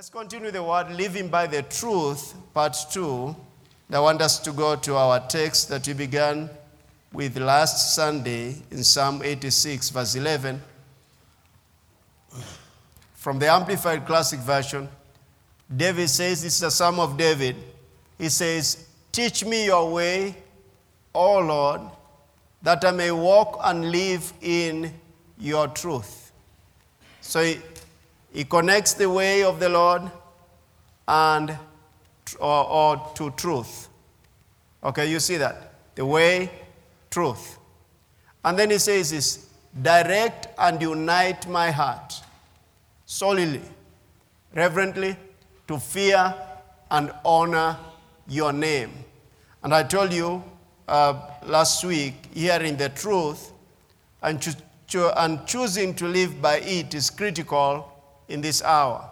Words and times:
Let's 0.00 0.08
continue 0.08 0.50
the 0.50 0.62
word 0.62 0.90
living 0.92 1.28
by 1.28 1.46
the 1.46 1.60
truth, 1.60 2.32
part 2.54 2.74
two. 2.90 3.36
I 3.92 4.00
want 4.00 4.22
us 4.22 4.38
to 4.38 4.50
go 4.50 4.74
to 4.74 4.96
our 4.96 5.20
text 5.28 5.68
that 5.68 5.86
we 5.86 5.92
began 5.92 6.48
with 7.12 7.36
last 7.36 7.94
Sunday 7.94 8.56
in 8.70 8.82
Psalm 8.82 9.20
86, 9.22 9.90
verse 9.90 10.14
11. 10.14 10.62
From 13.12 13.38
the 13.38 13.48
Amplified 13.52 14.06
Classic 14.06 14.40
Version, 14.40 14.88
David 15.76 16.08
says, 16.08 16.40
This 16.40 16.56
is 16.56 16.62
a 16.62 16.70
Psalm 16.70 16.98
of 16.98 17.18
David. 17.18 17.56
He 18.16 18.30
says, 18.30 18.86
Teach 19.12 19.44
me 19.44 19.66
your 19.66 19.92
way, 19.92 20.34
O 21.14 21.40
Lord, 21.40 21.82
that 22.62 22.82
I 22.86 22.90
may 22.92 23.10
walk 23.10 23.60
and 23.64 23.90
live 23.90 24.32
in 24.40 24.94
your 25.38 25.68
truth. 25.68 26.32
So 27.20 27.52
he 28.32 28.44
connects 28.44 28.94
the 28.94 29.08
way 29.10 29.42
of 29.42 29.60
the 29.60 29.68
Lord 29.68 30.02
and 31.08 31.56
or, 32.38 32.64
or 32.68 33.10
to 33.16 33.30
truth. 33.32 33.88
Okay, 34.84 35.10
you 35.10 35.20
see 35.20 35.36
that? 35.36 35.74
The 35.96 36.06
way, 36.06 36.50
truth. 37.10 37.58
And 38.44 38.58
then 38.58 38.70
he 38.70 38.78
says 38.78 39.10
this 39.10 39.48
direct 39.82 40.48
and 40.58 40.80
unite 40.80 41.48
my 41.48 41.70
heart 41.70 42.14
solely, 43.04 43.60
reverently, 44.54 45.16
to 45.68 45.78
fear 45.78 46.34
and 46.90 47.12
honor 47.24 47.76
your 48.28 48.52
name. 48.52 48.92
And 49.62 49.74
I 49.74 49.82
told 49.82 50.12
you 50.12 50.42
uh, 50.88 51.20
last 51.44 51.84
week, 51.84 52.14
hearing 52.32 52.76
the 52.76 52.88
truth 52.88 53.52
and, 54.22 54.40
cho- 54.40 54.52
cho- 54.86 55.12
and 55.16 55.44
choosing 55.46 55.94
to 55.94 56.06
live 56.06 56.40
by 56.40 56.58
it 56.58 56.94
is 56.94 57.10
critical 57.10 57.89
in 58.30 58.40
this 58.40 58.62
hour. 58.62 59.10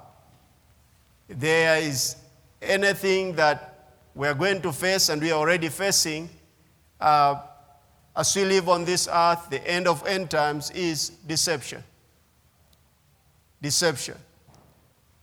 If 1.29 1.39
there 1.41 1.79
is 1.79 2.17
anything 2.63 3.35
that 3.37 3.91
we 4.15 4.27
are 4.27 4.35
going 4.35 4.63
to 4.63 4.73
face 4.73 5.09
and 5.11 5.21
we 5.21 5.31
are 5.31 5.39
already 5.39 5.69
facing 5.69 6.31
uh, 7.01 7.41
as 8.17 8.35
we 8.35 8.45
live 8.45 8.69
on 8.69 8.85
this 8.85 9.09
earth, 9.13 9.49
the 9.51 9.65
end 9.71 9.87
of 9.87 10.05
end 10.07 10.31
times 10.31 10.71
is 10.71 11.11
deception. 11.27 11.85
Deception. 13.63 14.17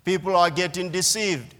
People 0.03 0.35
are 0.35 0.49
getting 0.49 0.89
deceived. 0.89 1.55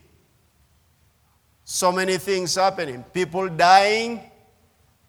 So 1.65 1.91
many 1.91 2.17
things 2.17 2.55
happening. 2.55 3.03
People 3.13 3.49
dying 3.49 4.21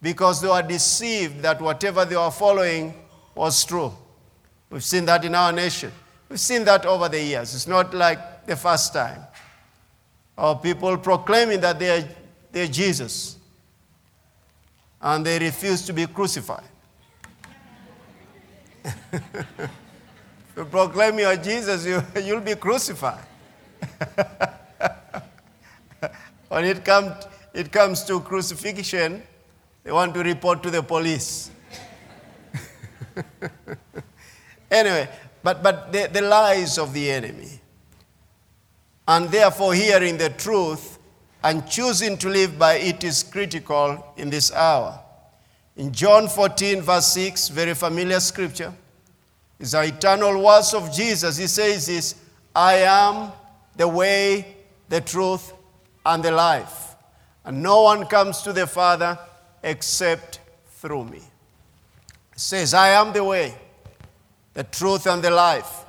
because 0.00 0.40
they 0.40 0.48
were 0.48 0.62
deceived 0.62 1.42
that 1.42 1.60
whatever 1.60 2.04
they 2.04 2.16
were 2.16 2.30
following 2.30 2.94
was 3.34 3.64
true. 3.64 3.92
We've 4.70 4.82
seen 4.82 5.04
that 5.04 5.24
in 5.24 5.34
our 5.34 5.52
nation. 5.52 5.92
We've 6.36 6.40
seen 6.42 6.64
that 6.66 6.84
over 6.84 7.08
the 7.08 7.18
years. 7.18 7.54
It's 7.54 7.66
not 7.66 7.94
like 7.94 8.44
the 8.44 8.56
first 8.56 8.92
time. 8.92 9.22
Or 10.36 10.58
people 10.58 10.98
proclaiming 10.98 11.62
that 11.62 11.78
they're, 11.78 12.06
they're 12.52 12.66
Jesus 12.66 13.38
and 15.00 15.24
they 15.24 15.38
refuse 15.38 15.80
to 15.86 15.94
be 15.94 16.06
crucified. 16.06 16.68
you 20.54 20.66
proclaim 20.66 21.18
you're 21.18 21.36
Jesus, 21.36 21.86
you, 21.86 22.02
you'll 22.22 22.42
be 22.42 22.54
crucified. 22.54 23.24
when 26.48 26.66
it, 26.66 26.84
come, 26.84 27.14
it 27.54 27.72
comes 27.72 28.04
to 28.04 28.20
crucifixion, 28.20 29.22
they 29.84 29.90
want 29.90 30.12
to 30.12 30.22
report 30.22 30.62
to 30.64 30.70
the 30.70 30.82
police. 30.82 31.50
anyway, 34.70 35.08
but, 35.46 35.62
but 35.62 35.92
the, 35.92 36.10
the 36.12 36.22
lies 36.22 36.76
of 36.76 36.92
the 36.92 37.08
enemy. 37.08 37.60
And 39.06 39.28
therefore, 39.28 39.74
hearing 39.74 40.18
the 40.18 40.30
truth 40.30 40.98
and 41.44 41.64
choosing 41.70 42.18
to 42.18 42.28
live 42.28 42.58
by 42.58 42.78
it 42.78 43.04
is 43.04 43.22
critical 43.22 44.12
in 44.16 44.28
this 44.28 44.50
hour. 44.50 44.98
In 45.76 45.92
John 45.92 46.26
14, 46.26 46.82
verse 46.82 47.06
6, 47.12 47.50
very 47.50 47.74
familiar 47.74 48.18
scripture, 48.18 48.74
is 49.60 49.70
the 49.70 49.84
eternal 49.84 50.42
words 50.42 50.74
of 50.74 50.92
Jesus. 50.92 51.36
He 51.36 51.46
says 51.46 51.86
this 51.86 52.16
I 52.52 52.78
am 52.78 53.30
the 53.76 53.86
way, 53.86 54.56
the 54.88 55.00
truth, 55.00 55.52
and 56.04 56.24
the 56.24 56.32
life. 56.32 56.96
And 57.44 57.62
no 57.62 57.82
one 57.82 58.06
comes 58.06 58.42
to 58.42 58.52
the 58.52 58.66
Father 58.66 59.16
except 59.62 60.40
through 60.70 61.04
me. 61.04 61.18
He 62.32 62.40
says, 62.40 62.74
I 62.74 62.88
am 62.88 63.12
the 63.12 63.22
way, 63.22 63.54
the 64.56 64.64
truth, 64.64 65.06
and 65.06 65.22
the 65.22 65.30
life. 65.30 65.84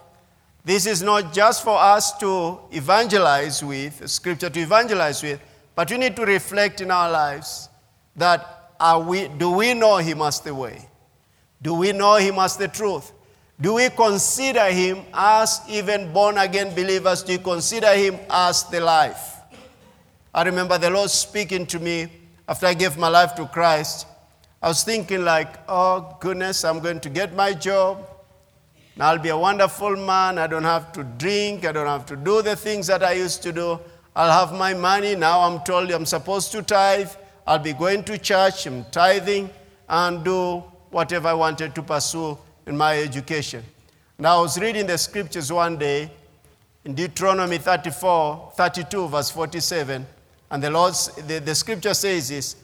This 0.65 0.85
is 0.85 1.01
not 1.01 1.33
just 1.33 1.63
for 1.63 1.79
us 1.79 2.17
to 2.17 2.59
evangelize 2.73 3.63
with, 3.63 4.09
scripture 4.09 4.49
to 4.49 4.59
evangelize 4.59 5.23
with, 5.23 5.39
but 5.73 5.89
we 5.89 5.97
need 5.97 6.17
to 6.17 6.25
reflect 6.25 6.81
in 6.81 6.91
our 6.91 7.09
lives 7.09 7.69
that 8.17 8.73
are 8.77 8.99
we, 8.99 9.29
do 9.29 9.51
we 9.51 9.73
know 9.73 9.95
Him 9.97 10.21
as 10.21 10.41
the 10.41 10.53
way? 10.53 10.85
Do 11.61 11.75
we 11.75 11.93
know 11.93 12.17
Him 12.17 12.39
as 12.39 12.57
the 12.57 12.67
truth? 12.67 13.13
Do 13.61 13.75
we 13.75 13.89
consider 13.89 14.65
Him 14.65 15.05
as 15.13 15.61
even 15.69 16.11
born 16.11 16.37
again 16.37 16.75
believers? 16.75 17.23
Do 17.23 17.31
you 17.31 17.39
consider 17.39 17.93
Him 17.93 18.19
as 18.29 18.63
the 18.65 18.81
life? 18.81 19.39
I 20.35 20.43
remember 20.43 20.77
the 20.77 20.89
Lord 20.89 21.09
speaking 21.09 21.65
to 21.67 21.79
me 21.79 22.09
after 22.49 22.65
I 22.65 22.73
gave 22.73 22.97
my 22.97 23.07
life 23.07 23.33
to 23.35 23.45
Christ. 23.45 24.05
I 24.61 24.67
was 24.67 24.83
thinking, 24.83 25.23
like, 25.23 25.55
oh 25.69 26.17
goodness, 26.19 26.65
I'm 26.65 26.81
going 26.81 26.99
to 26.99 27.09
get 27.09 27.33
my 27.33 27.53
job. 27.53 28.05
Now 28.97 29.09
I'll 29.09 29.19
be 29.19 29.29
a 29.29 29.37
wonderful 29.37 29.95
man. 29.95 30.39
I 30.39 30.47
don't 30.47 30.63
have 30.63 30.91
to 30.93 31.03
drink. 31.03 31.65
I 31.65 31.71
don't 31.71 31.87
have 31.87 32.05
to 32.07 32.15
do 32.15 32.41
the 32.41 32.55
things 32.55 32.87
that 32.87 33.03
I 33.03 33.13
used 33.13 33.43
to 33.43 33.51
do. 33.53 33.79
I'll 34.15 34.47
have 34.47 34.57
my 34.57 34.73
money. 34.73 35.15
Now 35.15 35.41
I'm 35.41 35.59
told 35.63 35.91
I'm 35.91 36.05
supposed 36.05 36.51
to 36.53 36.63
tithe. 36.63 37.11
I'll 37.45 37.59
be 37.59 37.73
going 37.73 38.03
to 38.05 38.17
church, 38.17 38.65
I'm 38.65 38.83
tithing, 38.85 39.49
and 39.87 40.23
do 40.25 40.63
whatever 40.89 41.29
I 41.29 41.33
wanted 41.33 41.75
to 41.75 41.83
pursue 41.83 42.37
in 42.65 42.75
my 42.75 42.97
education. 42.97 43.63
Now 44.19 44.39
I 44.39 44.41
was 44.41 44.59
reading 44.59 44.87
the 44.87 44.97
scriptures 44.97 45.51
one 45.51 45.77
day 45.77 46.11
in 46.83 46.95
Deuteronomy 46.95 47.57
34, 47.57 48.51
32, 48.55 49.07
verse 49.07 49.29
47, 49.29 50.05
and 50.49 50.63
the, 50.63 50.69
Lord's, 50.69 51.07
the, 51.27 51.39
the 51.39 51.53
scripture 51.55 51.93
says 51.93 52.29
this 52.29 52.55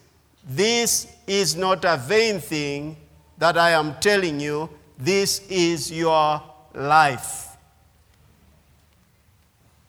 This 0.45 1.07
is 1.27 1.55
not 1.55 1.85
a 1.85 1.95
vain 1.95 2.39
thing 2.39 2.97
that 3.37 3.57
I 3.57 3.71
am 3.71 3.95
telling 4.01 4.39
you, 4.39 4.69
this 4.97 5.41
is 5.49 5.91
your 5.91 6.41
life. 6.73 7.57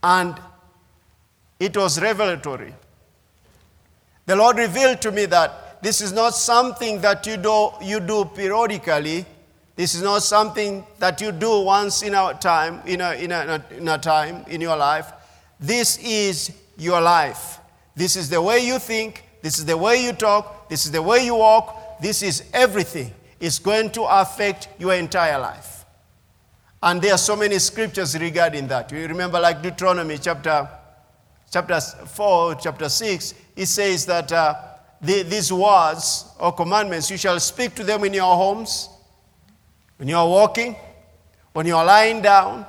And 0.03 0.39
it 1.59 1.77
was 1.77 2.01
revelatory. 2.01 2.75
The 4.27 4.37
Lord 4.37 4.59
revealed 4.59 5.01
to 5.03 5.13
me 5.13 5.27
that 5.27 5.83
this 5.83 6.01
is 6.01 6.13
not 6.13 6.35
something 6.35 7.01
that 7.03 7.27
you 7.27 7.37
do, 7.37 7.71
you 7.83 8.01
do 8.01 8.25
periodically. 8.25 9.27
This 9.77 9.95
is 9.95 10.03
not 10.03 10.23
something 10.23 10.85
that 10.99 11.21
you 11.21 11.33
do 11.33 11.61
once 11.61 12.03
in 12.03 12.15
a 12.15 12.35
time, 12.35 12.81
in 12.87 13.01
a, 13.01 13.13
in, 13.15 13.33
a, 13.33 13.63
in 13.77 13.89
a 13.89 13.99
time 13.99 14.45
in 14.49 14.61
your 14.61 14.77
life. 14.77 15.13
This 15.61 15.99
is 15.99 16.53
your 16.77 17.01
life. 17.01 17.59
This 17.95 18.17
is 18.17 18.31
the 18.31 18.41
way 18.41 18.61
you 18.61 18.79
think. 18.79 19.25
This 19.43 19.59
is 19.59 19.67
the 19.67 19.77
way 19.77 20.03
you 20.03 20.13
talk. 20.13 20.69
This 20.69 20.87
is 20.87 20.93
the 20.93 21.03
way 21.03 21.25
you 21.25 21.35
walk. 21.35 22.01
This 22.01 22.23
is 22.23 22.45
everything. 22.53 23.13
It's 23.45 23.59
going 23.59 23.91
to 23.91 24.05
affect 24.05 24.69
your 24.79 24.95
entire 24.95 25.39
life. 25.39 25.85
And 26.83 27.03
there 27.03 27.13
are 27.13 27.19
so 27.19 27.37
many 27.37 27.59
scriptures 27.59 28.19
regarding 28.19 28.69
that. 28.69 28.91
You 28.91 29.07
remember, 29.07 29.39
like 29.39 29.61
Deuteronomy 29.61 30.17
chapter, 30.17 30.67
chapter 31.53 31.79
4, 31.79 32.55
chapter 32.55 32.89
6, 32.89 33.35
it 33.55 33.67
says 33.67 34.07
that 34.07 34.33
uh, 34.33 34.55
the, 34.99 35.25
these 35.25 35.53
words 35.53 36.25
or 36.41 36.53
commandments, 36.53 37.11
you 37.11 37.19
shall 37.19 37.39
speak 37.39 37.75
to 37.75 37.85
them 37.85 38.05
in 38.05 38.15
your 38.15 38.35
homes, 38.35 38.89
when 39.99 40.09
you 40.09 40.17
are 40.17 40.27
walking, 40.27 40.75
when 41.53 41.67
you 41.67 41.77
are 41.77 41.85
lying 41.85 42.23
down. 42.23 42.65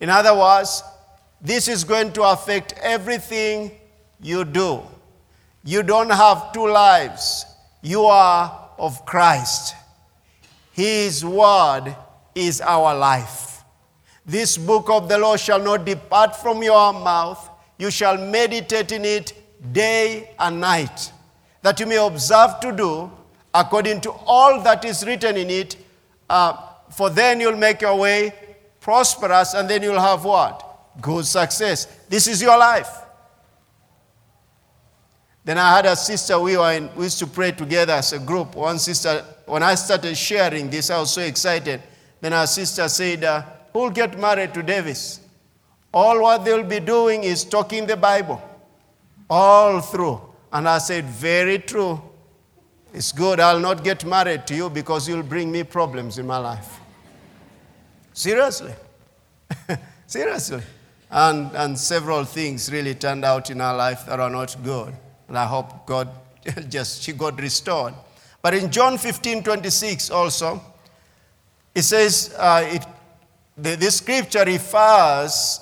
In 0.00 0.10
other 0.10 0.36
words, 0.36 0.82
this 1.40 1.66
is 1.66 1.82
going 1.82 2.12
to 2.12 2.24
affect 2.24 2.74
everything 2.82 3.70
you 4.20 4.44
do. 4.44 4.82
You 5.64 5.82
don't 5.82 6.10
have 6.10 6.52
two 6.52 6.68
lives, 6.68 7.46
you 7.80 8.04
are 8.04 8.68
of 8.78 9.06
Christ. 9.06 9.76
His 10.78 11.24
word 11.24 11.92
is 12.36 12.60
our 12.60 12.94
life. 12.96 13.64
This 14.24 14.56
book 14.56 14.88
of 14.88 15.08
the 15.08 15.18
law 15.18 15.36
shall 15.36 15.58
not 15.58 15.84
depart 15.84 16.36
from 16.36 16.62
your 16.62 16.92
mouth. 16.92 17.50
You 17.78 17.90
shall 17.90 18.16
meditate 18.16 18.92
in 18.92 19.04
it 19.04 19.32
day 19.72 20.30
and 20.38 20.60
night, 20.60 21.12
that 21.62 21.80
you 21.80 21.86
may 21.86 21.96
observe 21.96 22.60
to 22.60 22.70
do 22.70 23.10
according 23.52 24.02
to 24.02 24.12
all 24.24 24.62
that 24.62 24.84
is 24.84 25.04
written 25.04 25.36
in 25.36 25.50
it. 25.50 25.74
Uh, 26.30 26.52
for 26.90 27.10
then 27.10 27.40
you'll 27.40 27.56
make 27.56 27.80
your 27.80 27.96
way 27.96 28.32
prosperous, 28.78 29.54
and 29.54 29.68
then 29.68 29.82
you'll 29.82 29.98
have 29.98 30.24
what? 30.24 30.62
Good 31.00 31.26
success. 31.26 31.86
This 32.08 32.28
is 32.28 32.40
your 32.40 32.56
life. 32.56 32.88
Then 35.48 35.56
I 35.56 35.76
had 35.76 35.86
a 35.86 35.96
sister, 35.96 36.38
we, 36.38 36.58
were 36.58 36.72
in, 36.72 36.90
we 36.94 37.04
used 37.04 37.18
to 37.20 37.26
pray 37.26 37.52
together 37.52 37.94
as 37.94 38.12
a 38.12 38.18
group. 38.18 38.54
One 38.54 38.78
sister, 38.78 39.24
when 39.46 39.62
I 39.62 39.76
started 39.76 40.14
sharing 40.14 40.68
this, 40.68 40.90
I 40.90 41.00
was 41.00 41.10
so 41.10 41.22
excited. 41.22 41.80
Then 42.20 42.34
our 42.34 42.46
sister 42.46 42.86
said, 42.86 43.24
uh, 43.24 43.44
Who'll 43.72 43.88
get 43.88 44.18
married 44.18 44.52
to 44.52 44.62
Davis? 44.62 45.20
All 45.94 46.20
what 46.20 46.44
they'll 46.44 46.64
be 46.64 46.80
doing 46.80 47.24
is 47.24 47.44
talking 47.44 47.86
the 47.86 47.96
Bible 47.96 48.42
all 49.30 49.80
through. 49.80 50.20
And 50.52 50.68
I 50.68 50.76
said, 50.76 51.06
Very 51.06 51.60
true. 51.60 51.98
It's 52.92 53.10
good. 53.10 53.40
I'll 53.40 53.58
not 53.58 53.82
get 53.82 54.04
married 54.04 54.46
to 54.48 54.54
you 54.54 54.68
because 54.68 55.08
you'll 55.08 55.22
bring 55.22 55.50
me 55.50 55.62
problems 55.62 56.18
in 56.18 56.26
my 56.26 56.36
life. 56.36 56.78
Seriously. 58.12 58.74
Seriously. 60.06 60.60
And, 61.10 61.50
and 61.54 61.78
several 61.78 62.24
things 62.26 62.70
really 62.70 62.94
turned 62.94 63.24
out 63.24 63.48
in 63.48 63.62
our 63.62 63.74
life 63.74 64.04
that 64.04 64.20
are 64.20 64.28
not 64.28 64.54
good. 64.62 64.92
And 65.28 65.38
I 65.38 65.46
hope 65.46 65.86
God 65.86 66.08
just, 66.68 67.02
she 67.02 67.12
got 67.12 67.40
restored. 67.40 67.94
But 68.42 68.54
in 68.54 68.70
John 68.70 68.98
15 68.98 69.42
26 69.42 70.10
also, 70.10 70.60
it 71.74 71.82
says, 71.82 72.34
uh, 72.38 72.64
it, 72.66 72.84
the, 73.56 73.76
this 73.76 73.98
scripture 73.98 74.44
refers 74.44 75.60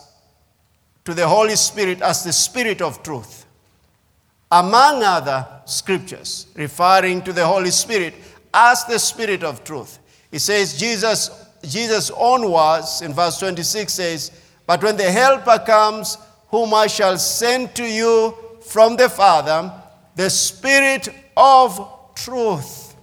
to 1.04 1.14
the 1.14 1.26
Holy 1.26 1.56
Spirit 1.56 2.02
as 2.02 2.24
the 2.24 2.32
Spirit 2.32 2.82
of 2.82 3.02
truth. 3.02 3.46
Among 4.50 5.02
other 5.02 5.46
scriptures, 5.64 6.46
referring 6.54 7.22
to 7.22 7.32
the 7.32 7.46
Holy 7.46 7.70
Spirit 7.70 8.14
as 8.52 8.84
the 8.84 8.98
Spirit 8.98 9.42
of 9.42 9.64
truth. 9.64 9.98
It 10.30 10.40
says, 10.40 10.78
Jesus, 10.78 11.30
Jesus' 11.62 12.10
own 12.14 12.50
words 12.50 13.02
in 13.02 13.12
verse 13.12 13.38
26 13.38 13.92
says, 13.92 14.30
But 14.66 14.82
when 14.82 14.96
the 14.96 15.10
Helper 15.10 15.62
comes, 15.64 16.18
whom 16.48 16.74
I 16.74 16.86
shall 16.86 17.18
send 17.18 17.74
to 17.74 17.84
you 17.84 18.34
from 18.66 18.96
the 18.96 19.08
Father, 19.08 19.72
the 20.14 20.28
Spirit 20.28 21.08
of 21.36 22.14
truth, 22.14 22.94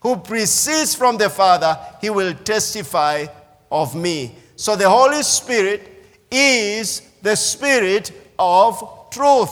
who 0.00 0.16
proceeds 0.16 0.94
from 0.94 1.18
the 1.18 1.28
Father, 1.28 1.78
he 2.00 2.10
will 2.10 2.34
testify 2.34 3.26
of 3.70 3.94
me. 3.94 4.34
So 4.56 4.76
the 4.76 4.88
Holy 4.88 5.22
Spirit 5.22 6.06
is 6.30 7.02
the 7.22 7.34
Spirit 7.34 8.12
of 8.38 9.10
truth. 9.10 9.50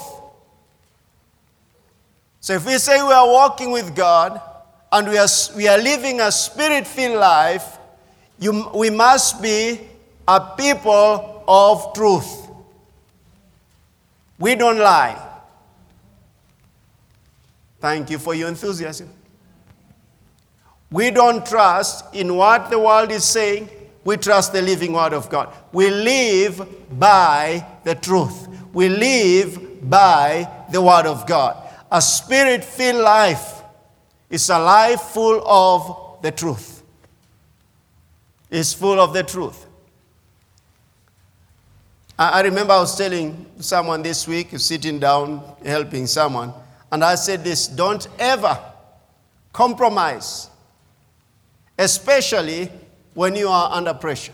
So 2.40 2.54
if 2.54 2.64
we 2.64 2.78
say 2.78 3.02
we 3.02 3.12
are 3.12 3.26
walking 3.26 3.72
with 3.72 3.94
God 3.94 4.40
and 4.90 5.08
we 5.08 5.18
are, 5.18 5.28
we 5.56 5.68
are 5.68 5.78
living 5.78 6.20
a 6.20 6.32
spirit 6.32 6.86
filled 6.86 7.18
life, 7.18 7.76
you, 8.38 8.70
we 8.74 8.88
must 8.88 9.42
be 9.42 9.80
a 10.26 10.40
people 10.56 11.44
of 11.46 11.92
truth. 11.92 12.48
We 14.38 14.54
don't 14.54 14.78
lie. 14.78 15.27
Thank 17.80 18.10
you 18.10 18.18
for 18.18 18.34
your 18.34 18.48
enthusiasm. 18.48 19.10
We 20.90 21.10
don't 21.10 21.44
trust 21.44 22.14
in 22.14 22.34
what 22.34 22.70
the 22.70 22.78
world 22.78 23.10
is 23.10 23.24
saying. 23.24 23.68
We 24.04 24.16
trust 24.16 24.52
the 24.52 24.62
living 24.62 24.94
word 24.94 25.12
of 25.12 25.28
God. 25.28 25.54
We 25.72 25.90
live 25.90 26.66
by 26.98 27.66
the 27.84 27.94
truth. 27.94 28.48
We 28.72 28.88
live 28.88 29.88
by 29.88 30.48
the 30.72 30.80
word 30.80 31.06
of 31.06 31.26
God. 31.26 31.56
A 31.90 32.00
spirit 32.00 32.64
filled 32.64 33.02
life 33.02 33.62
is 34.30 34.48
a 34.48 34.58
life 34.58 35.00
full 35.00 35.42
of 35.46 36.22
the 36.22 36.30
truth. 36.30 36.82
It's 38.50 38.72
full 38.72 38.98
of 38.98 39.12
the 39.12 39.22
truth. 39.22 39.66
I 42.18 42.40
remember 42.40 42.72
I 42.72 42.80
was 42.80 42.96
telling 42.96 43.46
someone 43.60 44.02
this 44.02 44.26
week, 44.26 44.58
sitting 44.58 44.98
down, 44.98 45.40
helping 45.64 46.06
someone, 46.06 46.52
and 46.90 47.04
I 47.04 47.14
said 47.16 47.44
this 47.44 47.66
don't 47.66 48.06
ever 48.18 48.58
compromise, 49.52 50.50
especially 51.78 52.70
when 53.14 53.34
you 53.34 53.48
are 53.48 53.72
under 53.72 53.94
pressure. 53.94 54.32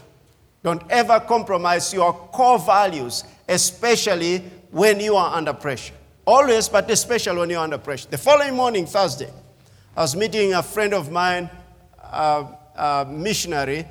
Don't 0.62 0.82
ever 0.90 1.20
compromise 1.20 1.92
your 1.92 2.12
core 2.12 2.58
values, 2.58 3.24
especially 3.48 4.38
when 4.70 4.98
you 5.00 5.16
are 5.16 5.36
under 5.36 5.52
pressure. 5.52 5.94
Always, 6.26 6.68
but 6.68 6.90
especially 6.90 7.38
when 7.38 7.50
you're 7.50 7.60
under 7.60 7.78
pressure. 7.78 8.08
The 8.08 8.18
following 8.18 8.54
morning, 8.54 8.86
Thursday, 8.86 9.30
I 9.96 10.00
was 10.00 10.16
meeting 10.16 10.54
a 10.54 10.62
friend 10.62 10.94
of 10.94 11.12
mine, 11.12 11.50
a, 12.02 12.46
a 12.76 13.06
missionary, 13.10 13.86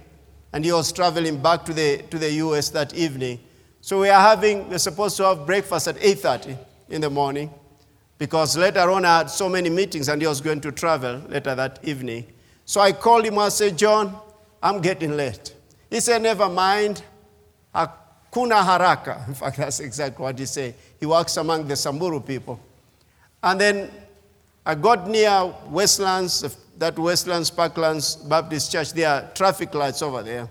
and 0.52 0.66
he 0.66 0.72
was 0.72 0.92
traveling 0.92 1.42
back 1.42 1.64
to 1.66 1.74
the, 1.74 2.04
to 2.10 2.18
the 2.18 2.32
US 2.34 2.70
that 2.70 2.94
evening. 2.96 3.40
So 3.82 4.02
we 4.02 4.10
are 4.10 4.22
having, 4.22 4.70
we're 4.70 4.80
supposed 4.80 5.18
to 5.18 5.26
have 5.26 5.46
breakfast 5.46 5.88
at 5.88 5.96
8.30 5.98 6.58
in 6.90 7.02
the 7.02 7.10
morning 7.10 7.52
because 8.24 8.56
later 8.56 8.90
on 8.90 9.04
I 9.04 9.18
had 9.18 9.30
so 9.30 9.50
many 9.50 9.70
meetings 9.70 10.08
and 10.08 10.22
he 10.22 10.26
was 10.26 10.40
going 10.40 10.62
to 10.62 10.72
travel 10.72 11.22
later 11.28 11.54
that 11.56 11.80
evening. 11.84 12.26
So 12.64 12.80
I 12.80 12.94
called 12.94 13.26
him 13.26 13.38
and 13.38 13.52
said, 13.52 13.78
John, 13.78 14.16
I'm 14.62 14.80
getting 14.80 15.18
late. 15.18 15.54
He 15.90 16.00
said, 16.00 16.22
Never 16.22 16.48
mind. 16.48 17.04
Hakuna 17.76 18.64
haraka. 18.64 19.28
In 19.28 19.34
fact, 19.34 19.58
that's 19.58 19.82
exactly 19.82 20.24
what 20.24 20.40
he 20.40 20.46
said. 20.46 20.74
He 21.02 21.06
works 21.06 21.36
among 21.36 21.68
the 21.68 21.76
Samburu 21.76 22.22
people. 22.22 22.62
And 23.44 23.60
then 23.60 23.92
I 24.66 24.76
got 24.76 25.10
near 25.10 25.54
Westlands, 25.68 26.56
that 26.78 26.98
Westlands 26.98 27.52
Parklands 27.52 28.30
Baptist 28.30 28.72
Church. 28.72 28.94
There 28.94 29.10
are 29.10 29.30
traffic 29.34 29.74
lights 29.74 30.02
over 30.02 30.24
there. 30.24 30.48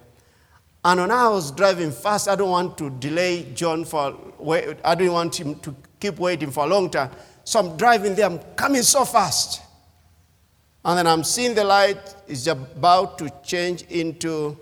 And 0.85 1.01
when 1.01 1.11
I 1.11 1.27
was 1.31 1.51
driving 1.51 1.91
fast, 1.91 2.29
I 2.29 2.37
don't 2.37 2.51
want 2.51 2.77
to 2.77 2.91
delay 2.91 3.51
John 3.55 3.87
for, 3.87 4.15
I 4.85 4.95
didn't 4.95 5.15
want 5.15 5.41
him 5.41 5.55
to 5.61 5.75
keep 5.99 6.19
waiting 6.19 6.51
for 6.51 6.65
a 6.65 6.67
long 6.67 6.91
time. 6.91 7.11
So 7.45 7.61
I'm 7.61 7.77
driving 7.77 8.15
there, 8.15 8.27
I'm 8.27 8.39
coming 8.57 8.83
so 8.83 9.05
fast. 9.05 9.63
And 10.85 10.99
then 10.99 11.07
I'm 11.07 11.23
seeing 11.25 11.55
the 11.55 11.65
light 11.65 12.15
is 12.27 12.47
about 12.49 13.19
to 13.19 13.31
change 13.45 13.83
into 13.83 14.57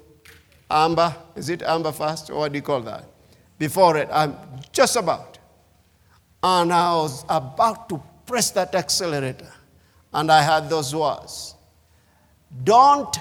amber. 0.71 1.15
Is 1.35 1.49
it 1.49 1.63
amber 1.63 1.93
fast? 1.93 2.31
Or 2.31 2.41
what 2.41 2.53
do 2.53 2.59
you 2.59 2.63
call 2.63 2.81
that? 2.83 3.05
Before 3.59 3.97
it, 3.97 4.09
I'm 4.13 4.37
just 4.73 4.97
about. 4.97 5.39
And 6.43 6.73
I 6.73 6.95
was 6.95 7.25
about 7.29 7.89
to 7.91 8.03
press 8.27 8.51
that 8.53 8.75
accelerator. 8.75 9.53
And 10.13 10.31
I 10.31 10.43
had 10.43 10.69
those 10.69 10.95
words 10.95 11.55
Don't 12.65 13.17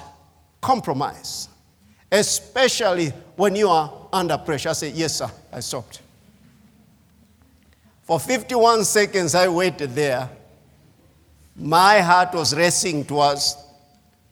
compromise, 0.61 1.49
especially 2.11 3.09
when 3.35 3.55
you 3.55 3.69
are 3.69 3.91
under 4.11 4.37
pressure. 4.37 4.69
I 4.69 4.73
said, 4.73 4.93
Yes, 4.93 5.17
sir. 5.17 5.29
I 5.51 5.59
stopped. 5.59 6.01
For 8.09 8.19
51 8.19 8.85
seconds, 8.85 9.35
I 9.35 9.47
waited 9.49 9.93
there. 9.93 10.27
My 11.55 11.99
heart 11.99 12.33
was 12.33 12.55
racing 12.55 13.05
towards 13.05 13.55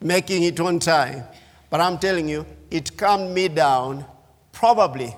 making 0.02 0.42
it 0.42 0.60
on 0.60 0.80
time. 0.80 1.24
But 1.70 1.82
I'm 1.82 2.00
telling 2.00 2.28
you, 2.28 2.44
it 2.72 2.98
calmed 2.98 3.36
me 3.36 3.50
down. 3.50 4.04
Probably, 4.52 5.16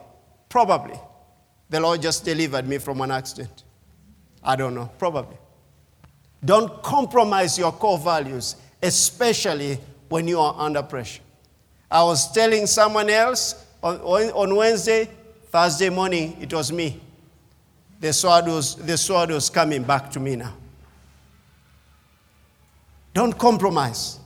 probably, 0.49 0.99
the 1.69 1.79
Lord 1.79 2.01
just 2.01 2.25
delivered 2.25 2.67
me 2.67 2.79
from 2.79 2.99
an 2.99 3.11
accident. 3.11 3.63
I 4.43 4.57
don't 4.57 4.75
know, 4.75 4.91
probably. 4.99 5.37
Don't 6.43 6.83
compromise 6.83 7.57
your 7.57 7.71
core 7.71 7.97
values, 7.97 8.57
especially 8.83 9.79
when 10.09 10.27
you 10.27 10.37
are 10.37 10.53
under 10.57 10.83
pressure. 10.83 11.23
I 11.89 12.03
was 12.03 12.29
telling 12.33 12.67
someone 12.67 13.09
else 13.09 13.65
on, 13.81 14.01
on 14.01 14.53
Wednesday, 14.53 15.07
Thursday 15.45 15.89
morning, 15.89 16.35
it 16.41 16.53
was 16.53 16.73
me 16.73 16.99
the 17.99 18.13
sword 18.13 18.45
was, 18.45 18.75
the 18.75 18.97
sword 18.97 19.29
was 19.29 19.49
coming 19.49 19.83
back 19.83 20.09
to 20.11 20.19
me 20.19 20.35
now. 20.35 20.53
Don't 23.13 23.37
compromise. 23.37 24.19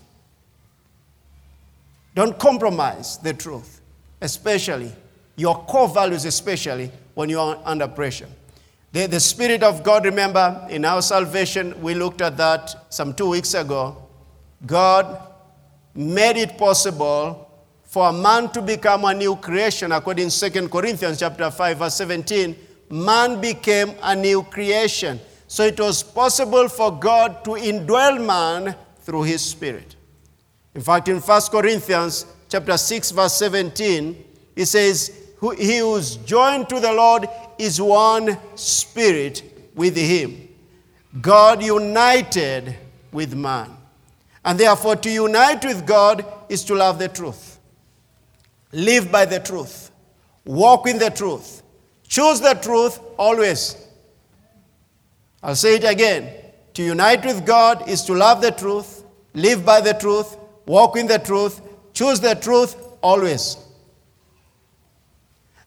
Don't 2.13 2.37
compromise 2.37 3.17
the 3.17 3.33
truth, 3.33 3.81
especially 4.21 4.91
your 5.35 5.55
core 5.65 5.89
values, 5.89 6.25
especially 6.25 6.91
when 7.15 7.29
you 7.29 7.39
are 7.39 7.59
under 7.65 7.87
pressure. 7.87 8.27
The, 8.91 9.07
the 9.07 9.19
Spirit 9.19 9.63
of 9.63 9.81
God, 9.81 10.05
remember, 10.05 10.67
in 10.69 10.85
our 10.85 11.01
salvation, 11.01 11.81
we 11.81 11.95
looked 11.95 12.21
at 12.21 12.37
that 12.37 12.93
some 12.93 13.15
two 13.15 13.29
weeks 13.29 13.55
ago. 13.55 13.97
God 14.67 15.19
made 15.95 16.37
it 16.37 16.59
possible 16.59 17.49
for 17.83 18.09
a 18.09 18.13
man 18.13 18.51
to 18.51 18.61
become 18.61 19.05
a 19.05 19.13
new 19.15 19.35
creation, 19.37 19.91
according 19.91 20.29
to 20.29 20.49
2 20.49 20.69
Corinthians 20.69 21.19
chapter 21.19 21.49
5, 21.49 21.77
verse 21.77 21.95
17 21.95 22.55
man 22.93 23.41
became 23.41 23.95
a 24.03 24.15
new 24.15 24.43
creation. 24.43 25.19
So 25.47 25.63
it 25.63 25.79
was 25.79 26.03
possible 26.03 26.69
for 26.69 26.91
God 26.91 27.43
to 27.45 27.51
indwell 27.51 28.23
man 28.23 28.75
through 28.99 29.23
his 29.23 29.41
spirit. 29.41 29.95
In 30.75 30.81
fact, 30.81 31.07
in 31.07 31.19
1 31.19 31.41
Corinthians 31.51 32.27
chapter 32.49 32.77
6, 32.77 33.11
verse 33.11 33.33
17, 33.33 34.23
it 34.55 34.65
says, 34.65 35.11
He 35.57 35.77
who 35.79 35.95
is 35.95 36.17
joined 36.17 36.69
to 36.69 36.79
the 36.79 36.93
Lord 36.93 37.27
is 37.57 37.81
one 37.81 38.37
spirit 38.55 39.71
with 39.73 39.97
him. 39.97 40.49
God 41.19 41.63
united 41.63 42.75
with 43.11 43.33
man. 43.35 43.75
And 44.45 44.59
therefore, 44.59 44.97
to 44.97 45.09
unite 45.09 45.65
with 45.65 45.87
God 45.87 46.25
is 46.47 46.63
to 46.65 46.75
love 46.75 46.99
the 46.99 47.07
truth, 47.07 47.59
live 48.71 49.11
by 49.11 49.25
the 49.25 49.39
truth, 49.39 49.89
walk 50.45 50.87
in 50.87 50.99
the 50.99 51.09
truth, 51.09 51.62
Choose 52.13 52.41
the 52.41 52.53
truth 52.53 52.99
always. 53.17 53.75
I'll 55.41 55.55
say 55.55 55.77
it 55.77 55.83
again. 55.83 56.31
To 56.75 56.83
unite 56.83 57.25
with 57.25 57.43
God 57.43 57.89
is 57.89 58.03
to 58.03 58.13
love 58.13 58.39
the 58.39 58.51
truth, 58.51 59.03
live 59.33 59.65
by 59.65 59.81
the 59.81 59.93
truth, 59.93 60.37
walk 60.67 60.95
in 60.95 61.07
the 61.07 61.17
truth, 61.17 61.59
choose 61.91 62.19
the 62.19 62.35
truth 62.35 62.75
always. 63.01 63.57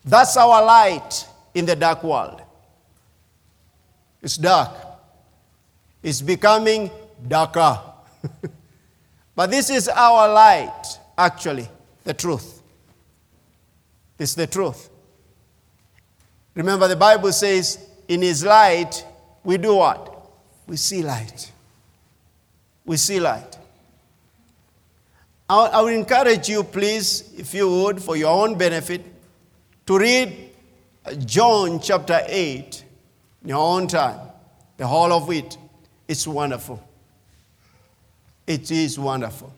That's 0.05 0.37
our 0.37 0.65
light 0.65 1.27
in 1.53 1.67
the 1.67 1.75
dark 1.75 2.05
world. 2.05 2.41
It's 4.23 4.37
dark. 4.37 4.71
It's 6.01 6.23
becoming 6.23 6.93
darker. 7.27 7.81
but 9.35 9.51
this 9.51 9.69
is 9.69 9.89
our 9.89 10.33
light, 10.33 10.85
actually, 11.19 11.69
the 12.05 12.15
truth. 12.15 12.63
It's 14.17 14.35
the 14.35 14.47
truth. 14.47 14.91
Remember, 16.57 16.89
the 16.89 16.97
Bible 16.97 17.31
says, 17.33 17.79
in 18.09 18.23
His 18.23 18.45
light, 18.45 19.05
we 19.45 19.59
do 19.59 19.77
what? 19.77 20.29
We 20.67 20.77
see 20.77 21.03
light. 21.03 21.53
We 22.85 22.97
see 22.97 23.21
light. 23.21 23.59
I 25.49 25.81
would 25.81 25.95
encourage 25.95 26.49
you, 26.49 26.65
please, 26.65 27.33
if 27.37 27.55
you 27.55 27.71
would, 27.71 28.03
for 28.03 28.17
your 28.17 28.31
own 28.31 28.59
benefit, 28.59 29.05
to 29.87 29.99
read 29.99 30.51
uh, 31.05 31.15
John 31.15 31.79
chapter 31.79 32.21
8 32.27 32.85
in 33.43 33.49
your 33.51 33.59
own 33.59 33.87
time, 33.87 34.19
the 34.77 34.87
whole 34.87 35.13
of 35.13 35.31
it. 35.31 35.57
It's 36.09 36.27
wonderful. 36.27 36.83
It 38.45 38.71
is 38.73 38.99
wonderful. 38.99 39.53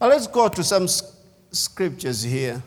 Now 0.00 0.08
let's 0.08 0.28
go 0.28 0.48
to 0.48 0.62
some 0.62 0.86
scriptures 1.50 2.22
here. 2.22 2.62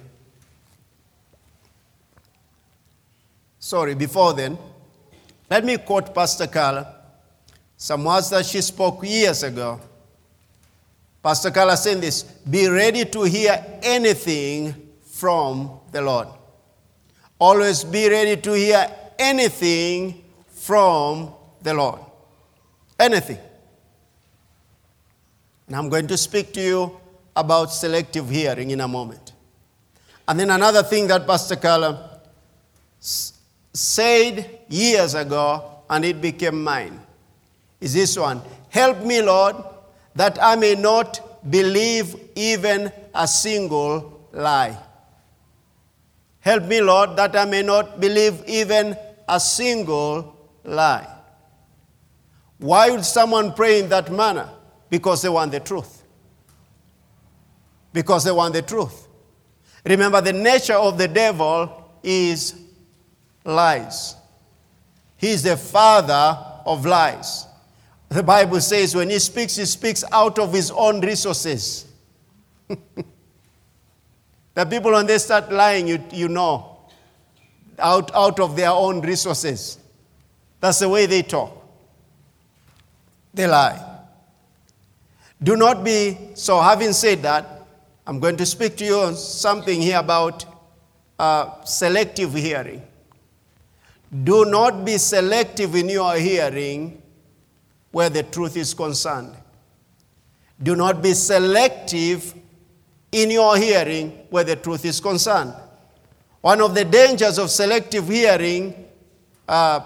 Sorry, 3.69 3.93
before 3.93 4.33
then, 4.33 4.57
let 5.47 5.63
me 5.63 5.77
quote 5.77 6.11
Pastor 6.11 6.47
Carla, 6.47 6.91
some 7.77 8.03
words 8.03 8.31
that 8.31 8.43
she 8.47 8.61
spoke 8.61 9.03
years 9.03 9.43
ago. 9.43 9.79
Pastor 11.21 11.51
Carla 11.51 11.77
saying 11.77 12.01
this 12.01 12.23
Be 12.23 12.67
ready 12.67 13.05
to 13.05 13.21
hear 13.21 13.63
anything 13.83 14.73
from 15.03 15.81
the 15.91 16.01
Lord. 16.01 16.29
Always 17.37 17.83
be 17.83 18.09
ready 18.09 18.41
to 18.41 18.53
hear 18.53 18.89
anything 19.19 20.23
from 20.47 21.31
the 21.61 21.75
Lord. 21.75 21.99
Anything. 22.99 23.37
And 25.67 25.75
I'm 25.75 25.89
going 25.89 26.07
to 26.07 26.17
speak 26.17 26.53
to 26.53 26.59
you 26.59 26.99
about 27.35 27.71
selective 27.71 28.31
hearing 28.31 28.71
in 28.71 28.81
a 28.81 28.87
moment. 28.87 29.33
And 30.27 30.39
then 30.39 30.49
another 30.49 30.81
thing 30.81 31.05
that 31.09 31.27
Pastor 31.27 31.55
Carla 31.55 32.19
said 33.79 34.59
years 34.67 35.13
ago, 35.13 35.83
and 35.89 36.03
it 36.03 36.19
became 36.21 36.63
mine, 36.63 36.99
is 37.79 37.93
this 37.93 38.17
one 38.17 38.41
Help 38.69 39.03
me, 39.03 39.21
Lord, 39.21 39.55
that 40.15 40.37
I 40.41 40.55
may 40.55 40.75
not 40.75 41.21
believe 41.49 42.13
even 42.35 42.91
a 43.15 43.27
single 43.27 44.27
lie. 44.33 44.77
Help 46.41 46.65
me, 46.65 46.81
Lord, 46.81 47.15
that 47.15 47.35
I 47.35 47.45
may 47.45 47.63
not 47.63 47.99
believe 47.99 48.43
even 48.47 48.97
a 49.27 49.39
single 49.39 50.35
lie. 50.63 51.07
Why 52.57 52.91
would 52.91 53.05
someone 53.05 53.53
pray 53.53 53.79
in 53.79 53.89
that 53.89 54.11
manner? 54.11 54.49
Because 54.89 55.21
they 55.21 55.29
want 55.29 55.51
the 55.51 55.61
truth. 55.61 56.03
Because 57.93 58.25
they 58.25 58.31
want 58.31 58.53
the 58.53 58.61
truth. 58.61 59.07
Remember, 59.85 60.19
the 60.21 60.33
nature 60.33 60.75
of 60.75 60.97
the 60.97 61.07
devil 61.07 61.91
is 62.03 62.68
lies. 63.49 64.15
He 65.17 65.29
is 65.29 65.43
the 65.43 65.57
father 65.57 66.37
of 66.65 66.85
lies. 66.85 67.45
The 68.09 68.23
Bible 68.23 68.61
says 68.61 68.95
when 68.95 69.09
he 69.09 69.19
speaks, 69.19 69.55
he 69.55 69.65
speaks 69.65 70.03
out 70.11 70.39
of 70.39 70.53
his 70.53 70.71
own 70.71 71.01
resources. 71.01 71.85
the 74.53 74.65
people, 74.65 74.91
when 74.91 75.05
they 75.05 75.17
start 75.17 75.51
lying, 75.51 75.87
you, 75.87 76.03
you 76.11 76.27
know, 76.27 76.79
out, 77.77 78.13
out 78.15 78.39
of 78.39 78.55
their 78.55 78.71
own 78.71 79.01
resources. 79.01 79.77
That's 80.59 80.79
the 80.79 80.89
way 80.89 81.05
they 81.05 81.21
talk. 81.21 81.55
They 83.33 83.47
lie. 83.47 83.85
Do 85.41 85.55
not 85.55 85.83
be, 85.83 86.17
so 86.33 86.59
having 86.59 86.93
said 86.93 87.21
that, 87.23 87.65
I'm 88.05 88.19
going 88.19 88.37
to 88.37 88.45
speak 88.45 88.75
to 88.77 88.85
you 88.85 88.95
on 88.95 89.15
something 89.15 89.81
here 89.81 89.99
about 89.99 90.45
uh, 91.17 91.63
selective 91.63 92.33
hearing. 92.33 92.81
Do 94.11 94.45
not 94.45 94.85
be 94.85 94.97
selective 94.97 95.75
in 95.75 95.89
your 95.89 96.15
hearing 96.15 97.01
where 97.91 98.09
the 98.09 98.23
truth 98.23 98.57
is 98.57 98.73
concerned. 98.73 99.35
Do 100.61 100.75
not 100.75 101.01
be 101.01 101.13
selective 101.13 102.33
in 103.11 103.31
your 103.31 103.57
hearing 103.57 104.09
where 104.29 104.43
the 104.43 104.55
truth 104.55 104.85
is 104.85 104.99
concerned. 104.99 105.53
One 106.41 106.61
of 106.61 106.73
the 106.73 106.85
dangers 106.85 107.37
of 107.37 107.49
selective 107.49 108.07
hearing 108.07 108.85
uh, 109.47 109.81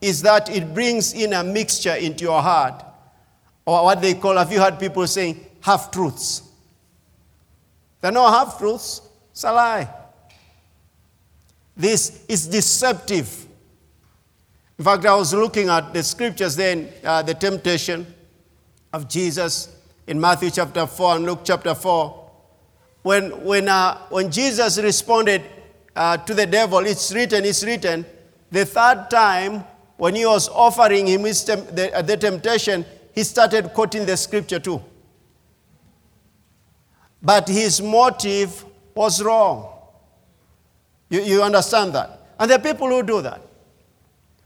is 0.00 0.22
that 0.22 0.50
it 0.50 0.74
brings 0.74 1.12
in 1.14 1.32
a 1.32 1.44
mixture 1.44 1.94
into 1.94 2.24
your 2.24 2.42
heart, 2.42 2.84
or 3.64 3.84
what 3.84 4.02
they 4.02 4.14
call, 4.14 4.36
have 4.36 4.50
you 4.50 4.60
heard 4.60 4.78
people 4.80 5.06
saying, 5.06 5.46
half 5.60 5.90
truths? 5.90 6.42
There 8.00 8.10
are 8.10 8.14
no 8.14 8.28
half 8.28 8.58
truths, 8.58 9.02
it's 9.30 9.44
a 9.44 9.52
lie. 9.52 9.88
This 11.76 12.24
is 12.28 12.48
deceptive. 12.48 13.46
In 14.82 14.84
fact, 14.84 15.06
I 15.06 15.14
was 15.14 15.32
looking 15.32 15.68
at 15.68 15.94
the 15.94 16.02
scriptures 16.02 16.56
then, 16.56 16.88
uh, 17.04 17.22
the 17.22 17.34
temptation 17.34 18.04
of 18.92 19.08
Jesus 19.08 19.76
in 20.08 20.20
Matthew 20.20 20.50
chapter 20.50 20.88
4 20.88 21.14
and 21.14 21.24
Luke 21.24 21.42
chapter 21.44 21.72
4. 21.72 22.30
When, 23.02 23.44
when, 23.44 23.68
uh, 23.68 23.96
when 24.08 24.28
Jesus 24.28 24.78
responded 24.78 25.42
uh, 25.94 26.16
to 26.16 26.34
the 26.34 26.46
devil, 26.46 26.80
it's 26.80 27.14
written, 27.14 27.44
it's 27.44 27.62
written, 27.62 28.04
the 28.50 28.66
third 28.66 29.06
time 29.08 29.62
when 29.98 30.16
he 30.16 30.26
was 30.26 30.48
offering 30.48 31.06
him 31.06 31.22
tem- 31.22 31.64
the, 31.76 31.94
uh, 31.94 32.02
the 32.02 32.16
temptation, 32.16 32.84
he 33.14 33.22
started 33.22 33.72
quoting 33.74 34.04
the 34.04 34.16
scripture 34.16 34.58
too. 34.58 34.82
But 37.22 37.48
his 37.48 37.80
motive 37.80 38.64
was 38.96 39.22
wrong. 39.22 39.74
You, 41.08 41.20
you 41.20 41.40
understand 41.40 41.94
that? 41.94 42.34
And 42.36 42.50
there 42.50 42.58
are 42.58 42.60
people 42.60 42.88
who 42.88 43.04
do 43.04 43.22
that. 43.22 43.42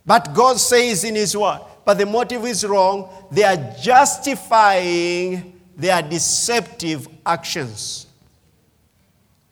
But 0.07 0.33
God 0.33 0.59
says 0.59 1.03
in 1.03 1.17
His 1.17 1.37
Word, 1.37 1.61
but 1.85 1.99
the 1.99 2.07
motive 2.07 2.45
is 2.47 2.65
wrong. 2.65 3.11
They 3.31 3.43
are 3.43 3.75
justifying 3.81 5.61
their 5.77 6.01
deceptive 6.01 7.09
actions. 7.27 8.07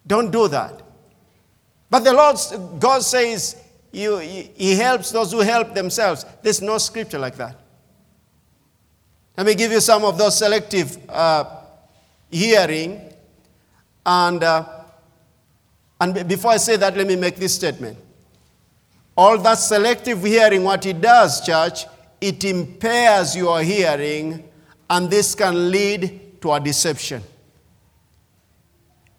Don't 0.07 0.31
do 0.31 0.49
that. 0.49 0.81
But 1.91 2.01
the 2.01 2.13
Lord, 2.13 2.37
God 2.81 3.03
says, 3.03 3.57
you, 3.93 4.19
He 4.19 4.77
helps 4.77 5.11
those 5.11 5.33
who 5.33 5.41
help 5.41 5.75
themselves. 5.75 6.25
There's 6.43 6.63
no 6.63 6.79
scripture 6.79 7.19
like 7.19 7.37
that. 7.37 7.61
Let 9.37 9.47
me 9.47 9.55
give 9.55 9.73
you 9.73 9.81
some 9.81 10.05
of 10.05 10.17
those 10.17 10.39
selective 10.39 10.97
uh, 11.09 11.45
hearing. 12.31 13.13
And, 14.07 14.43
uh, 14.43 14.65
and 16.01 16.29
before 16.29 16.53
I 16.53 16.59
say 16.59 16.77
that, 16.77 16.97
let 16.97 17.07
me 17.07 17.17
make 17.17 17.37
this 17.37 17.55
statement. 17.55 17.99
All 19.17 19.39
that 19.39 19.59
selective 19.59 20.25
hearing, 20.25 20.65
what 20.65 20.85
it 20.87 21.01
does, 21.01 21.45
church, 21.45 21.87
it 22.21 22.43
impairs 22.45 23.37
your 23.37 23.63
hearing, 23.63 24.49
and 24.91 25.11
this 25.11 25.35
can 25.35 25.71
lead 25.71 26.41
to 26.41 26.53
a 26.53 26.61
deception. 26.61 27.23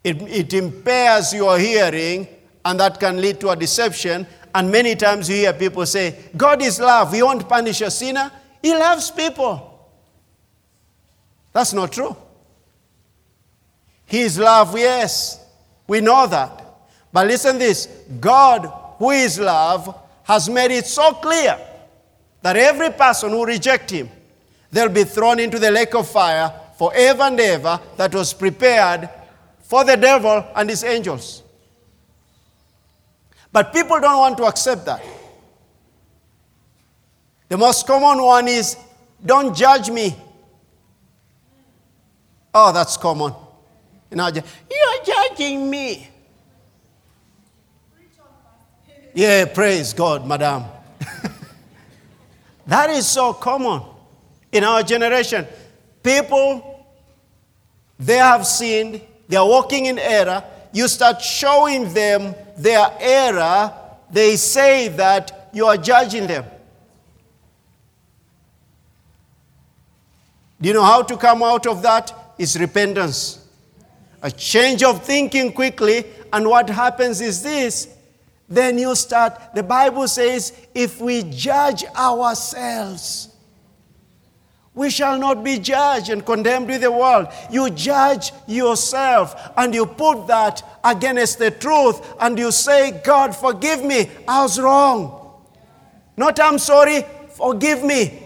It, 0.04 0.22
it 0.24 0.54
impairs 0.54 1.34
your 1.34 1.58
hearing, 1.58 2.28
and 2.64 2.80
that 2.80 3.00
can 3.00 3.22
lead 3.22 3.40
to 3.42 3.50
a 3.50 3.56
deception. 3.56 4.28
And 4.54 4.72
many 4.72 4.96
times 4.96 5.30
you 5.30 5.36
hear 5.36 5.54
people 5.54 5.86
say, 5.86 6.30
God 6.36 6.62
is 6.62 6.80
love. 6.80 7.14
He 7.14 7.24
won't 7.24 7.48
punish 7.48 7.82
a 7.82 7.90
sinner. 7.90 8.32
He 8.62 8.74
loves 8.74 9.12
people. 9.12 9.90
That's 11.54 11.74
not 11.74 11.92
true. 11.92 12.16
He 14.06 14.22
is 14.22 14.38
love, 14.38 14.78
yes. 14.78 15.44
We 15.88 16.02
know 16.02 16.28
that. 16.28 16.64
But 17.12 17.28
listen 17.28 17.58
this 17.58 17.88
God 18.20 18.85
who 18.98 19.12
is 19.12 19.40
love, 19.40 19.94
has 20.24 20.50
made 20.50 20.72
it 20.72 20.86
so 20.86 21.14
clear 21.14 21.58
that 22.42 22.56
every 22.58 22.92
person 22.92 23.32
who 23.32 23.46
rejects 23.46 23.92
him, 23.92 24.10
they'll 24.72 24.90
be 24.90 25.04
thrown 25.04 25.40
into 25.40 25.60
the 25.60 25.72
lake 25.72 25.94
of 25.96 26.08
fire 26.08 26.52
forever 26.78 27.24
and 27.24 27.40
ever 27.40 27.80
that 27.98 28.14
was 28.14 28.34
prepared 28.34 29.10
for 29.62 29.84
the 29.84 29.96
devil 29.96 30.46
and 30.56 30.70
his 30.70 30.84
angels. 30.84 31.44
But 33.52 33.74
people 33.74 34.00
don't 34.00 34.20
want 34.20 34.38
to 34.38 34.44
accept 34.46 34.86
that. 34.86 35.04
The 37.48 37.58
most 37.58 37.88
common 37.88 38.22
one 38.24 38.48
is, 38.48 38.76
don't 39.26 39.56
judge 39.56 39.90
me. 39.90 40.16
Oh, 42.54 42.72
that's 42.72 42.98
common. 42.98 43.34
You're 44.12 45.04
judging 45.06 45.70
me. 45.70 46.10
Yeah, 49.16 49.46
praise 49.46 49.94
God, 49.94 50.28
madam. 50.28 50.66
that 52.68 52.90
is 52.90 53.08
so 53.08 53.32
common 53.32 53.82
in 54.52 54.66
our 54.66 54.84
generation. 54.84 55.48
People, 56.04 56.86
they 57.98 58.18
have 58.18 58.46
sinned, 58.46 59.00
they 59.30 59.38
are 59.38 59.48
walking 59.48 59.86
in 59.86 60.00
error, 60.00 60.44
you 60.74 60.90
start 60.90 61.22
showing 61.22 61.94
them 61.94 62.36
their 62.58 62.86
error, 63.00 63.74
they 64.12 64.36
say 64.36 64.90
that 64.90 65.50
you 65.54 65.66
are 65.66 65.78
judging 65.78 66.28
them. 66.28 66.44
Do 70.60 70.68
you 70.68 70.74
know 70.74 70.84
how 70.84 71.04
to 71.04 71.16
come 71.16 71.42
out 71.42 71.66
of 71.68 71.82
that? 71.84 72.14
Is 72.38 72.60
repentance. 72.60 73.48
A 74.22 74.30
change 74.30 74.84
of 74.84 75.06
thinking 75.06 75.54
quickly, 75.54 76.04
and 76.34 76.46
what 76.50 76.70
happens 76.70 77.22
is 77.22 77.42
this 77.42 77.95
then 78.48 78.78
you 78.78 78.96
start, 78.96 79.56
the 79.56 79.64
Bible 79.64 80.08
says, 80.08 80.54
if 80.74 81.02
we 81.02 81.24
judge 81.24 81.84
ourselves, 81.96 83.30
we 84.76 84.90
shall 84.90 85.18
not 85.18 85.44
be 85.44 85.58
judged 85.58 86.10
and 86.10 86.26
condemned 86.26 86.68
with 86.68 86.82
the 86.82 86.92
world. 86.92 87.28
You 87.50 87.70
judge 87.70 88.34
yourself 88.46 89.54
and 89.56 89.74
you 89.74 89.86
put 89.86 90.28
that 90.28 90.62
against 90.84 91.40
the 91.40 91.50
truth 91.50 92.06
and 92.20 92.38
you 92.38 92.52
say, 92.52 93.02
God, 93.04 93.34
forgive 93.36 93.84
me. 93.84 94.10
I 94.28 94.44
was 94.44 94.60
wrong. 94.60 95.32
Not 96.18 96.40
I'm 96.40 96.60
sorry, 96.60 97.06
forgive 97.30 97.84
me. 97.84 98.22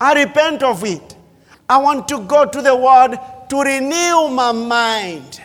I 0.00 0.24
repent 0.24 0.62
of 0.62 0.84
it. 0.84 1.16
I 1.68 1.78
want 1.78 2.08
to 2.08 2.20
go 2.20 2.44
to 2.44 2.60
the 2.60 2.74
Word 2.74 3.16
to 3.48 3.62
renew 3.62 4.28
my 4.34 4.50
mind. 4.50 5.40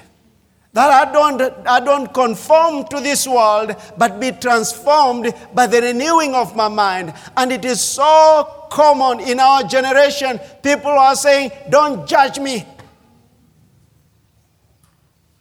That 0.75 0.91
I 0.91 1.09
don't, 1.09 1.41
I 1.65 1.79
don't 1.79 2.13
conform 2.13 2.85
to 2.89 2.99
this 2.99 3.25
world, 3.25 3.73
but 3.97 4.19
be 4.19 4.33
transformed 4.33 5.33
by 5.53 5.67
the 5.67 5.79
renewing 5.79 6.35
of 6.35 6.53
my 6.53 6.67
mind. 6.67 7.13
And 7.37 7.53
it 7.53 7.63
is 7.63 7.79
so 7.79 8.67
common 8.69 9.21
in 9.21 9.39
our 9.39 9.63
generation. 9.63 10.37
People 10.61 10.91
are 10.91 11.15
saying, 11.15 11.51
Don't 11.69 12.05
judge 12.05 12.39
me. 12.39 12.65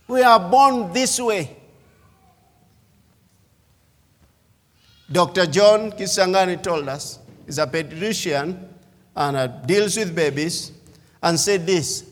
We 0.06 0.22
are 0.22 0.38
born 0.38 0.92
this 0.92 1.18
way. 1.18 1.56
Dr. 5.10 5.46
John 5.46 5.90
Kisangani 5.90 6.62
told 6.62 6.88
us, 6.88 7.18
he's 7.44 7.58
a 7.58 7.66
pediatrician 7.66 8.68
and 9.16 9.36
uh, 9.36 9.48
deals 9.48 9.96
with 9.96 10.14
babies, 10.14 10.70
and 11.20 11.40
said 11.40 11.66
this 11.66 12.04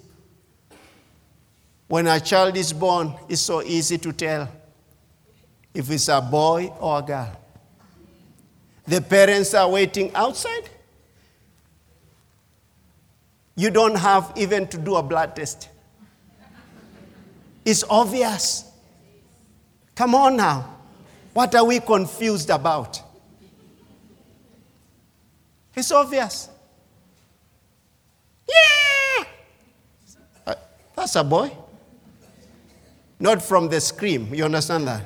When 1.93 2.07
a 2.07 2.19
child 2.19 2.57
is 2.57 2.73
born, 2.73 3.15
it's 3.29 3.43
so 3.43 3.63
easy 3.63 3.99
to 3.99 4.15
tell 4.15 4.49
if 5.75 5.91
it's 5.91 6.09
a 6.09 6.23
boy 6.23 6.73
or 6.81 7.01
a 7.01 7.03
girl. 7.03 7.37
The 8.87 9.03
parents 9.03 9.53
are 9.53 9.69
waiting 9.69 10.11
outside. 10.15 10.71
You 13.57 13.69
don't 13.69 13.95
have 13.95 14.33
even 14.37 14.67
to 14.69 14.79
do 14.79 14.95
a 14.95 15.03
blood 15.03 15.37
test. 15.37 15.69
It's 17.63 17.85
obvious. 17.91 18.73
Come 19.95 20.15
on 20.15 20.39
now. 20.39 20.75
What 21.35 21.55
are 21.55 21.67
we 21.67 21.79
confused 21.79 22.49
about? 22.49 23.03
It's 25.77 25.93
obvious. 25.93 26.49
Yeah! 28.49 29.25
Uh, 30.47 30.55
that's 30.97 31.17
a 31.17 31.23
boy. 31.23 31.55
Not 33.23 33.41
from 33.41 33.69
the 33.69 33.81
scream. 33.81 34.35
You 34.35 34.45
understand 34.45 34.89
that? 34.89 35.05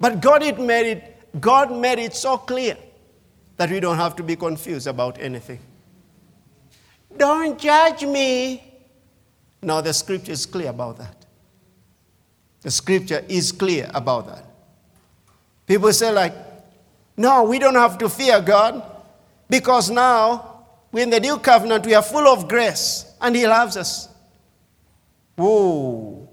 but 0.00 0.20
God 0.20 0.42
it 0.42 0.58
made 0.58 0.90
it, 0.90 1.40
God 1.40 1.70
made 1.70 2.00
it 2.00 2.16
so 2.16 2.36
clear 2.36 2.76
that 3.56 3.70
we 3.70 3.78
don't 3.78 3.96
have 3.96 4.16
to 4.16 4.24
be 4.24 4.34
confused 4.34 4.88
about 4.88 5.20
anything. 5.20 5.60
Don't 7.16 7.56
judge 7.56 8.02
me. 8.02 8.74
No, 9.62 9.80
the 9.80 9.92
scripture 9.92 10.32
is 10.32 10.46
clear 10.46 10.70
about 10.70 10.98
that. 10.98 11.24
The 12.62 12.72
scripture 12.72 13.24
is 13.28 13.52
clear 13.52 13.88
about 13.94 14.26
that. 14.26 14.44
People 15.64 15.92
say, 15.92 16.10
like, 16.10 16.34
no, 17.16 17.44
we 17.44 17.60
don't 17.60 17.76
have 17.76 17.98
to 17.98 18.08
fear 18.08 18.40
God 18.40 18.82
because 19.48 19.90
now 19.90 20.64
we're 20.90 21.04
in 21.04 21.10
the 21.10 21.20
new 21.20 21.38
covenant, 21.38 21.86
we 21.86 21.94
are 21.94 22.02
full 22.02 22.26
of 22.26 22.48
grace, 22.48 23.14
and 23.20 23.36
He 23.36 23.46
loves 23.46 23.76
us. 23.76 24.09
Whoa, 25.40 26.28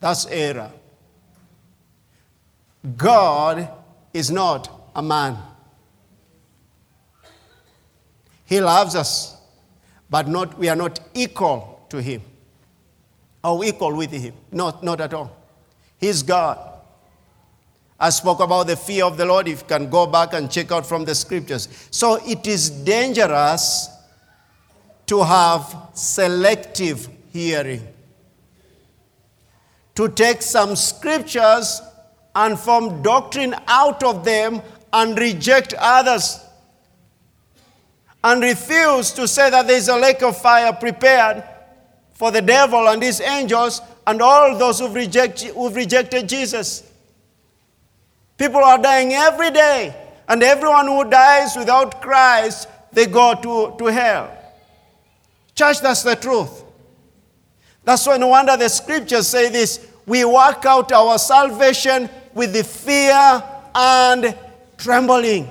that's 0.00 0.26
error. 0.26 0.72
God 2.96 3.70
is 4.12 4.32
not 4.32 4.90
a 4.96 5.00
man. 5.00 5.38
He 8.44 8.60
loves 8.60 8.96
us, 8.96 9.36
but 10.10 10.26
not, 10.26 10.58
we 10.58 10.68
are 10.68 10.74
not 10.74 10.98
equal 11.14 11.86
to 11.88 12.02
Him 12.02 12.20
or 13.44 13.64
equal 13.64 13.94
with 13.94 14.10
Him. 14.10 14.34
Not, 14.50 14.82
not 14.82 15.00
at 15.00 15.14
all. 15.14 15.30
He's 15.96 16.24
God. 16.24 16.58
I 18.00 18.10
spoke 18.10 18.40
about 18.40 18.66
the 18.66 18.76
fear 18.76 19.04
of 19.04 19.16
the 19.16 19.24
Lord. 19.24 19.46
If 19.46 19.60
you 19.60 19.66
can 19.68 19.88
go 19.88 20.04
back 20.04 20.32
and 20.32 20.50
check 20.50 20.72
out 20.72 20.84
from 20.84 21.04
the 21.04 21.14
scriptures. 21.14 21.68
So 21.92 22.16
it 22.26 22.44
is 22.48 22.70
dangerous 22.70 23.88
to 25.06 25.22
have 25.22 25.90
selective 25.94 27.08
hearing. 27.32 27.92
To 29.96 30.08
take 30.08 30.42
some 30.42 30.76
scriptures 30.76 31.82
and 32.34 32.58
form 32.58 33.02
doctrine 33.02 33.54
out 33.66 34.02
of 34.02 34.24
them 34.24 34.62
and 34.92 35.18
reject 35.18 35.74
others. 35.78 36.40
And 38.22 38.42
refuse 38.42 39.12
to 39.12 39.26
say 39.28 39.50
that 39.50 39.66
there 39.66 39.76
is 39.76 39.88
a 39.88 39.96
lake 39.96 40.22
of 40.22 40.36
fire 40.40 40.72
prepared 40.72 41.44
for 42.12 42.30
the 42.30 42.42
devil 42.42 42.88
and 42.88 43.02
his 43.02 43.20
angels 43.20 43.80
and 44.06 44.22
all 44.22 44.56
those 44.56 44.80
who've, 44.80 44.94
reject, 44.94 45.42
who've 45.42 45.74
rejected 45.74 46.28
Jesus. 46.28 46.90
People 48.36 48.62
are 48.62 48.78
dying 48.78 49.12
every 49.12 49.50
day, 49.50 49.94
and 50.28 50.42
everyone 50.42 50.86
who 50.86 51.08
dies 51.08 51.56
without 51.56 52.02
Christ, 52.02 52.68
they 52.92 53.06
go 53.06 53.34
to, 53.34 53.76
to 53.78 53.86
hell. 53.86 54.30
Church, 55.54 55.80
that's 55.80 56.02
the 56.02 56.16
truth. 56.16 56.64
That's 57.84 58.06
why 58.06 58.16
no 58.18 58.28
wonder 58.28 58.56
the 58.56 58.68
scriptures 58.68 59.28
say 59.28 59.48
this 59.48 59.85
we 60.06 60.24
work 60.24 60.64
out 60.64 60.92
our 60.92 61.18
salvation 61.18 62.08
with 62.32 62.52
the 62.52 62.62
fear 62.62 63.42
and 63.74 64.36
trembling. 64.78 65.48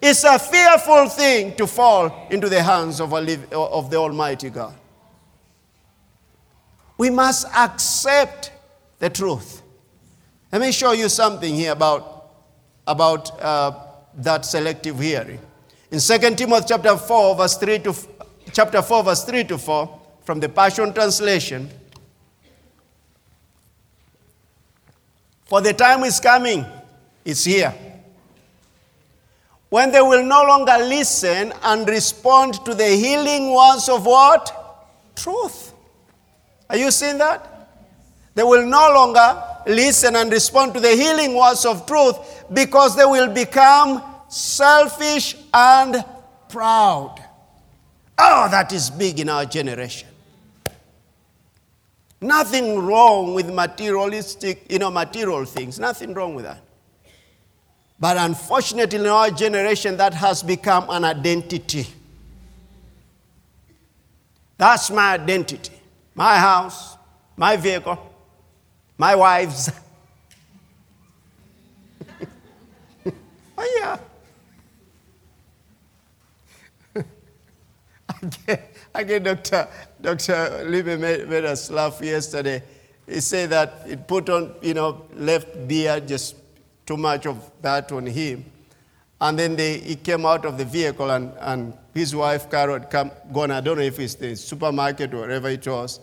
It's 0.00 0.24
a 0.24 0.38
fearful 0.38 1.08
thing 1.08 1.54
to 1.56 1.66
fall 1.66 2.26
into 2.30 2.48
the 2.48 2.62
hands 2.62 3.00
of, 3.00 3.12
a, 3.12 3.48
of 3.54 3.90
the 3.90 3.96
Almighty 3.98 4.48
God. 4.48 4.74
We 6.96 7.10
must 7.10 7.46
accept 7.54 8.52
the 8.98 9.10
truth. 9.10 9.62
Let 10.52 10.60
me 10.62 10.72
show 10.72 10.92
you 10.92 11.08
something 11.08 11.54
here 11.54 11.72
about, 11.72 12.30
about 12.86 13.40
uh, 13.40 13.72
that 14.16 14.44
selective 14.44 14.98
hearing. 14.98 15.40
In 15.90 15.98
2 15.98 16.18
Timothy 16.34 16.66
chapter 16.68 16.96
4, 16.96 17.36
verse 17.36 17.56
3 17.56 17.78
to 17.80 17.94
chapter 18.52 18.80
4, 18.82 19.04
verse 19.04 19.24
3 19.24 19.44
to 19.44 19.58
4, 19.58 20.00
from 20.24 20.40
the 20.40 20.48
Passion 20.48 20.92
Translation. 20.92 21.68
For 25.50 25.60
the 25.60 25.72
time 25.72 26.04
is 26.04 26.20
coming, 26.20 26.64
it's 27.24 27.42
here. 27.42 27.74
When 29.68 29.90
they 29.90 30.00
will 30.00 30.24
no 30.24 30.44
longer 30.44 30.76
listen 30.78 31.52
and 31.64 31.88
respond 31.88 32.64
to 32.64 32.72
the 32.72 32.86
healing 32.86 33.52
words 33.52 33.88
of 33.88 34.06
what? 34.06 34.86
Truth. 35.16 35.74
Are 36.68 36.76
you 36.76 36.92
seeing 36.92 37.18
that? 37.18 37.68
They 38.36 38.44
will 38.44 38.64
no 38.64 38.92
longer 38.94 39.42
listen 39.66 40.14
and 40.14 40.30
respond 40.30 40.72
to 40.74 40.80
the 40.80 40.92
healing 40.92 41.34
words 41.34 41.64
of 41.64 41.84
truth 41.84 42.44
because 42.52 42.94
they 42.94 43.04
will 43.04 43.28
become 43.28 44.04
selfish 44.28 45.34
and 45.52 46.04
proud. 46.48 47.16
Oh, 48.16 48.48
that 48.52 48.72
is 48.72 48.88
big 48.88 49.18
in 49.18 49.28
our 49.28 49.46
generation. 49.46 50.09
Nothing 52.20 52.78
wrong 52.78 53.34
with 53.34 53.52
materialistic, 53.52 54.70
you 54.70 54.78
know, 54.78 54.90
material 54.90 55.44
things. 55.44 55.78
Nothing 55.78 56.12
wrong 56.14 56.34
with 56.34 56.44
that. 56.44 56.62
But 57.98 58.16
unfortunately, 58.16 58.98
in 58.98 59.06
our 59.06 59.30
generation, 59.30 59.96
that 59.98 60.14
has 60.14 60.42
become 60.42 60.86
an 60.88 61.04
identity. 61.04 61.86
That's 64.58 64.90
my 64.90 65.14
identity 65.14 65.80
my 66.20 66.36
house, 66.38 66.96
my 67.34 67.56
vehicle, 67.56 67.98
my 68.98 69.14
wives. 69.14 69.70
oh, 73.56 73.78
yeah. 73.80 73.98
again, 78.22 78.58
again, 78.94 79.22
Dr. 79.22 79.66
Dr. 80.00 80.64
Libby 80.66 80.96
made, 80.96 81.28
made 81.28 81.44
us 81.44 81.70
laugh 81.70 82.00
yesterday. 82.02 82.62
He 83.06 83.20
said 83.20 83.50
that 83.50 83.82
it 83.86 84.06
put 84.06 84.28
on, 84.30 84.54
you 84.62 84.74
know, 84.74 85.06
left 85.14 85.66
beer, 85.68 86.00
just 86.00 86.36
too 86.86 86.96
much 86.96 87.26
of 87.26 87.50
that 87.60 87.90
on 87.92 88.06
him. 88.06 88.44
And 89.20 89.38
then 89.38 89.56
they, 89.56 89.78
he 89.78 89.96
came 89.96 90.24
out 90.24 90.44
of 90.44 90.56
the 90.56 90.64
vehicle 90.64 91.10
and, 91.10 91.32
and 91.40 91.74
his 91.92 92.14
wife, 92.14 92.50
Carol, 92.50 92.78
had 92.78 92.90
come, 92.90 93.10
gone, 93.32 93.50
I 93.50 93.60
don't 93.60 93.76
know 93.76 93.84
if 93.84 93.98
it's 93.98 94.14
the 94.14 94.34
supermarket 94.34 95.12
or 95.12 95.20
wherever 95.20 95.48
it 95.48 95.66
was. 95.66 96.00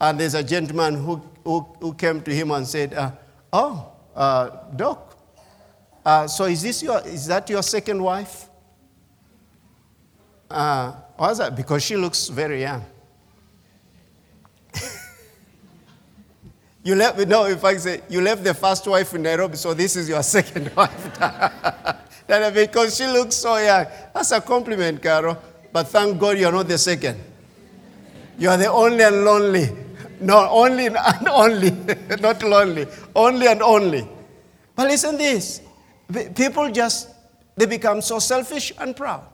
And 0.00 0.18
there's 0.18 0.34
a 0.34 0.42
gentleman 0.42 0.96
who, 0.96 1.22
who, 1.44 1.60
who 1.80 1.94
came 1.94 2.20
to 2.22 2.34
him 2.34 2.50
and 2.50 2.66
said, 2.66 2.94
uh, 2.94 3.12
Oh, 3.52 3.92
uh, 4.16 4.50
Doc, 4.74 5.16
uh, 6.04 6.26
so 6.26 6.46
is, 6.46 6.62
this 6.62 6.82
your, 6.82 7.00
is 7.06 7.26
that 7.26 7.48
your 7.48 7.62
second 7.62 8.02
wife? 8.02 8.48
Uh, 10.50 10.92
what's 11.16 11.38
that? 11.38 11.54
Because 11.54 11.82
she 11.82 11.96
looks 11.96 12.28
very 12.28 12.62
young. 12.62 12.84
You 16.84 16.96
left, 16.96 17.18
no, 17.28 17.46
if 17.46 17.64
I 17.64 17.76
say, 17.76 18.00
you 18.08 18.20
left 18.20 18.42
the 18.42 18.54
first 18.54 18.86
wife 18.86 19.14
in 19.14 19.22
Nairobi, 19.22 19.56
so 19.56 19.72
this 19.72 19.94
is 19.94 20.08
your 20.08 20.22
second 20.36 20.74
wife. 20.74 21.18
because 22.54 22.96
she 22.96 23.06
looks 23.06 23.36
so 23.36 23.56
young. 23.56 23.86
That's 24.12 24.32
a 24.32 24.40
compliment, 24.40 25.02
Caro. 25.02 25.38
But 25.72 25.88
thank 25.88 26.18
God 26.18 26.38
you're 26.38 26.52
not 26.52 26.68
the 26.68 26.78
second. 26.78 27.20
You 28.38 28.48
are 28.48 28.56
the 28.56 28.70
only 28.70 29.04
and 29.04 29.24
lonely. 29.24 29.68
No, 30.20 30.48
only 30.48 30.86
and 30.86 31.28
only, 31.28 31.70
not 32.20 32.42
lonely. 32.42 32.86
Only 33.14 33.46
and 33.46 33.62
only. 33.62 34.08
But 34.74 34.88
listen 34.88 35.16
this. 35.16 35.60
People 36.34 36.70
just, 36.70 37.10
they 37.56 37.66
become 37.66 38.00
so 38.02 38.18
selfish 38.18 38.72
and 38.78 38.96
proud. 38.96 39.24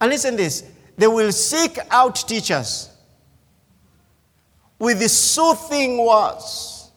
And 0.00 0.10
listen 0.10 0.36
this. 0.36 0.64
They 0.96 1.06
will 1.06 1.32
seek 1.32 1.78
out 1.90 2.16
teachers 2.16 2.90
with 4.84 5.00
the 5.00 5.08
soothing 5.08 6.04
words 6.04 6.90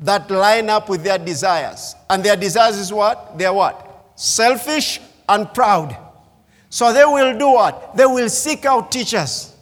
that 0.00 0.28
line 0.28 0.68
up 0.68 0.88
with 0.88 1.04
their 1.04 1.18
desires. 1.18 1.94
And 2.08 2.24
their 2.24 2.34
desires 2.34 2.76
is 2.76 2.92
what? 2.92 3.38
They 3.38 3.44
are 3.44 3.54
what? 3.54 4.12
Selfish 4.16 5.00
and 5.28 5.52
proud. 5.54 5.96
So 6.68 6.92
they 6.92 7.04
will 7.04 7.38
do 7.38 7.52
what? 7.52 7.96
They 7.96 8.06
will 8.06 8.28
seek 8.28 8.64
out 8.64 8.90
teachers 8.90 9.54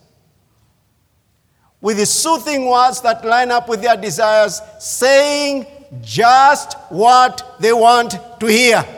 with 1.83 1.99
the 1.99 2.07
soothing 2.07 2.67
words 2.67 3.03
that 3.03 3.23
line 3.25 3.51
up 3.51 3.69
with 3.69 3.83
their 3.83 3.97
desires, 3.97 4.63
saying 4.81 5.67
just 6.01 6.79
what 6.89 7.57
they 7.61 7.75
want 7.75 8.19
to 8.41 8.47
hear. 8.47 8.98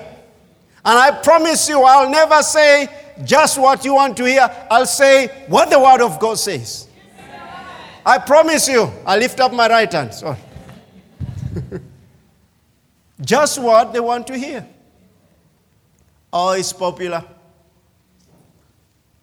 And 0.85 0.99
I 0.99 1.11
promise 1.23 1.69
you, 1.69 1.83
I'll 1.83 2.11
never 2.11 2.43
say 2.43 2.89
just 3.25 3.59
what 3.59 3.85
you 3.85 3.95
want 3.95 4.17
to 4.17 4.25
hear. 4.25 4.49
I'll 4.71 4.87
say 4.87 5.29
what 5.47 5.71
the 5.71 5.79
Word 5.79 6.01
of 6.01 6.19
God 6.19 6.39
says. 6.39 6.89
I 8.05 8.19
promise 8.19 8.69
you. 8.69 8.91
I 9.05 9.19
lift 9.19 9.41
up 9.41 9.53
my 9.53 9.69
right 9.69 9.93
hand. 9.93 10.15
Sorry. 10.15 10.39
just 13.21 13.61
what 13.61 13.93
they 13.93 14.01
want 14.01 14.27
to 14.29 14.39
hear. 14.39 14.67
Oh, 16.33 16.53
it's 16.53 16.73
popular. 16.73 17.25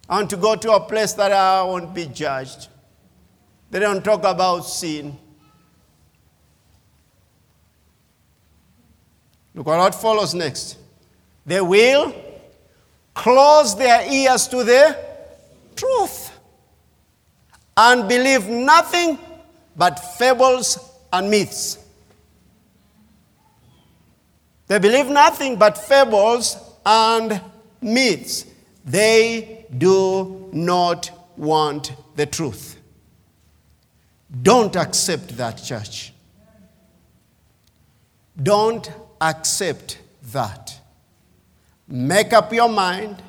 I 0.09 0.17
want 0.17 0.29
to 0.29 0.37
go 0.37 0.55
to 0.55 0.71
a 0.73 0.79
place 0.79 1.13
that 1.13 1.31
I 1.31 1.63
won't 1.63 1.93
be 1.93 2.05
judged. 2.05 2.67
They 3.71 3.79
don't 3.79 4.03
talk 4.03 4.23
about 4.23 4.61
sin. 4.61 5.17
Look 9.53 9.65
what 9.65 9.95
follows 9.95 10.33
next. 10.33 10.77
They 11.47 11.61
will 11.61 12.13
close 13.13 13.75
their 13.75 14.05
ears 14.11 14.47
to 14.49 14.63
the 14.65 14.97
truth 15.75 16.37
and 17.77 18.07
believe 18.07 18.47
nothing 18.49 19.17
but 19.75 19.97
fables 19.97 20.77
and 21.11 21.31
myths. 21.31 21.79
They 24.67 24.77
believe 24.79 25.07
nothing 25.07 25.55
but 25.55 25.77
fables 25.77 26.57
and 26.85 27.41
myths. 27.81 28.45
They 28.83 29.65
do 29.77 30.49
not 30.51 31.09
want 31.37 31.93
the 32.17 32.25
truth. 32.25 32.77
Don't 34.41 34.75
accept 34.75 35.37
that, 35.37 35.63
church. 35.63 36.11
Don't 38.41 38.91
accept 39.21 39.99
that. 40.33 40.76
Make 41.87 42.33
up 42.33 42.51
your 42.51 42.69
mind. 42.69 43.21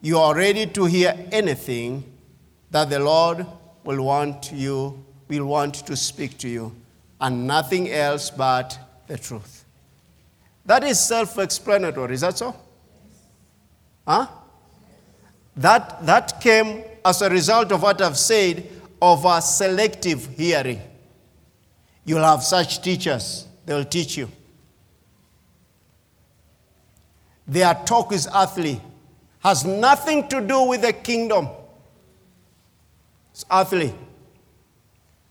You 0.00 0.18
are 0.18 0.34
ready 0.34 0.66
to 0.66 0.84
hear 0.84 1.14
anything 1.30 2.04
that 2.70 2.90
the 2.90 3.00
Lord 3.00 3.46
will 3.84 4.02
want 4.04 4.52
you, 4.52 5.04
will 5.28 5.46
want 5.46 5.74
to 5.86 5.96
speak 5.96 6.38
to 6.38 6.48
you, 6.48 6.74
and 7.20 7.46
nothing 7.46 7.90
else 7.90 8.30
but 8.30 8.78
the 9.06 9.18
truth. 9.18 9.64
That 10.64 10.84
is 10.84 11.00
self 11.00 11.38
explanatory. 11.38 12.14
Is 12.14 12.20
that 12.20 12.38
so? 12.38 12.54
Huh? 14.06 14.26
That, 15.56 16.04
that 16.06 16.40
came 16.40 16.84
as 17.04 17.20
a 17.22 17.28
result 17.28 17.72
of 17.72 17.82
what 17.82 18.00
I've 18.00 18.16
said 18.16 18.68
of 19.00 19.24
a 19.24 19.42
selective 19.42 20.28
hearing. 20.36 20.80
You'll 22.04 22.24
have 22.24 22.42
such 22.42 22.80
teachers, 22.80 23.46
they'll 23.66 23.84
teach 23.84 24.16
you. 24.16 24.30
Their 27.46 27.74
talk 27.74 28.12
is 28.12 28.28
earthly, 28.34 28.80
has 29.40 29.64
nothing 29.64 30.28
to 30.28 30.40
do 30.40 30.62
with 30.64 30.82
the 30.82 30.92
kingdom. 30.92 31.48
It's 33.32 33.44
earthly. 33.50 33.94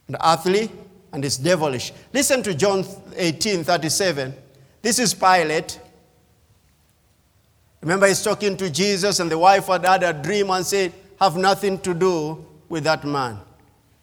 And 0.07 0.17
earthly 0.23 0.69
and 1.13 1.23
it's 1.23 1.37
devilish. 1.37 1.91
Listen 2.13 2.41
to 2.43 2.53
John 2.53 2.85
18 3.15 3.63
37. 3.63 4.33
This 4.81 4.99
is 4.99 5.13
Pilate. 5.13 5.79
Remember, 7.81 8.07
he's 8.07 8.21
talking 8.21 8.55
to 8.57 8.69
Jesus, 8.69 9.19
and 9.19 9.29
the 9.29 9.37
wife 9.37 9.67
had 9.67 9.85
had 9.85 10.03
a 10.03 10.13
dream 10.13 10.49
and 10.51 10.65
said, 10.65 10.93
Have 11.19 11.35
nothing 11.35 11.79
to 11.79 11.93
do 11.93 12.45
with 12.69 12.83
that 12.83 13.03
man. 13.03 13.39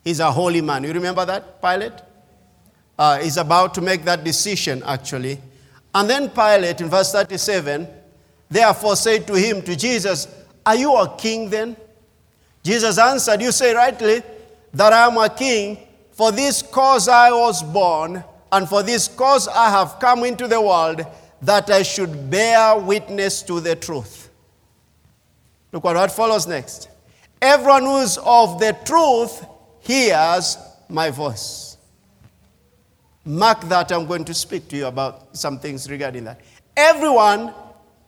He's 0.03 0.21
a 0.21 0.31
holy 0.31 0.61
man. 0.61 0.85
You 0.85 0.93
remember 0.93 1.25
that, 1.25 1.61
Pilate? 1.63 1.93
Uh, 2.99 3.19
he's 3.19 3.37
about 3.37 3.75
to 3.75 3.81
make 3.81 4.05
that 4.05 4.25
decision, 4.25 4.83
actually. 4.85 5.41
And 5.95 6.11
then 6.11 6.29
Pilate, 6.31 6.81
in 6.81 6.89
verse 6.89 7.13
37, 7.13 7.87
therefore 8.49 8.97
said 8.97 9.27
to 9.27 9.35
him, 9.35 9.63
to 9.63 9.77
Jesus, 9.77 10.27
Are 10.65 10.77
you 10.77 10.95
a 10.95 11.17
king 11.17 11.51
then? 11.51 11.77
Jesus 12.63 12.99
answered, 12.99 13.41
You 13.41 13.53
say 13.53 13.75
rightly 13.75 14.23
that 14.75 14.93
I 14.93 15.07
am 15.07 15.17
a 15.17 15.29
king. 15.29 15.79
For 16.13 16.33
this 16.33 16.63
cause 16.63 17.07
I 17.09 17.31
was 17.31 17.63
born, 17.63 18.25
and 18.51 18.69
for 18.69 18.83
this 18.83 19.07
cause 19.07 19.47
I 19.47 19.71
have 19.71 20.01
come 20.01 20.25
into 20.25 20.49
the 20.49 20.61
world, 20.61 21.07
that 21.43 21.71
I 21.71 21.83
should 21.83 22.29
bear 22.29 22.77
witness 22.77 23.43
to 23.43 23.61
the 23.61 23.77
truth. 23.77 24.29
Look 25.71 25.85
what, 25.85 25.95
what 25.95 26.11
follows 26.11 26.47
next. 26.47 26.89
Everyone 27.41 27.85
who 27.85 27.99
is 27.99 28.19
of 28.19 28.59
the 28.59 28.77
truth 28.85 29.45
hears 29.81 30.59
my 30.89 31.11
voice. 31.11 31.77
Mark 33.25 33.61
that 33.69 33.93
I'm 33.93 34.07
going 34.07 34.25
to 34.25 34.35
speak 34.35 34.69
to 34.69 34.77
you 34.77 34.87
about 34.87 35.37
some 35.37 35.59
things 35.61 35.89
regarding 35.89 36.25
that. 36.25 36.41
Everyone 36.77 37.53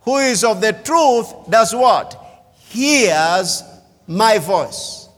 who 0.02 0.18
is 0.18 0.44
of 0.44 0.60
the 0.60 0.72
truth 0.72 1.50
does 1.50 1.74
what? 1.74 2.16
Hears 2.58 3.62
my 4.06 4.38
voice. 4.38 5.08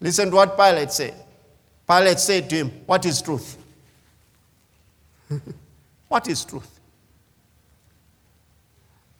Listen 0.00 0.30
to 0.30 0.36
what 0.36 0.56
Pilate 0.56 0.92
said. 0.92 1.14
Pilate 1.88 2.18
said 2.18 2.50
to 2.50 2.56
him, 2.56 2.70
What 2.86 3.04
is 3.06 3.22
truth? 3.22 3.56
what 6.08 6.28
is 6.28 6.44
truth? 6.44 6.74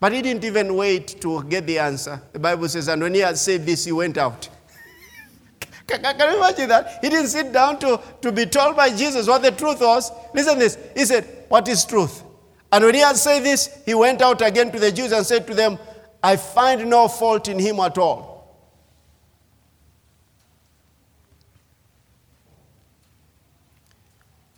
But 0.01 0.13
he 0.13 0.21
didn't 0.21 0.45
even 0.45 0.77
wait 0.77 1.21
to 1.23 1.43
get 1.45 1.67
the 1.67 1.79
answer. 1.79 2.21
The 2.33 2.39
Bible 2.39 2.69
says, 2.69 2.89
and 2.89 3.01
when 3.01 3.15
he 3.15 3.21
had 3.21 3.39
said 3.39 3.65
this, 3.65 3.87
he 3.87 3.93
went 3.93 4.19
out. 4.19 4.51
can, 5.87 6.03
can, 6.03 6.31
you 6.31 6.37
imagine 6.37 6.69
that? 6.69 6.99
He 7.03 7.09
didn't 7.09 7.29
sit 7.29 7.53
down 7.53 7.79
to, 7.79 7.99
to 8.21 8.31
be 8.31 8.45
told 8.45 8.77
by 8.77 8.91
Jesus 8.91 9.27
what 9.27 9.43
the 9.43 9.53
truth 9.53 9.81
was. 9.81 10.13
Listen 10.35 10.55
to 10.55 10.61
this. 10.61 10.79
He 10.95 11.07
said, 11.07 11.47
What 11.49 11.67
is 11.69 11.85
truth? 11.87 12.23
And 12.75 12.85
when 12.85 12.95
he 12.95 13.03
had 13.03 13.17
said 13.17 13.45
this, 13.45 13.71
he 13.87 13.95
went 13.95 14.21
out 14.21 14.43
again 14.43 14.73
to 14.73 14.81
the 14.81 14.91
Jews 14.91 15.13
and 15.13 15.25
said 15.25 15.47
to 15.47 15.55
them, 15.55 15.79
I 16.21 16.35
find 16.35 16.91
no 16.91 17.07
fault 17.07 17.47
in 17.47 17.57
him 17.57 17.79
at 17.79 17.97
all. 17.97 18.53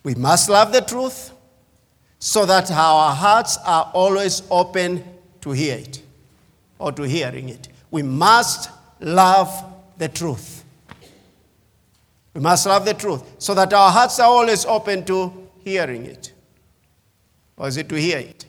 We 0.02 0.14
must 0.14 0.48
love 0.48 0.72
the 0.72 0.80
truth 0.80 1.30
so 2.18 2.46
that 2.46 2.70
our 2.70 3.14
hearts 3.14 3.58
are 3.66 3.90
always 3.92 4.42
open 4.50 5.04
to 5.42 5.50
hear 5.50 5.76
it 5.76 6.00
or 6.78 6.92
to 6.92 7.02
hearing 7.02 7.50
it. 7.50 7.68
We 7.90 8.00
must 8.00 8.70
love 8.98 9.50
the 9.98 10.08
truth. 10.08 10.64
We 12.32 12.40
must 12.40 12.64
love 12.64 12.86
the 12.86 12.94
truth 12.94 13.24
so 13.36 13.52
that 13.52 13.74
our 13.74 13.90
hearts 13.90 14.18
are 14.20 14.30
always 14.30 14.64
open 14.64 15.04
to 15.04 15.50
hearing 15.62 16.06
it. 16.06 16.32
Or 17.56 17.68
is 17.68 17.76
it 17.76 17.88
to 17.88 17.94
hear 17.94 18.18
it? 18.18 18.44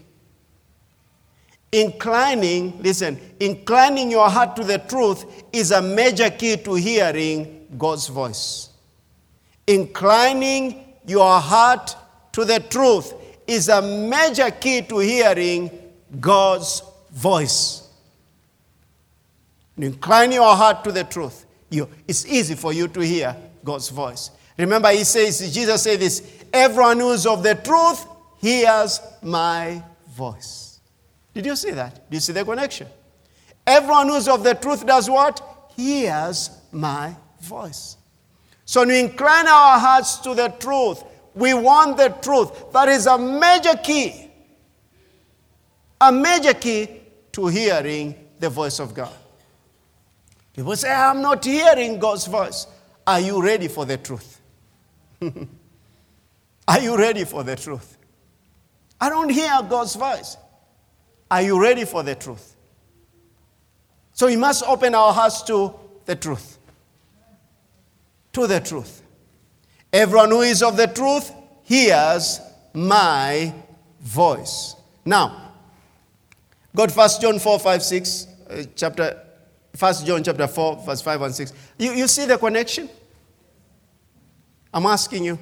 Inclining, 1.71 2.81
listen, 2.81 3.19
inclining 3.39 4.09
your 4.09 4.29
heart 4.29 4.55
to 4.55 4.63
the 4.63 4.79
truth 4.79 5.25
is 5.51 5.71
a 5.71 5.81
major 5.81 6.29
key 6.29 6.57
to 6.57 6.75
hearing 6.75 7.67
God's 7.77 8.07
voice. 8.07 8.69
Inclining 9.65 10.83
your 11.05 11.39
heart 11.39 11.95
to 12.33 12.45
the 12.45 12.59
truth 12.59 13.13
is 13.45 13.69
a 13.69 13.81
major 13.81 14.51
key 14.51 14.81
to 14.83 14.99
hearing 14.99 15.71
God's 16.19 16.81
voice. 17.11 17.83
incline 19.77 20.31
your 20.31 20.55
heart 20.55 20.83
to 20.83 20.91
the 20.91 21.03
truth, 21.03 21.45
you, 21.69 21.87
it's 22.07 22.25
easy 22.25 22.55
for 22.55 22.73
you 22.73 22.87
to 22.87 23.01
hear 23.01 23.35
God's 23.63 23.89
voice. 23.89 24.31
Remember, 24.57 24.89
he 24.89 25.03
says, 25.03 25.53
Jesus 25.53 25.83
said 25.83 25.99
this 25.99 26.23
everyone 26.53 26.99
who 26.99 27.11
is 27.11 27.25
of 27.25 27.43
the 27.43 27.55
truth 27.55 28.05
hears 28.37 28.99
my 29.21 29.83
voice. 30.09 30.79
Did 31.33 31.45
you 31.45 31.55
see 31.55 31.71
that? 31.71 32.09
Do 32.09 32.17
you 32.17 32.21
see 32.21 32.33
the 32.33 32.43
connection? 32.43 32.87
Everyone 33.65 34.09
who's 34.09 34.27
of 34.27 34.43
the 34.43 34.55
truth 34.55 34.85
does 34.85 35.09
what? 35.09 35.41
Hears 35.75 36.49
my 36.71 37.15
voice. 37.41 37.97
So 38.65 38.81
when 38.81 38.89
we 38.89 38.99
incline 38.99 39.47
our 39.47 39.79
hearts 39.79 40.17
to 40.19 40.33
the 40.33 40.49
truth, 40.59 41.03
we 41.35 41.53
want 41.53 41.97
the 41.97 42.09
truth. 42.09 42.71
That 42.71 42.89
is 42.89 43.05
a 43.05 43.17
major 43.17 43.75
key. 43.75 44.31
A 46.01 46.11
major 46.11 46.53
key 46.53 47.01
to 47.33 47.47
hearing 47.47 48.15
the 48.39 48.49
voice 48.49 48.79
of 48.79 48.93
God. 48.93 49.13
People 50.53 50.75
say, 50.75 50.91
I'm 50.91 51.21
not 51.21 51.45
hearing 51.45 51.99
God's 51.99 52.25
voice. 52.25 52.65
Are 53.05 53.19
you 53.19 53.41
ready 53.41 53.67
for 53.67 53.85
the 53.85 53.97
truth? 53.97 54.41
Are 56.67 56.79
you 56.79 56.97
ready 56.97 57.23
for 57.23 57.43
the 57.43 57.55
truth? 57.55 57.96
I 58.99 59.09
don't 59.09 59.29
hear 59.29 59.51
God's 59.69 59.95
voice. 59.95 60.37
Are 61.29 61.41
you 61.41 61.61
ready 61.61 61.85
for 61.85 62.03
the 62.03 62.15
truth? 62.15 62.55
So 64.13 64.27
we 64.27 64.35
must 64.35 64.63
open 64.63 64.95
our 64.95 65.13
hearts 65.13 65.43
to 65.43 65.73
the 66.05 66.15
truth. 66.15 66.57
To 68.33 68.47
the 68.47 68.59
truth. 68.59 69.03
Everyone 69.93 70.29
who 70.29 70.41
is 70.41 70.63
of 70.63 70.77
the 70.77 70.87
truth 70.87 71.31
hears 71.63 72.39
my 72.73 73.53
voice. 73.99 74.75
Now, 75.05 75.51
go 76.75 76.85
to 76.85 76.93
1 76.93 77.09
John 77.21 77.39
4, 77.39 77.59
5, 77.59 77.83
6, 77.83 78.27
uh, 78.49 78.63
chapter, 78.75 79.21
1 79.77 79.93
John 80.05 80.23
chapter 80.23 80.47
4, 80.47 80.83
verse 80.85 81.01
5 81.01 81.21
and 81.21 81.35
6. 81.35 81.53
You, 81.77 81.91
you 81.91 82.07
see 82.07 82.25
the 82.25 82.37
connection? 82.37 82.89
I'm 84.73 84.85
asking 84.85 85.25
you. 85.25 85.39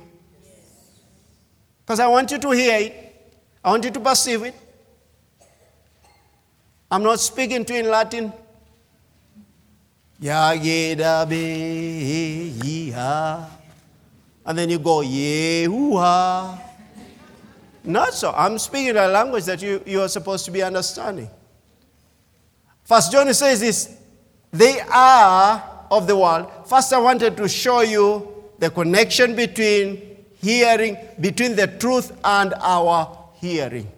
Because 1.86 2.00
I 2.00 2.08
want 2.08 2.32
you 2.32 2.40
to 2.40 2.52
hear 2.52 2.80
it, 2.80 3.05
I 3.66 3.70
want 3.72 3.84
you 3.84 3.90
to 3.90 4.00
perceive 4.00 4.44
it. 4.44 4.54
I'm 6.92 7.02
not 7.02 7.20
speaking 7.20 7.66
to 7.66 7.74
you 7.74 7.80
in 7.80 7.90
Latin. 7.90 8.32
And 14.46 14.56
then 14.56 14.70
you 14.70 14.78
go, 14.78 15.02
Yehuah. 15.02 16.60
Not 17.86 18.14
so. 18.14 18.32
I'm 18.38 18.60
speaking 18.60 18.98
a 18.98 19.08
language 19.08 19.46
that 19.46 19.64
you, 19.64 19.82
you 19.84 20.02
are 20.02 20.10
supposed 20.10 20.46
to 20.46 20.52
be 20.52 20.62
understanding. 20.62 21.28
First 22.84 23.12
John 23.12 23.34
says 23.34 23.62
this 23.62 23.98
they 24.52 24.80
are 24.82 25.88
of 25.90 26.06
the 26.06 26.16
world. 26.16 26.52
First, 26.68 26.94
I 26.94 27.00
wanted 27.00 27.36
to 27.38 27.48
show 27.48 27.82
you 27.82 28.32
the 28.60 28.70
connection 28.70 29.36
between 29.36 30.18
hearing, 30.40 30.98
between 31.20 31.56
the 31.56 31.66
truth 31.66 32.12
and 32.24 32.54
our 32.60 33.25
hearing. 33.46 33.92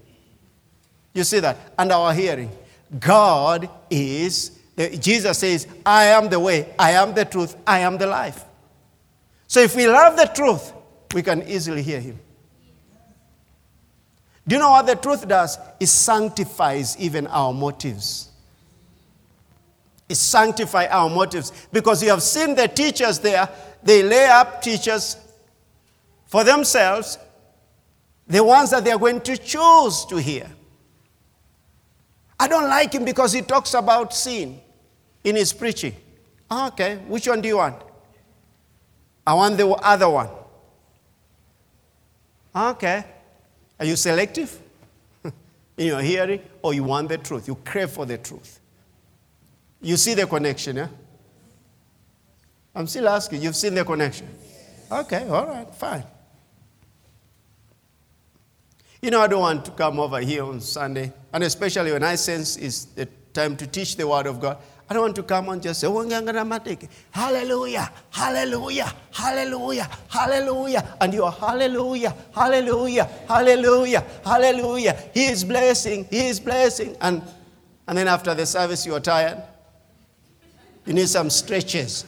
You 1.14 1.24
see 1.24 1.40
that? 1.40 1.58
And 1.78 1.92
our 1.92 2.14
hearing. 2.14 2.52
God 3.00 3.70
is 3.90 4.58
Jesus 4.78 5.40
says, 5.40 5.68
I 5.84 6.06
am 6.06 6.30
the 6.30 6.40
way, 6.40 6.72
I 6.78 6.92
am 6.92 7.16
the 7.16 7.26
truth, 7.26 7.56
I 7.66 7.80
am 7.80 7.98
the 7.98 8.06
life. 8.06 8.46
So 9.48 9.60
if 9.60 9.76
we 9.76 9.88
love 9.88 10.16
the 10.16 10.26
truth, 10.26 10.72
we 11.16 11.24
can 11.24 11.42
easily 11.48 11.82
hear 11.82 12.00
him. 12.00 12.20
Do 14.48 14.56
you 14.56 14.62
know 14.62 14.70
what 14.70 14.86
the 14.86 14.96
truth 14.96 15.28
does? 15.28 15.58
It 15.80 15.88
sanctifies 15.88 16.96
even 17.00 17.26
our 17.28 17.52
motives. 17.54 18.30
It 20.08 20.16
sanctifies 20.16 20.90
our 20.92 21.10
motives 21.10 21.52
because 21.72 22.04
you 22.04 22.10
have 22.10 22.22
seen 22.22 22.54
the 22.54 22.68
teachers 22.68 23.20
there, 23.20 23.50
they 23.82 24.04
lay 24.04 24.28
up 24.28 24.62
teachers 24.62 25.18
for 26.28 26.44
themselves, 26.44 27.18
the 28.28 28.44
ones 28.44 28.72
that 28.72 28.84
they 28.84 28.92
are 28.92 29.00
going 29.00 29.22
to 29.22 29.38
choose 29.38 30.06
to 30.06 30.18
hear. 30.18 30.50
I 32.40 32.48
don't 32.48 32.70
like 32.70 32.94
him 32.94 33.06
because 33.06 33.34
he 33.34 33.42
talks 33.42 33.74
about 33.74 34.14
sin 34.14 34.60
in 35.24 35.36
his 35.36 35.54
preaching. 35.54 35.96
Oh, 36.50 36.68
okay, 36.68 36.98
which 37.08 37.28
one 37.28 37.42
do 37.42 37.48
you 37.48 37.58
want? 37.58 37.82
I 39.26 39.34
want 39.34 39.58
the 39.58 39.68
other 39.68 40.10
one. 40.10 40.30
Ah, 42.54 42.72
okay. 42.72 43.04
Are 43.80 43.86
you 43.86 43.96
selective 43.96 44.58
in 45.24 45.88
your 45.88 46.02
hearing 46.02 46.42
or 46.62 46.74
you 46.74 46.84
want 46.84 47.10
the 47.10 47.18
truth? 47.18 47.48
You 47.48 47.56
crave 47.56 47.92
for 47.92 48.06
the 48.06 48.18
truth. 48.18 48.60
You 49.82 49.98
see 49.98 50.14
the 50.14 50.26
connection, 50.26 50.78
yeah? 50.78 50.88
I'm 52.74 52.88
still 52.88 53.10
asking. 53.10 53.42
You've 53.42 53.56
seen 53.56 53.76
the 53.76 53.84
connection? 53.84 54.28
Okay, 54.92 55.28
all 55.28 55.46
right, 55.48 55.76
fine. 55.76 56.04
You 59.02 59.12
know, 59.12 59.22
I 59.22 59.28
don't 59.28 59.42
want 59.42 59.66
to 59.66 59.72
come 59.72 60.00
over 60.00 60.20
here 60.20 60.44
on 60.44 60.60
Sunday, 60.60 61.14
and 61.32 61.44
especially 61.44 61.92
when 61.92 62.04
I 62.04 62.16
sense 62.16 62.58
it's 62.58 62.86
the 62.86 63.08
time 63.32 63.56
to 63.58 63.68
teach 63.68 63.96
the 63.96 64.08
Word 64.08 64.26
of 64.26 64.40
God. 64.40 64.58
I 64.90 64.94
don't 64.94 65.04
want 65.04 65.16
to 65.18 65.24
come 65.24 65.50
and 65.50 65.62
just 65.62 65.82
say, 65.82 65.88
oh, 65.88 66.02
hallelujah, 67.12 67.92
hallelujah, 68.10 68.94
hallelujah, 69.12 69.90
hallelujah. 70.10 70.98
And 71.02 71.14
you 71.14 71.26
are 71.26 71.32
hallelujah, 71.32 72.16
hallelujah, 72.34 73.04
hallelujah, 73.28 74.04
hallelujah. 74.24 74.98
He 75.14 75.26
is 75.26 75.44
blessing, 75.44 76.08
he 76.10 76.28
is 76.28 76.40
blessing. 76.40 76.96
And, 77.02 77.22
and 77.88 77.98
then 77.98 78.08
after 78.08 78.34
the 78.34 78.46
service, 78.46 78.86
you 78.86 78.96
are 78.96 79.02
tired. 79.02 79.44
You 80.86 80.94
need 80.94 81.10
some 81.10 81.30
stretches. 81.30 82.06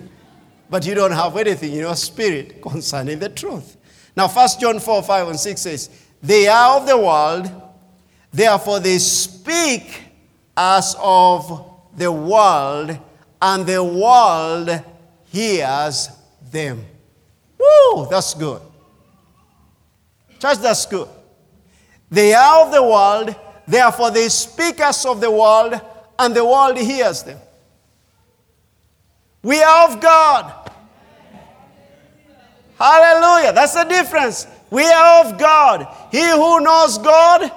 but 0.70 0.84
you 0.84 0.94
don't 0.94 1.12
have 1.12 1.36
anything 1.36 1.72
in 1.72 1.78
your 1.78 1.96
spirit 1.96 2.60
concerning 2.60 3.20
the 3.20 3.28
truth. 3.28 3.76
Now, 4.16 4.26
1 4.28 4.48
John 4.60 4.80
4 4.80 5.02
5 5.04 5.28
and 5.28 5.38
6 5.38 5.60
says, 5.60 5.90
They 6.22 6.48
are 6.48 6.78
of 6.78 6.86
the 6.86 6.98
world, 6.98 7.50
therefore 8.32 8.80
they 8.80 8.98
speak 8.98 10.02
as 10.56 10.94
of 10.98 11.70
the 11.96 12.12
world, 12.12 12.98
and 13.40 13.66
the 13.66 13.82
world 13.82 14.84
hears 15.30 16.10
them. 16.50 16.84
Woo, 17.58 18.06
that's 18.10 18.34
good. 18.34 18.60
Church, 20.38 20.58
that's 20.58 20.86
good. 20.86 21.08
They 22.10 22.34
are 22.34 22.66
of 22.66 22.72
the 22.72 22.82
world, 22.82 23.34
therefore 23.66 24.10
they 24.10 24.28
speak 24.28 24.80
as 24.80 25.04
of 25.06 25.20
the 25.20 25.30
world, 25.30 25.80
and 26.18 26.34
the 26.34 26.44
world 26.44 26.76
hears 26.76 27.22
them. 27.22 27.38
We 29.42 29.62
are 29.62 29.88
of 29.88 30.00
God. 30.00 30.70
Hallelujah. 32.78 33.52
That's 33.52 33.74
the 33.74 33.84
difference. 33.84 34.46
We 34.70 34.84
are 34.84 35.24
of 35.24 35.38
God. 35.38 35.86
He 36.12 36.28
who 36.30 36.60
knows 36.60 36.98
God, 36.98 37.50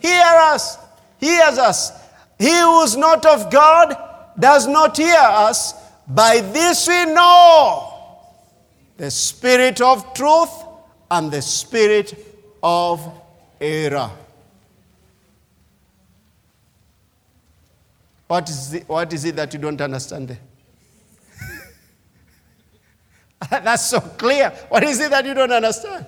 hear 0.00 0.24
us. 0.24 0.78
Hears 1.18 1.58
us. 1.58 1.92
He 2.38 2.56
who 2.60 2.82
is 2.82 2.96
not 2.96 3.26
of 3.26 3.50
God 3.50 3.96
does 4.38 4.66
not 4.66 4.96
hear 4.96 5.16
us. 5.18 5.74
By 6.06 6.40
this 6.40 6.86
we 6.86 7.04
know 7.06 7.94
the 8.96 9.10
spirit 9.10 9.80
of 9.80 10.14
truth 10.14 10.50
and 11.10 11.30
the 11.30 11.42
spirit 11.42 12.14
of 12.62 13.00
error. 13.60 14.10
What 18.28 18.48
is, 18.48 18.74
it, 18.74 18.88
what 18.88 19.12
is 19.12 19.24
it 19.24 19.36
that 19.36 19.52
you 19.54 19.58
don't 19.58 19.80
understand? 19.80 20.38
That's 23.50 23.86
so 23.86 24.00
clear. 24.00 24.50
What 24.68 24.82
is 24.84 25.00
it 25.00 25.10
that 25.10 25.24
you 25.24 25.34
don't 25.34 25.52
understand? 25.52 26.06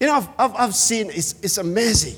You 0.00 0.08
know, 0.08 0.14
I've, 0.14 0.28
I've, 0.38 0.54
I've 0.56 0.74
seen, 0.74 1.10
it's, 1.10 1.34
it's 1.42 1.58
amazing. 1.58 2.16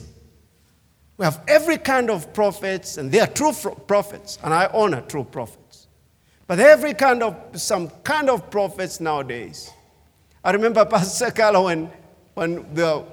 We 1.17 1.25
have 1.25 1.43
every 1.47 1.79
kind 1.79 2.11
of 2.11 2.33
prophets, 2.33 2.97
and 2.97 3.11
they 3.13 3.21
are 3.21 3.27
true 3.27 3.53
prophets, 3.87 4.39
and 4.43 4.53
I 4.53 4.69
honor 4.73 5.03
true 5.03 5.25
prophets. 5.25 5.87
But 6.47 6.59
every 6.59 6.95
kind 6.95 7.23
of, 7.23 7.37
some 7.61 7.89
kind 8.03 8.29
of 8.29 8.51
prophets 8.51 9.01
nowadays. 9.01 9.71
I 10.43 10.51
remember 10.51 10.85
Pastor 10.91 11.31
Carla 11.31 11.63
when, 11.63 11.91
when 12.35 12.75
they 12.75 12.83
were 12.83 13.05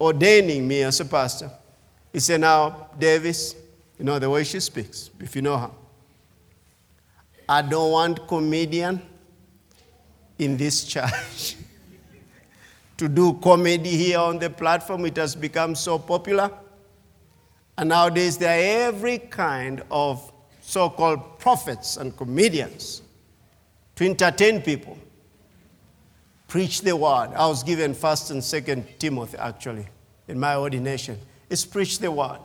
ordaining 0.00 0.68
me 0.68 0.82
as 0.82 1.00
a 1.00 1.04
pastor. 1.04 1.50
He 2.12 2.20
said, 2.20 2.40
Now, 2.40 2.88
Davis, 2.98 3.54
you 3.98 4.04
know 4.04 4.18
the 4.18 4.28
way 4.28 4.44
she 4.44 4.60
speaks, 4.60 5.10
if 5.20 5.34
you 5.34 5.42
know 5.42 5.56
her. 5.56 5.70
I 7.48 7.62
don't 7.62 7.92
want 7.92 8.26
comedian 8.28 9.00
in 10.38 10.56
this 10.56 10.84
church 10.84 11.56
to 12.96 13.08
do 13.08 13.34
comedy 13.34 13.90
here 13.90 14.18
on 14.18 14.38
the 14.38 14.50
platform. 14.50 15.06
It 15.06 15.16
has 15.16 15.34
become 15.34 15.74
so 15.74 15.98
popular. 15.98 16.50
And 17.78 17.90
nowadays, 17.90 18.38
there 18.38 18.58
are 18.58 18.88
every 18.88 19.18
kind 19.18 19.82
of 19.90 20.32
so 20.60 20.90
called 20.90 21.38
prophets 21.38 21.96
and 21.96 22.16
comedians 22.16 23.02
to 23.96 24.04
entertain 24.04 24.62
people. 24.62 24.98
Preach 26.48 26.82
the 26.82 26.96
word. 26.96 27.30
I 27.34 27.46
was 27.46 27.62
given 27.62 27.92
first 27.94 28.30
and 28.30 28.42
second 28.42 28.86
Timothy 28.98 29.36
actually 29.38 29.86
in 30.28 30.38
my 30.38 30.56
ordination. 30.56 31.18
It's 31.50 31.64
preach 31.64 31.98
the 31.98 32.10
word. 32.10 32.38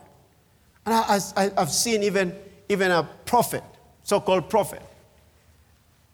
And 0.85 0.95
I, 0.95 1.51
have 1.57 1.71
seen 1.71 2.03
even, 2.03 2.35
even 2.69 2.91
a 2.91 3.03
prophet, 3.25 3.63
so 4.03 4.19
called 4.19 4.49
prophet. 4.49 4.81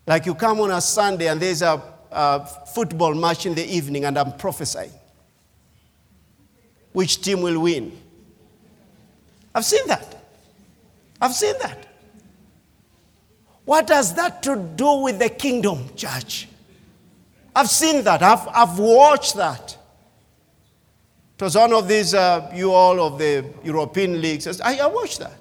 Like 0.08 0.26
you 0.26 0.34
come 0.34 0.62
on 0.62 0.72
a 0.72 0.80
Sunday 0.80 1.28
and 1.28 1.40
there's 1.40 1.62
a, 1.62 1.84
a 2.12 2.46
football 2.46 3.14
match 3.14 3.46
in 3.46 3.54
the 3.54 3.66
evening 3.66 4.06
and 4.06 4.18
I'm 4.18 4.32
prophesying. 4.38 4.92
Which 6.94 7.22
team 7.22 7.42
will 7.42 7.60
win? 7.60 7.96
I've 9.54 9.66
seen 9.66 9.86
that. 9.88 10.16
I've 11.22 11.34
seen 11.34 11.56
that. 11.60 11.86
What 13.66 13.90
has 13.90 14.14
that 14.14 14.42
to 14.44 14.56
do 14.56 15.02
with 15.02 15.20
the 15.20 15.28
kingdom, 15.28 15.90
church? 15.96 16.48
I've 17.54 17.70
seen 17.70 18.04
that. 18.06 18.24
I've, 18.24 18.48
I've 18.48 18.80
watched 18.80 19.36
that. 19.36 19.78
It 21.36 21.44
was 21.44 21.56
one 21.56 21.74
of 21.74 21.88
these, 21.88 22.14
uh, 22.14 22.50
you 22.56 22.72
all 22.72 23.00
of 23.02 23.20
the 23.20 23.46
European 23.64 24.22
leagues. 24.22 24.62
I, 24.62 24.78
I 24.78 24.88
watched 24.88 25.20
that. 25.20 25.38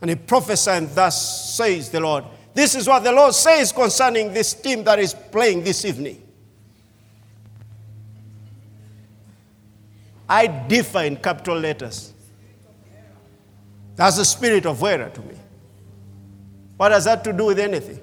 And 0.00 0.08
he 0.08 0.16
prophesied, 0.16 0.94
Thus 0.94 1.56
says 1.56 1.90
the 1.90 2.00
Lord. 2.00 2.24
This 2.52 2.74
is 2.74 2.88
what 2.88 3.04
the 3.04 3.12
Lord 3.12 3.34
says 3.34 3.72
concerning 3.72 4.32
this 4.32 4.54
team 4.54 4.82
that 4.84 4.98
is 4.98 5.14
playing 5.14 5.62
this 5.62 5.84
evening. 5.84 6.26
I 10.28 10.46
differ 10.46 11.00
in 11.02 11.16
capital 11.16 11.58
letters. 11.58 12.12
That's 13.96 14.16
the 14.16 14.24
spirit 14.24 14.64
of 14.66 14.82
error 14.82 15.10
to 15.10 15.20
me. 15.20 15.34
What 16.76 16.92
has 16.92 17.04
that 17.04 17.22
to 17.24 17.32
do 17.32 17.46
with 17.46 17.58
anything? 17.58 18.00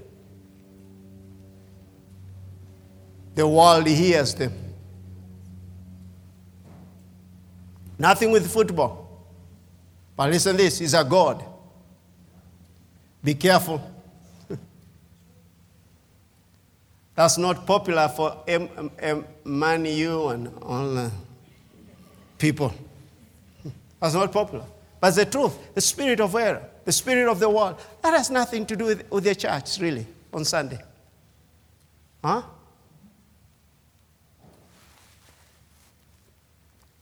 The 3.33 3.47
world 3.47 3.87
hears 3.87 4.33
them. 4.33 4.53
Nothing 7.97 8.31
with 8.31 8.51
football. 8.51 9.25
But 10.15 10.31
listen 10.31 10.57
this, 10.57 10.79
he's 10.79 10.93
a 10.93 11.03
God. 11.03 11.43
Be 13.23 13.33
careful. 13.33 13.81
That's 17.17 17.39
not 17.39 17.65
popular 17.65 18.07
for 18.09 18.43
M- 18.47 18.91
M- 18.99 19.25
Man 19.43 19.87
and 19.87 20.53
all 20.61 21.11
people. 22.37 22.71
That's 23.99 24.13
not 24.13 24.31
popular. 24.31 24.65
But 24.99 25.15
the 25.15 25.25
truth, 25.25 25.73
the 25.73 25.81
spirit 25.81 26.19
of 26.19 26.35
error, 26.35 26.61
the 26.85 26.91
spirit 26.91 27.27
of 27.27 27.39
the 27.39 27.49
world, 27.49 27.81
that 28.03 28.13
has 28.13 28.29
nothing 28.29 28.67
to 28.67 28.75
do 28.75 28.85
with, 28.85 29.09
with 29.09 29.23
the 29.23 29.33
church, 29.33 29.79
really, 29.79 30.05
on 30.31 30.45
Sunday. 30.45 30.77
Huh? 32.23 32.43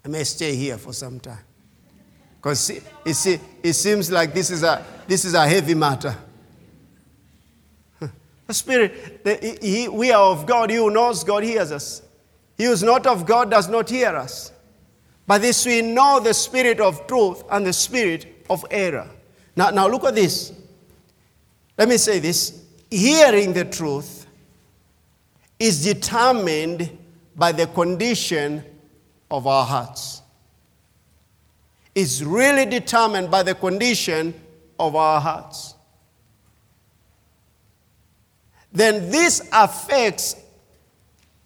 I 0.05 0.07
may 0.07 0.23
stay 0.23 0.55
here 0.55 0.77
for 0.77 0.93
some 0.93 1.19
time. 1.19 1.43
Because 2.37 2.69
it, 2.69 2.83
it, 3.05 3.41
it 3.61 3.73
seems 3.73 4.09
like 4.09 4.33
this 4.33 4.49
is 4.49 4.63
a, 4.63 4.81
this 5.07 5.25
is 5.25 5.33
a 5.33 5.45
heavy 5.45 5.73
matter. 5.73 6.15
The 8.47 8.53
Spirit, 8.53 9.23
the, 9.23 9.57
he, 9.61 9.87
we 9.87 10.11
are 10.11 10.31
of 10.31 10.45
God. 10.45 10.69
He 10.69 10.75
who 10.75 10.91
knows 10.91 11.23
God 11.23 11.43
hears 11.43 11.71
us. 11.71 12.01
He 12.57 12.65
who 12.65 12.71
is 12.71 12.83
not 12.83 13.07
of 13.07 13.25
God 13.25 13.49
does 13.49 13.67
not 13.67 13.89
hear 13.89 14.15
us. 14.15 14.51
By 15.27 15.39
this 15.39 15.65
we 15.65 15.81
know 15.81 16.19
the 16.19 16.33
spirit 16.33 16.79
of 16.79 17.07
truth 17.07 17.43
and 17.49 17.65
the 17.65 17.73
spirit 17.73 18.45
of 18.49 18.63
error. 18.69 19.09
Now, 19.55 19.71
now 19.71 19.87
look 19.87 20.03
at 20.03 20.15
this. 20.15 20.53
Let 21.77 21.89
me 21.89 21.97
say 21.97 22.19
this. 22.19 22.61
Hearing 22.91 23.53
the 23.53 23.65
truth 23.65 24.27
is 25.57 25.83
determined 25.83 26.97
by 27.35 27.51
the 27.51 27.67
condition 27.67 28.63
of 29.31 29.47
our 29.47 29.65
hearts. 29.65 30.21
It's 31.95 32.21
really 32.21 32.65
determined 32.65 33.31
by 33.31 33.43
the 33.43 33.55
condition 33.55 34.33
of 34.79 34.95
our 34.95 35.19
hearts. 35.19 35.74
Then 38.75 39.09
this 39.09 39.47
affects 39.53 40.35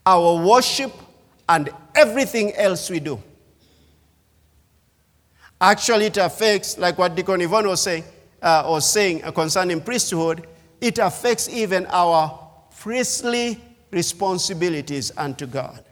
our 0.03 0.43
worship 0.43 0.91
and 1.47 1.69
everything 1.95 2.53
else 2.55 2.89
we 2.89 2.99
do. 2.99 3.21
Actually, 5.61 6.07
it 6.07 6.17
affects, 6.17 6.77
like 6.79 6.97
what 6.97 7.15
Deacon 7.15 7.41
Yvonne 7.41 7.67
was 7.67 7.81
saying, 7.81 8.03
uh, 8.41 8.79
saying 8.79 9.21
concerning 9.33 9.79
priesthood, 9.79 10.47
it 10.81 10.97
affects 10.97 11.47
even 11.49 11.85
our 11.87 12.39
priestly 12.79 13.61
responsibilities 13.91 15.11
unto 15.15 15.45
God. 15.45 15.83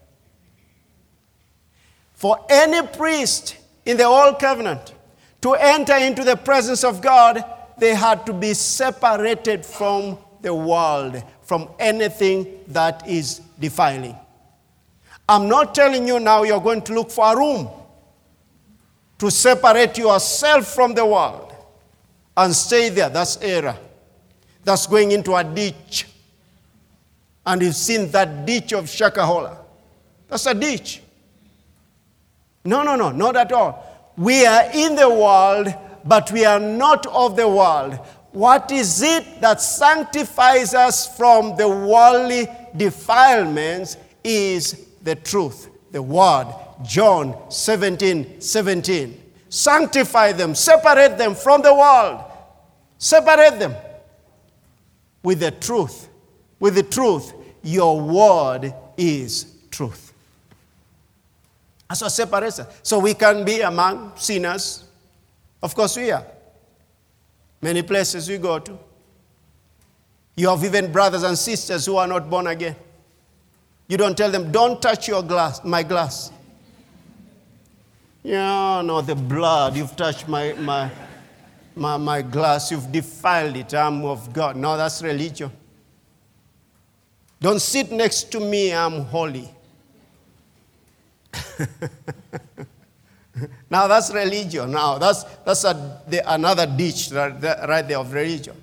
For 2.13 2.43
any 2.49 2.87
priest 2.87 3.57
in 3.85 3.97
the 3.97 4.05
Old 4.05 4.39
Covenant 4.39 4.93
to 5.41 5.53
enter 5.53 5.97
into 5.97 6.23
the 6.23 6.35
presence 6.35 6.83
of 6.83 7.01
God, 7.01 7.43
they 7.77 7.93
had 7.93 8.25
to 8.25 8.33
be 8.33 8.55
separated 8.55 9.63
from 9.63 10.17
the 10.47 10.55
world, 10.55 11.21
from 11.41 11.67
anything 11.77 12.47
that 12.67 13.05
is 13.05 13.41
defiling. 13.59 14.15
I'm 15.27 15.49
not 15.49 15.75
telling 15.75 16.07
you 16.07 16.21
now 16.21 16.43
you're 16.43 16.61
going 16.61 16.81
to 16.83 16.93
look 16.93 17.11
for 17.11 17.33
a 17.33 17.37
room 17.37 17.67
to 19.19 19.29
separate 19.29 19.97
yourself 19.97 20.73
from 20.73 20.93
the 20.93 21.05
world 21.05 21.53
and 22.37 22.55
stay 22.55 22.87
there. 22.87 23.09
That's 23.09 23.35
error. 23.41 23.75
That's 24.63 24.87
going 24.87 25.11
into 25.11 25.35
a 25.35 25.43
ditch. 25.43 26.07
And 27.45 27.61
you've 27.61 27.75
seen 27.75 28.09
that 28.11 28.45
ditch 28.45 28.71
of 28.71 28.85
Shakahola. 28.85 29.57
That's 30.29 30.45
a 30.45 30.53
ditch. 30.53 31.01
No, 32.63 32.83
no, 32.83 32.95
no, 32.95 33.11
not 33.11 33.35
at 33.35 33.51
all. 33.51 34.13
We 34.17 34.45
are 34.45 34.69
in 34.73 34.95
the 34.95 35.09
world, 35.09 35.73
but 36.05 36.31
we 36.31 36.45
are 36.45 36.59
not 36.59 37.05
of 37.07 37.35
the 37.35 37.47
world. 37.49 37.99
What 38.37 38.71
is 38.71 39.01
it 39.01 39.41
that 39.41 39.59
sanctifies 39.61 40.75
us 40.75 41.17
from 41.17 41.55
the 41.55 41.67
worldly 41.67 42.47
defilements 42.75 43.97
is 44.23 44.89
the 45.01 45.15
truth, 45.15 45.67
the 45.91 46.03
word, 46.03 46.53
John 46.83 47.49
17 47.49 48.39
17. 48.39 49.23
Sanctify 49.49 50.33
them, 50.33 50.53
separate 50.53 51.17
them 51.17 51.33
from 51.33 51.63
the 51.63 51.73
world. 51.73 52.25
Separate 52.99 53.57
them 53.57 53.73
with 55.23 55.39
the 55.39 55.49
truth. 55.49 56.07
With 56.59 56.75
the 56.75 56.83
truth, 56.83 57.33
your 57.63 57.99
word 57.99 58.71
is 58.97 59.51
truth. 59.71 60.13
That's 61.89 62.03
what 62.03 62.11
separates 62.11 62.59
us. 62.59 62.81
So 62.83 62.99
we 62.99 63.15
can 63.15 63.43
be 63.43 63.61
among 63.61 64.11
sinners. 64.15 64.83
Of 65.63 65.73
course, 65.73 65.97
we 65.97 66.11
are. 66.11 66.36
Many 67.61 67.81
places 67.81 68.29
we 68.29 68.37
go 68.37 68.59
to. 68.59 68.77
You 70.35 70.49
have 70.49 70.63
even 70.63 70.91
brothers 70.91 71.23
and 71.23 71.37
sisters 71.37 71.85
who 71.85 71.97
are 71.97 72.07
not 72.07 72.29
born 72.29 72.47
again. 72.47 72.75
You 73.87 73.97
don't 73.97 74.15
tell 74.15 74.29
them, 74.29 74.51
don't 74.51 74.81
touch 74.81 75.07
your 75.07 75.23
glass, 75.23 75.63
my 75.63 75.81
glass. 75.81 76.31
Yeah, 78.23 78.81
no, 78.83 79.01
the 79.01 79.15
blood, 79.15 79.75
you've 79.77 79.95
touched 79.95 80.27
my, 80.27 80.53
my, 80.53 80.91
my, 81.75 81.97
my 81.97 82.21
glass, 82.21 82.69
you've 82.71 82.91
defiled 82.91 83.55
it. 83.55 83.73
I'm 83.73 84.03
of 84.05 84.33
God. 84.33 84.57
No, 84.57 84.75
that's 84.77 85.01
religion. 85.01 85.49
Don't 87.39 87.61
sit 87.61 87.91
next 87.91 88.31
to 88.31 88.39
me, 88.39 88.73
I'm 88.73 89.05
holy. 89.05 89.49
now 93.69 93.87
that's 93.87 94.13
religion. 94.13 94.71
Now 94.71 94.97
that's, 94.97 95.23
that's 95.23 95.63
a, 95.63 96.01
the, 96.07 96.33
another 96.33 96.65
ditch 96.65 97.09
right 97.11 97.39
there, 97.39 97.65
right 97.67 97.87
there 97.87 97.99
of 97.99 98.11
religion. 98.11 98.55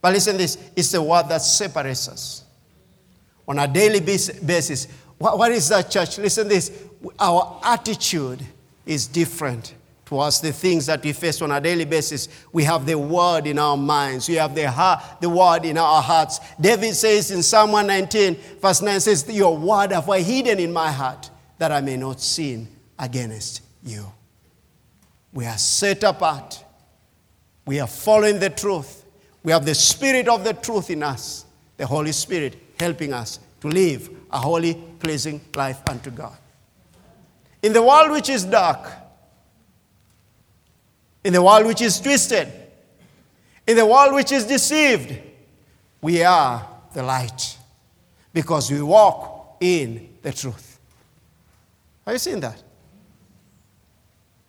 But 0.00 0.12
listen 0.12 0.36
this, 0.36 0.58
it's 0.76 0.92
the 0.92 1.02
word 1.02 1.28
that 1.28 1.42
separates 1.42 2.08
us. 2.08 2.44
On 3.48 3.58
a 3.58 3.68
daily 3.68 4.00
basis, 4.00 4.88
what, 5.18 5.38
what 5.38 5.52
is 5.52 5.68
that 5.68 5.90
church? 5.90 6.18
Listen 6.18 6.48
this, 6.48 6.84
our 7.18 7.60
attitude 7.64 8.44
is 8.84 9.06
different 9.06 9.74
towards 10.04 10.40
the 10.40 10.52
things 10.52 10.86
that 10.86 11.02
we 11.02 11.12
face 11.12 11.42
on 11.42 11.50
a 11.50 11.60
daily 11.60 11.84
basis. 11.84 12.28
We 12.52 12.62
have 12.64 12.86
the 12.86 12.96
word 12.96 13.46
in 13.46 13.58
our 13.58 13.76
minds. 13.76 14.28
We 14.28 14.36
have 14.36 14.54
the, 14.54 14.70
heart, 14.70 15.02
the 15.20 15.28
word 15.28 15.64
in 15.64 15.76
our 15.76 16.00
hearts. 16.00 16.38
David 16.60 16.94
says 16.94 17.32
in 17.32 17.42
Psalm 17.42 17.72
119, 17.72 18.60
verse 18.60 18.82
9 18.82 19.00
says, 19.00 19.28
Your 19.28 19.56
word 19.56 19.90
have 19.90 20.08
I 20.08 20.20
hidden 20.20 20.60
in 20.60 20.72
my 20.72 20.92
heart 20.92 21.30
that 21.58 21.72
I 21.72 21.80
may 21.80 21.96
not 21.96 22.20
sin 22.20 22.68
against 22.98 23.65
you. 23.86 24.12
We 25.32 25.46
are 25.46 25.58
set 25.58 26.02
apart. 26.02 26.64
We 27.64 27.80
are 27.80 27.86
following 27.86 28.38
the 28.38 28.50
truth. 28.50 29.04
We 29.42 29.52
have 29.52 29.64
the 29.64 29.74
spirit 29.74 30.28
of 30.28 30.44
the 30.44 30.54
truth 30.54 30.90
in 30.90 31.02
us, 31.02 31.44
the 31.76 31.86
Holy 31.86 32.12
Spirit 32.12 32.56
helping 32.78 33.12
us 33.12 33.38
to 33.60 33.68
live 33.68 34.10
a 34.30 34.38
holy, 34.38 34.74
pleasing 34.98 35.40
life 35.54 35.80
unto 35.88 36.10
God. 36.10 36.36
In 37.62 37.72
the 37.72 37.82
world 37.82 38.10
which 38.10 38.28
is 38.28 38.44
dark, 38.44 38.88
in 41.24 41.32
the 41.32 41.42
world 41.42 41.66
which 41.66 41.80
is 41.80 42.00
twisted, 42.00 42.52
in 43.66 43.76
the 43.76 43.86
world 43.86 44.14
which 44.14 44.32
is 44.32 44.44
deceived, 44.46 45.18
we 46.00 46.22
are 46.22 46.68
the 46.92 47.02
light 47.02 47.56
because 48.32 48.70
we 48.70 48.80
walk 48.82 49.56
in 49.60 50.16
the 50.22 50.32
truth. 50.32 50.78
Are 52.06 52.12
you 52.12 52.18
seeing 52.18 52.40
that? 52.40 52.62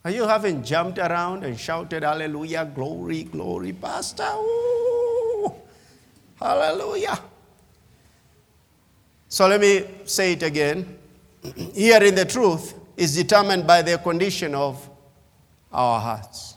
Are 0.08 0.12
you 0.12 0.26
haven't 0.26 0.64
jumped 0.64 1.00
around 1.00 1.44
and 1.44 1.60
shouted, 1.60 2.04
Hallelujah, 2.04 2.64
glory, 2.74 3.24
glory, 3.24 3.74
Pastor? 3.74 4.24
Ooh, 4.38 5.54
hallelujah. 6.40 7.20
So 9.28 9.50
let 9.50 9.60
me 9.60 9.84
say 10.06 10.32
it 10.32 10.44
again. 10.44 10.98
Hearing 11.74 12.16
the 12.16 12.24
truth 12.24 12.74
is 12.96 13.18
determined 13.18 13.68
by 13.68 13.82
the 13.82 13.98
condition 13.98 14.56
of 14.56 14.90
our 15.74 16.00
hearts. 16.00 16.56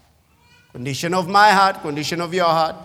Condition 0.71 1.13
of 1.13 1.29
my 1.29 1.51
heart, 1.51 1.83
condition 1.83 2.21
of 2.21 2.33
your 2.33 2.45
heart. 2.45 2.77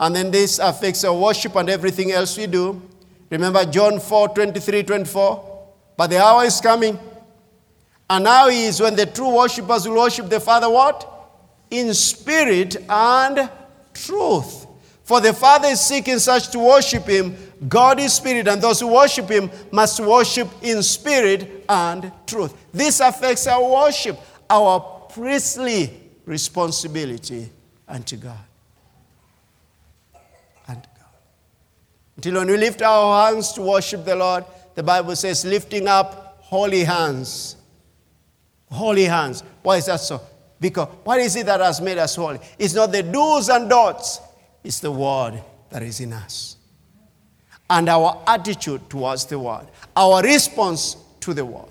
And 0.00 0.16
then 0.16 0.32
this 0.32 0.58
affects 0.58 1.04
our 1.04 1.14
worship 1.14 1.54
and 1.54 1.70
everything 1.70 2.10
else 2.10 2.36
we 2.36 2.48
do. 2.48 2.82
Remember 3.30 3.64
John 3.64 4.00
4 4.00 4.30
23, 4.30 4.82
24? 4.82 5.66
But 5.96 6.08
the 6.08 6.20
hour 6.20 6.44
is 6.44 6.60
coming. 6.60 6.98
And 8.08 8.24
now 8.24 8.48
is 8.48 8.80
when 8.80 8.94
the 8.94 9.06
true 9.06 9.34
worshippers 9.34 9.88
will 9.88 9.96
worship 9.96 10.28
the 10.28 10.40
Father 10.40 10.70
what? 10.70 11.12
In 11.70 11.92
spirit 11.94 12.76
and 12.88 13.50
truth. 13.92 14.66
For 15.02 15.20
the 15.20 15.32
Father 15.32 15.68
is 15.68 15.80
seeking 15.80 16.18
such 16.18 16.48
to 16.50 16.58
worship 16.58 17.04
him. 17.04 17.36
God 17.68 18.00
is 18.00 18.12
spirit, 18.12 18.48
and 18.48 18.60
those 18.60 18.80
who 18.80 18.88
worship 18.88 19.28
him 19.28 19.50
must 19.70 20.00
worship 20.00 20.48
in 20.62 20.82
spirit 20.82 21.64
and 21.68 22.12
truth. 22.26 22.54
This 22.72 23.00
affects 23.00 23.46
our 23.46 23.62
worship, 23.62 24.18
our 24.50 24.80
priestly 25.08 25.92
responsibility 26.24 27.50
unto 27.88 28.16
God. 28.16 28.38
And 30.68 30.82
God. 30.82 31.14
Until 32.16 32.34
when 32.34 32.48
we 32.48 32.56
lift 32.56 32.82
our 32.82 33.30
hands 33.30 33.52
to 33.52 33.62
worship 33.62 34.04
the 34.04 34.16
Lord, 34.16 34.44
the 34.74 34.82
Bible 34.82 35.16
says, 35.16 35.44
lifting 35.44 35.86
up 35.88 36.38
holy 36.40 36.84
hands. 36.84 37.56
Holy 38.70 39.04
hands. 39.04 39.42
Why 39.62 39.76
is 39.76 39.86
that 39.86 40.00
so? 40.00 40.20
Because 40.60 40.88
what 41.04 41.20
is 41.20 41.36
it 41.36 41.46
that 41.46 41.60
has 41.60 41.80
made 41.80 41.98
us 41.98 42.16
holy? 42.16 42.40
It's 42.58 42.74
not 42.74 42.92
the 42.92 43.02
do's 43.02 43.48
and 43.48 43.68
don'ts, 43.68 44.20
it's 44.64 44.80
the 44.80 44.90
word 44.90 45.42
that 45.70 45.82
is 45.82 46.00
in 46.00 46.12
us. 46.12 46.56
And 47.68 47.88
our 47.88 48.22
attitude 48.26 48.88
towards 48.88 49.26
the 49.26 49.38
word, 49.38 49.66
our 49.94 50.22
response 50.22 50.96
to 51.20 51.34
the 51.34 51.44
word. 51.44 51.68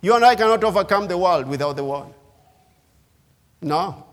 You 0.00 0.14
and 0.14 0.24
I 0.24 0.36
cannot 0.36 0.62
overcome 0.62 1.08
the 1.08 1.18
world 1.18 1.48
without 1.48 1.74
the 1.74 1.84
word. 1.84 2.06
No. 3.60 4.04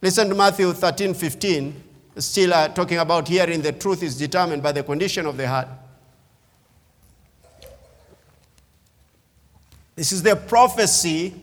Listen 0.00 0.28
to 0.28 0.34
Matthew 0.34 0.72
13 0.72 1.14
15. 1.14 1.82
Still 2.16 2.52
uh, 2.52 2.68
talking 2.68 2.98
about 2.98 3.28
hearing 3.28 3.62
the 3.62 3.72
truth 3.72 4.02
is 4.02 4.18
determined 4.18 4.62
by 4.62 4.72
the 4.72 4.82
condition 4.82 5.26
of 5.26 5.36
the 5.36 5.46
heart. 5.48 5.68
This 9.94 10.12
is 10.12 10.22
the 10.22 10.36
prophecy 10.36 11.34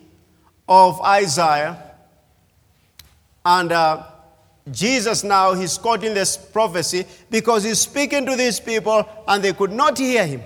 of 0.67 1.01
Isaiah. 1.01 1.83
And 3.45 3.71
uh, 3.71 4.03
Jesus 4.71 5.23
now, 5.23 5.53
he's 5.53 5.77
quoting 5.77 6.13
this 6.13 6.37
prophecy 6.37 7.05
because 7.29 7.63
he's 7.63 7.79
speaking 7.79 8.25
to 8.25 8.35
these 8.35 8.59
people 8.59 9.07
and 9.27 9.43
they 9.43 9.53
could 9.53 9.71
not 9.71 9.97
hear 9.97 10.25
him. 10.25 10.43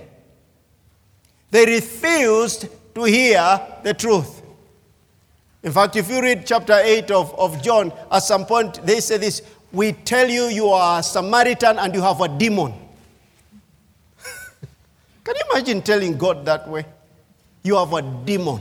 They 1.50 1.66
refused 1.66 2.68
to 2.94 3.04
hear 3.04 3.60
the 3.82 3.94
truth. 3.94 4.42
In 5.62 5.72
fact, 5.72 5.96
if 5.96 6.10
you 6.10 6.20
read 6.20 6.46
chapter 6.46 6.74
8 6.74 7.10
of, 7.10 7.34
of 7.38 7.62
John, 7.62 7.92
at 8.10 8.22
some 8.22 8.44
point 8.44 8.84
they 8.84 9.00
say 9.00 9.16
this 9.18 9.42
We 9.72 9.92
tell 9.92 10.28
you 10.28 10.44
you 10.44 10.68
are 10.68 11.00
a 11.00 11.02
Samaritan 11.02 11.78
and 11.78 11.94
you 11.94 12.02
have 12.02 12.20
a 12.20 12.28
demon. 12.28 12.74
Can 15.24 15.34
you 15.34 15.42
imagine 15.52 15.82
telling 15.82 16.18
God 16.18 16.44
that 16.44 16.68
way? 16.68 16.84
You 17.64 17.76
have 17.76 17.92
a 17.92 18.02
demon. 18.02 18.60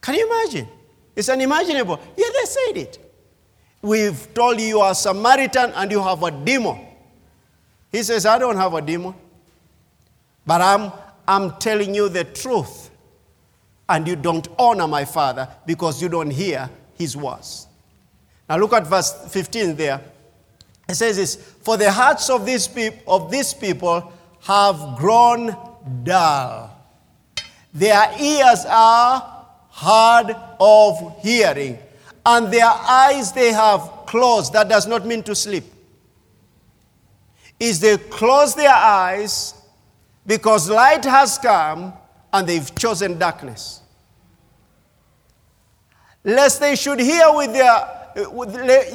Can 0.00 0.14
you 0.14 0.26
imagine? 0.26 0.66
It's 1.14 1.28
unimaginable. 1.28 2.00
Yeah, 2.16 2.26
they 2.32 2.44
said 2.46 2.76
it. 2.78 3.12
We've 3.82 4.32
told 4.34 4.58
you 4.60 4.66
you 4.66 4.80
are 4.80 4.92
a 4.92 4.94
Samaritan 4.94 5.72
and 5.74 5.90
you 5.90 6.02
have 6.02 6.22
a 6.22 6.30
demon. 6.30 6.80
He 7.92 8.02
says, 8.02 8.24
I 8.24 8.38
don't 8.38 8.56
have 8.56 8.72
a 8.74 8.80
demon. 8.80 9.14
But 10.46 10.60
I'm, 10.60 10.92
I'm 11.28 11.58
telling 11.58 11.94
you 11.94 12.08
the 12.08 12.24
truth 12.24 12.90
and 13.88 14.08
you 14.08 14.16
don't 14.16 14.48
honor 14.58 14.88
my 14.88 15.04
father 15.04 15.48
because 15.66 16.00
you 16.00 16.08
don't 16.08 16.30
hear 16.30 16.70
his 16.94 17.16
words. 17.16 17.66
Now 18.48 18.56
look 18.56 18.72
at 18.72 18.86
verse 18.86 19.12
15 19.30 19.76
there. 19.76 20.00
It 20.88 20.94
says 20.94 21.16
this 21.16 21.36
For 21.36 21.76
the 21.76 21.92
hearts 21.92 22.30
of 22.30 22.46
these, 22.46 22.66
peop- 22.66 23.02
of 23.06 23.30
these 23.30 23.52
people 23.52 24.12
have 24.40 24.96
grown 24.96 25.56
dull, 26.02 26.70
their 27.72 28.12
ears 28.20 28.64
are 28.68 29.46
hard 29.68 30.36
of 30.60 31.20
hearing, 31.22 31.78
and 32.24 32.52
their 32.52 32.66
eyes 32.66 33.32
they 33.32 33.52
have 33.52 33.80
closed. 34.06 34.52
That 34.52 34.68
does 34.68 34.86
not 34.86 35.06
mean 35.06 35.22
to 35.24 35.34
sleep. 35.34 35.64
Is 37.58 37.80
they 37.80 37.96
close 37.96 38.54
their 38.54 38.74
eyes 38.74 39.54
because 40.26 40.68
light 40.68 41.04
has 41.04 41.38
come 41.38 41.92
and 42.32 42.48
they've 42.48 42.74
chosen 42.74 43.18
darkness 43.18 43.82
lest 46.24 46.60
they 46.60 46.76
should 46.76 47.00
hear 47.00 47.32
with 47.34 47.52
their 47.52 48.12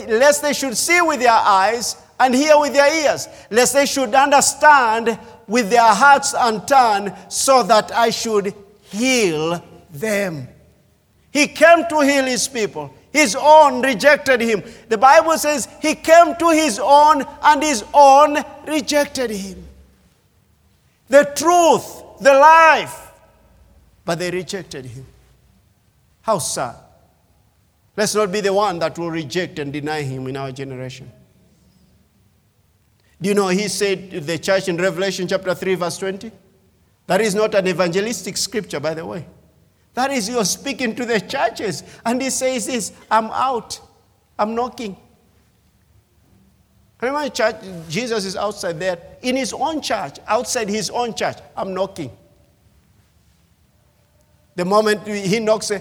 lest 0.07 0.41
they 0.41 0.53
should 0.53 0.77
see 0.77 1.01
with 1.01 1.19
their 1.19 1.31
eyes 1.31 1.97
and 2.19 2.33
hear 2.33 2.57
with 2.59 2.73
their 2.73 3.11
ears 3.11 3.27
lest 3.49 3.73
they 3.73 3.85
should 3.85 4.13
understand 4.13 5.19
with 5.47 5.69
their 5.69 5.93
hearts 5.93 6.33
and 6.33 6.67
turn 6.67 7.15
so 7.29 7.63
that 7.63 7.91
I 7.91 8.09
should 8.09 8.53
heal 8.83 9.63
them. 9.91 10.47
He 11.31 11.47
came 11.47 11.87
to 11.89 12.01
heal 12.01 12.25
his 12.25 12.47
people. 12.47 12.93
His 13.11 13.35
own 13.35 13.81
rejected 13.81 14.41
him. 14.41 14.63
The 14.89 14.97
bible 14.97 15.37
says 15.37 15.67
he 15.81 15.95
came 15.95 16.35
to 16.35 16.49
his 16.49 16.79
own 16.79 17.23
and 17.41 17.63
his 17.63 17.83
own 17.93 18.37
rejected 18.67 19.31
him. 19.31 19.63
The 21.09 21.23
truth 21.35 22.03
the 22.19 22.33
life 22.33 23.11
but 24.05 24.19
they 24.19 24.31
rejected 24.31 24.85
him. 24.85 25.05
How 26.21 26.39
sad. 26.39 26.75
Let's 27.95 28.15
not 28.15 28.31
be 28.31 28.41
the 28.41 28.53
one 28.53 28.79
that 28.79 28.97
will 28.97 29.11
reject 29.11 29.59
and 29.59 29.73
deny 29.73 30.01
him 30.01 30.27
in 30.27 30.37
our 30.37 30.51
generation. 30.51 31.11
Do 33.21 33.29
you 33.29 33.35
know 33.35 33.47
he 33.47 33.67
said 33.67 34.11
to 34.11 34.19
the 34.19 34.37
church 34.37 34.67
in 34.67 34.77
Revelation 34.77 35.27
chapter 35.27 35.53
3, 35.55 35.75
verse 35.75 35.97
20? 35.97 36.31
That 37.07 37.21
is 37.21 37.33
not 37.33 37.55
an 37.55 37.67
evangelistic 37.67 38.37
scripture, 38.37 38.79
by 38.79 38.93
the 38.93 39.05
way. 39.05 39.25
That 39.93 40.11
is 40.11 40.29
you're 40.29 40.45
speaking 40.45 40.95
to 40.95 41.05
the 41.05 41.19
churches. 41.19 41.83
And 42.05 42.21
he 42.21 42.29
says 42.29 42.67
this 42.67 42.93
I'm 43.09 43.25
out, 43.25 43.79
I'm 44.37 44.53
knocking. 44.53 44.95
Imagine 47.01 47.33
church? 47.33 47.55
Jesus 47.89 48.25
is 48.25 48.35
outside 48.35 48.79
there 48.79 48.99
in 49.21 49.35
his 49.35 49.53
own 49.53 49.81
church, 49.81 50.17
outside 50.27 50.67
his 50.67 50.89
own 50.89 51.13
church. 51.13 51.37
I'm 51.55 51.73
knocking. 51.73 52.11
The 54.55 54.65
moment 54.65 55.07
he 55.07 55.39
knocks, 55.39 55.71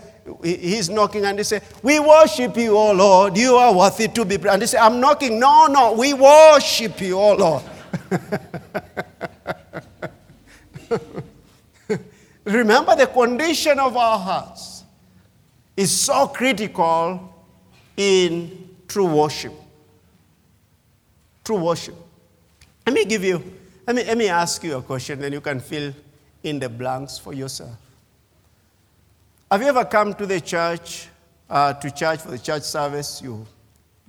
he's 0.42 0.88
knocking 0.88 1.24
and 1.24 1.38
they 1.38 1.42
say, 1.42 1.60
We 1.82 2.00
worship 2.00 2.56
you, 2.56 2.76
O 2.76 2.92
Lord. 2.92 3.36
You 3.36 3.56
are 3.56 3.74
worthy 3.74 4.08
to 4.08 4.24
be 4.24 4.38
praised. 4.38 4.52
And 4.52 4.62
they 4.62 4.66
say, 4.66 4.78
I'm 4.78 5.00
knocking. 5.00 5.38
No, 5.38 5.66
no, 5.66 5.92
we 5.92 6.14
worship 6.14 7.00
you, 7.00 7.18
O 7.18 7.34
Lord. 7.34 7.62
Remember, 12.44 12.94
the 12.94 13.08
condition 13.08 13.78
of 13.78 13.96
our 13.96 14.18
hearts 14.18 14.84
is 15.76 15.92
so 15.92 16.28
critical 16.28 17.34
in 17.96 18.70
true 18.88 19.06
worship. 19.06 19.52
True 21.44 21.62
worship. 21.62 21.96
Let 22.86 22.94
me 22.94 23.04
give 23.04 23.24
you, 23.24 23.42
let 23.86 23.96
me, 23.96 24.04
let 24.04 24.16
me 24.16 24.28
ask 24.28 24.62
you 24.62 24.76
a 24.76 24.82
question, 24.82 25.20
then 25.20 25.32
you 25.32 25.40
can 25.40 25.60
fill 25.60 25.92
in 26.44 26.60
the 26.60 26.68
blanks 26.68 27.18
for 27.18 27.32
yourself. 27.32 27.85
Have 29.48 29.62
you 29.62 29.68
ever 29.68 29.84
come 29.84 30.12
to 30.14 30.26
the 30.26 30.40
church, 30.40 31.06
uh, 31.48 31.72
to 31.74 31.88
church 31.92 32.20
for 32.20 32.32
the 32.32 32.38
church 32.38 32.64
service? 32.64 33.22
You, 33.22 33.46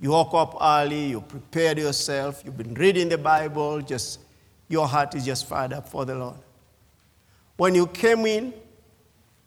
you 0.00 0.10
woke 0.10 0.34
up 0.34 0.56
early, 0.60 1.10
you 1.10 1.20
prepared 1.20 1.78
yourself, 1.78 2.42
you've 2.44 2.56
been 2.56 2.74
reading 2.74 3.08
the 3.08 3.18
Bible, 3.18 3.80
just 3.80 4.18
your 4.66 4.88
heart 4.88 5.14
is 5.14 5.24
just 5.24 5.46
fired 5.46 5.72
up 5.72 5.88
for 5.88 6.04
the 6.04 6.16
Lord. 6.16 6.34
When 7.56 7.76
you 7.76 7.86
came 7.86 8.26
in, 8.26 8.52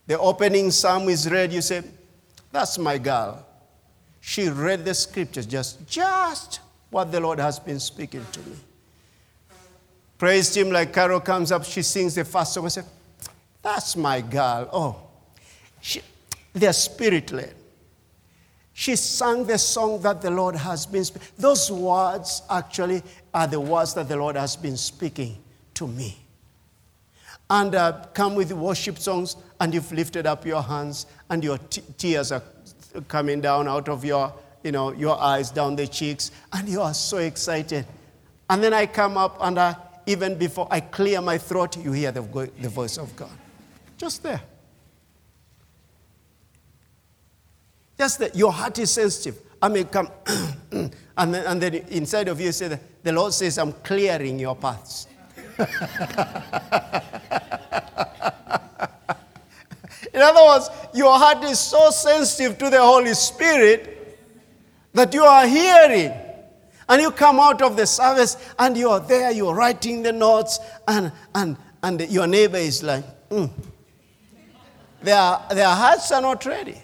the 0.07 0.17
opening 0.17 0.71
psalm 0.71 1.09
is 1.09 1.29
read, 1.29 1.51
you 1.51 1.61
said, 1.61 1.83
That's 2.53 2.77
my 2.77 2.97
girl. 2.97 3.45
She 4.21 4.47
read 4.47 4.85
the 4.85 4.93
scriptures, 4.93 5.45
just, 5.45 5.85
just 5.89 6.61
what 6.89 7.11
the 7.11 7.19
Lord 7.19 7.39
has 7.39 7.59
been 7.59 7.81
speaking 7.81 8.25
to 8.31 8.39
me. 8.39 8.55
Praise 10.17 10.55
Him 10.55 10.71
like 10.71 10.93
Carol 10.93 11.19
comes 11.19 11.51
up, 11.51 11.65
she 11.65 11.81
sings 11.81 12.15
the 12.15 12.23
first 12.23 12.53
song. 12.53 12.63
I 12.65 12.69
said, 12.69 12.85
That's 13.61 13.97
my 13.97 14.21
girl. 14.21 14.69
Oh, 14.71 15.10
she, 15.81 16.01
they're 16.53 16.73
spirit 16.73 17.31
led. 17.31 17.55
She 18.73 18.95
sang 18.95 19.45
the 19.45 19.57
song 19.57 20.01
that 20.01 20.21
the 20.21 20.31
Lord 20.31 20.55
has 20.55 20.85
been 20.85 21.03
speaking. 21.03 21.27
Those 21.37 21.69
words 21.69 22.41
actually 22.49 23.03
are 23.33 23.47
the 23.47 23.59
words 23.59 23.93
that 23.95 24.07
the 24.07 24.15
Lord 24.15 24.35
has 24.37 24.55
been 24.55 24.77
speaking 24.77 25.37
to 25.73 25.87
me. 25.87 26.17
and 27.51 27.75
uh, 27.75 27.91
come 28.13 28.33
with 28.33 28.53
worship 28.53 28.97
songs, 28.97 29.35
and 29.59 29.73
you've 29.73 29.91
lifted 29.91 30.25
up 30.25 30.45
your 30.45 30.61
hands, 30.63 31.05
and 31.29 31.43
your 31.43 31.57
t- 31.57 31.83
tears 31.97 32.31
are 32.31 32.41
coming 33.09 33.41
down 33.41 33.67
out 33.67 33.89
of 33.89 34.05
your, 34.05 34.33
you 34.63 34.71
know, 34.71 34.93
your 34.93 35.19
eyes, 35.19 35.51
down 35.51 35.75
the 35.75 35.85
cheeks, 35.85 36.31
and 36.53 36.69
you 36.69 36.81
are 36.81 36.93
so 36.93 37.17
excited. 37.17 37.85
And 38.49 38.63
then 38.63 38.73
I 38.73 38.85
come 38.85 39.17
up, 39.17 39.37
and 39.41 39.59
I, 39.59 39.75
even 40.05 40.37
before 40.37 40.69
I 40.71 40.79
clear 40.79 41.19
my 41.19 41.37
throat, 41.37 41.75
you 41.75 41.91
hear 41.91 42.13
the, 42.13 42.21
the 42.61 42.69
voice 42.69 42.97
of 42.97 43.13
God. 43.17 43.31
Just 43.97 44.23
there. 44.23 44.41
Just 48.01 48.17
that 48.17 48.35
your 48.35 48.51
heart 48.51 48.79
is 48.79 48.89
sensitive. 48.89 49.39
I 49.61 49.67
may 49.67 49.83
come, 49.83 50.09
and, 50.71 50.91
then, 51.15 51.45
and 51.45 51.61
then 51.61 51.75
inside 51.89 52.29
of 52.29 52.41
you 52.41 52.51
say, 52.51 52.67
that 52.69 53.03
the 53.03 53.11
Lord 53.11 53.31
says, 53.31 53.59
I'm 53.59 53.73
clearing 53.73 54.39
your 54.39 54.55
paths. 54.55 55.05
In 60.11 60.19
other 60.19 60.43
words, 60.43 60.67
your 60.95 61.15
heart 61.15 61.43
is 61.43 61.59
so 61.59 61.91
sensitive 61.91 62.57
to 62.57 62.71
the 62.71 62.81
Holy 62.81 63.13
Spirit 63.13 64.17
that 64.93 65.13
you 65.13 65.23
are 65.23 65.45
hearing. 65.45 66.11
And 66.89 67.01
you 67.03 67.11
come 67.11 67.39
out 67.39 67.61
of 67.61 67.77
the 67.77 67.85
service 67.85 68.35
and 68.57 68.75
you 68.75 68.89
are 68.89 68.99
there, 68.99 69.29
you 69.29 69.47
are 69.47 69.53
writing 69.55 70.01
the 70.01 70.11
notes, 70.11 70.57
and, 70.87 71.11
and, 71.35 71.55
and 71.83 72.01
your 72.09 72.25
neighbor 72.25 72.57
is 72.57 72.81
like, 72.81 73.03
mm. 73.29 73.47
their, 75.03 75.39
their 75.51 75.69
hearts 75.69 76.11
are 76.11 76.21
not 76.23 76.43
ready. 76.47 76.80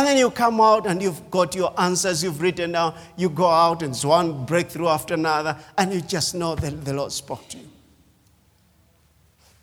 And 0.00 0.06
then 0.06 0.16
you 0.16 0.30
come 0.30 0.62
out 0.62 0.86
and 0.86 1.02
you've 1.02 1.30
got 1.30 1.54
your 1.54 1.78
answers 1.78 2.24
you've 2.24 2.40
written 2.40 2.72
down. 2.72 2.98
You 3.18 3.28
go 3.28 3.46
out 3.46 3.82
and 3.82 3.92
it's 3.92 4.02
one 4.02 4.46
breakthrough 4.46 4.88
after 4.88 5.12
another, 5.12 5.58
and 5.76 5.92
you 5.92 6.00
just 6.00 6.34
know 6.34 6.54
that 6.54 6.86
the 6.86 6.94
Lord 6.94 7.12
spoke 7.12 7.46
to 7.50 7.58
you. 7.58 7.68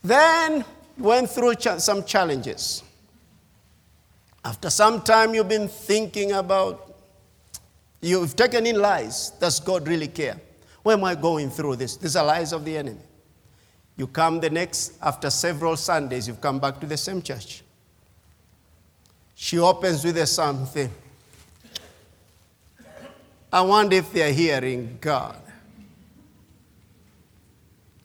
Then 0.03 0.63
you 0.95 1.03
went 1.03 1.31
through 1.31 1.55
some 1.79 2.03
challenges. 2.03 2.83
After 4.45 4.69
some 4.69 5.01
time, 5.01 5.33
you've 5.33 5.49
been 5.49 5.67
thinking 5.67 6.33
about, 6.33 6.93
you've 7.99 8.35
taken 8.35 8.67
in 8.67 8.79
lies. 8.79 9.31
Does 9.39 9.59
God 9.59 9.87
really 9.87 10.07
care? 10.07 10.39
Why 10.83 10.93
am 10.93 11.03
I 11.03 11.15
going 11.15 11.49
through 11.49 11.77
this? 11.77 11.97
These 11.97 12.15
are 12.15 12.23
lies 12.23 12.53
of 12.53 12.63
the 12.63 12.77
enemy. 12.77 13.01
You 13.95 14.05
come 14.05 14.39
the 14.39 14.51
next, 14.51 14.99
after 15.01 15.31
several 15.31 15.75
Sundays, 15.77 16.27
you've 16.27 16.41
come 16.41 16.59
back 16.59 16.79
to 16.81 16.85
the 16.85 16.95
same 16.95 17.23
church. 17.23 17.63
She 19.39 19.59
opens 19.59 20.03
with 20.03 20.27
something. 20.27 20.89
I 23.53 23.61
wonder 23.61 23.95
if 23.95 24.11
they're 24.11 24.33
hearing 24.33 24.97
God. 24.99 25.39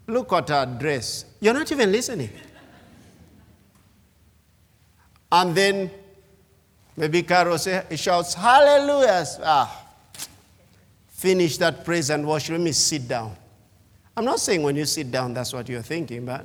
Look 0.06 0.30
at 0.34 0.50
her 0.50 0.66
dress. 0.78 1.24
You're 1.40 1.54
not 1.54 1.72
even 1.72 1.90
listening. 1.90 2.28
And 5.32 5.54
then 5.54 5.90
maybe 6.98 7.22
Carol 7.22 7.56
say, 7.56 7.82
shouts, 7.96 8.34
Hallelujah. 8.34 9.24
Ah, 9.42 9.86
finish 11.08 11.56
that 11.56 11.82
praise 11.82 12.10
and 12.10 12.28
worship. 12.28 12.52
Let 12.52 12.60
me 12.60 12.72
sit 12.72 13.08
down. 13.08 13.34
I'm 14.14 14.26
not 14.26 14.38
saying 14.38 14.62
when 14.62 14.76
you 14.76 14.84
sit 14.84 15.10
down, 15.10 15.32
that's 15.32 15.54
what 15.54 15.66
you're 15.66 15.80
thinking, 15.80 16.26
but 16.26 16.44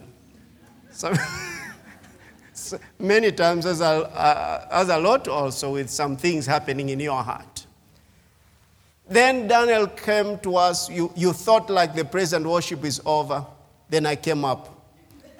so, 0.94 1.14
many 3.00 3.32
times 3.32 3.66
as 3.66 3.82
a, 3.82 3.86
uh, 3.86 4.68
there's 4.70 4.90
a 4.90 5.00
lot 5.00 5.28
also 5.28 5.74
with 5.74 5.90
some 5.90 6.18
things 6.18 6.46
happening 6.46 6.90
in 6.90 7.00
your 7.00 7.22
heart. 7.24 7.66
Then 9.10 9.48
Daniel 9.48 9.88
came 9.88 10.38
to 10.40 10.58
us. 10.58 10.90
You, 10.90 11.12
you 11.16 11.34
thought 11.34 11.70
like 11.70 11.96
the 11.96 12.04
praise 12.04 12.34
and 12.34 12.50
worship 12.50 12.84
is 12.84 13.02
over. 13.06 13.46
Then 13.90 14.06
I 14.06 14.16
came 14.16 14.44
up. 14.44 14.92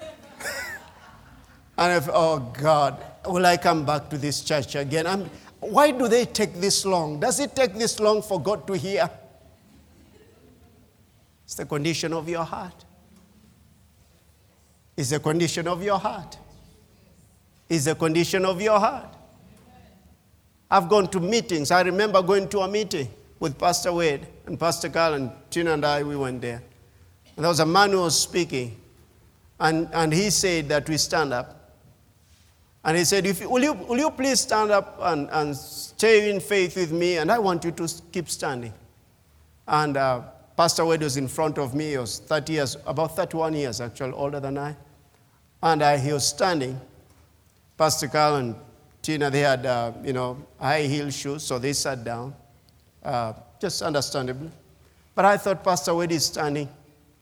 and 1.78 1.92
I 1.92 2.00
thought, 2.00 2.14
oh 2.14 2.52
God, 2.60 3.04
will 3.26 3.44
I 3.44 3.56
come 3.56 3.84
back 3.84 4.08
to 4.10 4.18
this 4.18 4.42
church 4.42 4.74
again? 4.74 5.06
I'm, 5.06 5.30
why 5.60 5.90
do 5.90 6.08
they 6.08 6.24
take 6.24 6.54
this 6.54 6.84
long? 6.84 7.20
Does 7.20 7.40
it 7.40 7.54
take 7.54 7.74
this 7.74 8.00
long 8.00 8.22
for 8.22 8.40
God 8.40 8.66
to 8.68 8.74
hear? 8.74 9.10
It's 11.44 11.54
the 11.54 11.66
condition 11.66 12.12
of 12.12 12.28
your 12.28 12.44
heart. 12.44 12.84
It's 14.96 15.10
the 15.10 15.20
condition 15.20 15.68
of 15.68 15.82
your 15.82 15.98
heart. 15.98 16.38
It's 17.68 17.84
the 17.84 17.94
condition 17.94 18.44
of 18.44 18.60
your 18.60 18.78
heart. 18.78 19.14
I've 20.70 20.88
gone 20.88 21.08
to 21.08 21.20
meetings. 21.20 21.70
I 21.70 21.82
remember 21.82 22.22
going 22.22 22.48
to 22.50 22.60
a 22.60 22.68
meeting 22.68 23.08
with 23.40 23.58
Pastor 23.58 23.92
Wade 23.92 24.26
and 24.46 24.58
Pastor 24.58 24.88
Carl 24.88 25.14
and 25.14 25.30
Tina 25.50 25.72
and 25.72 25.84
I, 25.84 26.02
we 26.02 26.16
went 26.16 26.42
there. 26.42 26.62
And 27.36 27.44
there 27.44 27.48
was 27.48 27.60
a 27.60 27.66
man 27.66 27.90
who 27.90 28.00
was 28.00 28.18
speaking, 28.18 28.76
and, 29.60 29.88
and 29.92 30.12
he 30.12 30.30
said 30.30 30.68
that 30.68 30.88
we 30.88 30.96
stand 30.96 31.32
up. 31.32 31.54
And 32.84 32.96
he 32.96 33.04
said, 33.04 33.26
if, 33.26 33.46
will, 33.46 33.62
you, 33.62 33.72
will 33.72 33.98
you 33.98 34.10
please 34.10 34.40
stand 34.40 34.70
up 34.70 34.98
and, 35.02 35.28
and 35.30 35.56
stay 35.56 36.30
in 36.30 36.40
faith 36.40 36.76
with 36.76 36.92
me? 36.92 37.18
And 37.18 37.30
I 37.30 37.38
want 37.38 37.64
you 37.64 37.70
to 37.72 37.88
keep 38.12 38.28
standing. 38.28 38.72
And 39.66 39.96
uh, 39.96 40.22
Pastor 40.56 40.84
Wade 40.84 41.02
was 41.02 41.16
in 41.16 41.28
front 41.28 41.58
of 41.58 41.74
me. 41.74 41.90
He 41.90 41.98
was 41.98 42.18
30 42.20 42.52
years, 42.52 42.76
about 42.86 43.14
31 43.14 43.54
years 43.54 43.80
actually, 43.80 44.12
older 44.12 44.40
than 44.40 44.58
I. 44.58 44.76
And 45.62 45.82
uh, 45.82 45.96
he 45.96 46.12
was 46.12 46.26
standing. 46.26 46.80
Pastor 47.78 48.08
Carl 48.08 48.36
and 48.36 48.56
Tina, 49.00 49.30
they 49.30 49.40
had, 49.40 49.64
uh, 49.64 49.92
you 50.02 50.12
know, 50.12 50.36
high 50.58 50.82
heel 50.82 51.10
shoes, 51.10 51.44
so 51.44 51.60
they 51.60 51.72
sat 51.72 52.02
down, 52.02 52.34
uh, 53.04 53.32
just 53.60 53.82
understandably. 53.82 54.50
But 55.14 55.24
I 55.24 55.36
thought 55.36 55.62
Pastor 55.62 55.94
Wade 55.94 56.10
is 56.10 56.26
standing. 56.26 56.68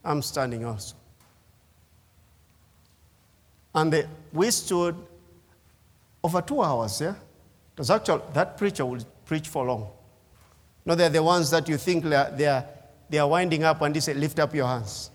I'm 0.02 0.22
standing 0.22 0.64
also. 0.64 0.96
And 3.74 4.08
we 4.32 4.50
stood 4.50 4.96
over 6.24 6.40
two 6.40 6.62
hours, 6.62 7.02
yeah? 7.02 7.14
Was 7.76 7.90
actually, 7.90 8.22
that 8.32 8.56
preacher 8.56 8.86
would 8.86 9.04
preach 9.26 9.48
for 9.48 9.66
long. 9.66 9.90
No, 10.86 10.94
they're 10.94 11.10
the 11.10 11.22
ones 11.22 11.50
that 11.50 11.68
you 11.68 11.76
think 11.76 12.04
they 12.04 12.46
are, 12.46 12.64
they 13.10 13.18
are 13.18 13.28
winding 13.28 13.64
up 13.64 13.82
and 13.82 13.94
they 13.94 14.00
say, 14.00 14.14
lift 14.14 14.38
up 14.38 14.54
your 14.54 14.66
hands. 14.66 15.10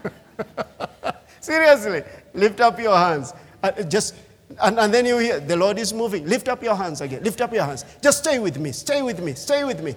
Seriously, 1.40 2.04
lift 2.32 2.60
up 2.60 2.78
your 2.78 2.96
hands. 2.96 3.32
Uh, 3.62 3.82
just, 3.82 4.14
and, 4.62 4.78
and 4.78 4.92
then 4.92 5.06
you 5.06 5.18
hear, 5.18 5.40
the 5.40 5.56
Lord 5.56 5.78
is 5.78 5.92
moving. 5.92 6.26
Lift 6.26 6.48
up 6.48 6.62
your 6.62 6.74
hands 6.74 7.00
again. 7.00 7.22
Lift 7.22 7.40
up 7.40 7.52
your 7.52 7.64
hands. 7.64 7.84
Just 8.02 8.18
stay 8.18 8.38
with 8.38 8.58
me. 8.58 8.72
Stay 8.72 9.02
with 9.02 9.20
me. 9.20 9.34
Stay 9.34 9.64
with 9.64 9.82
me. 9.82 9.94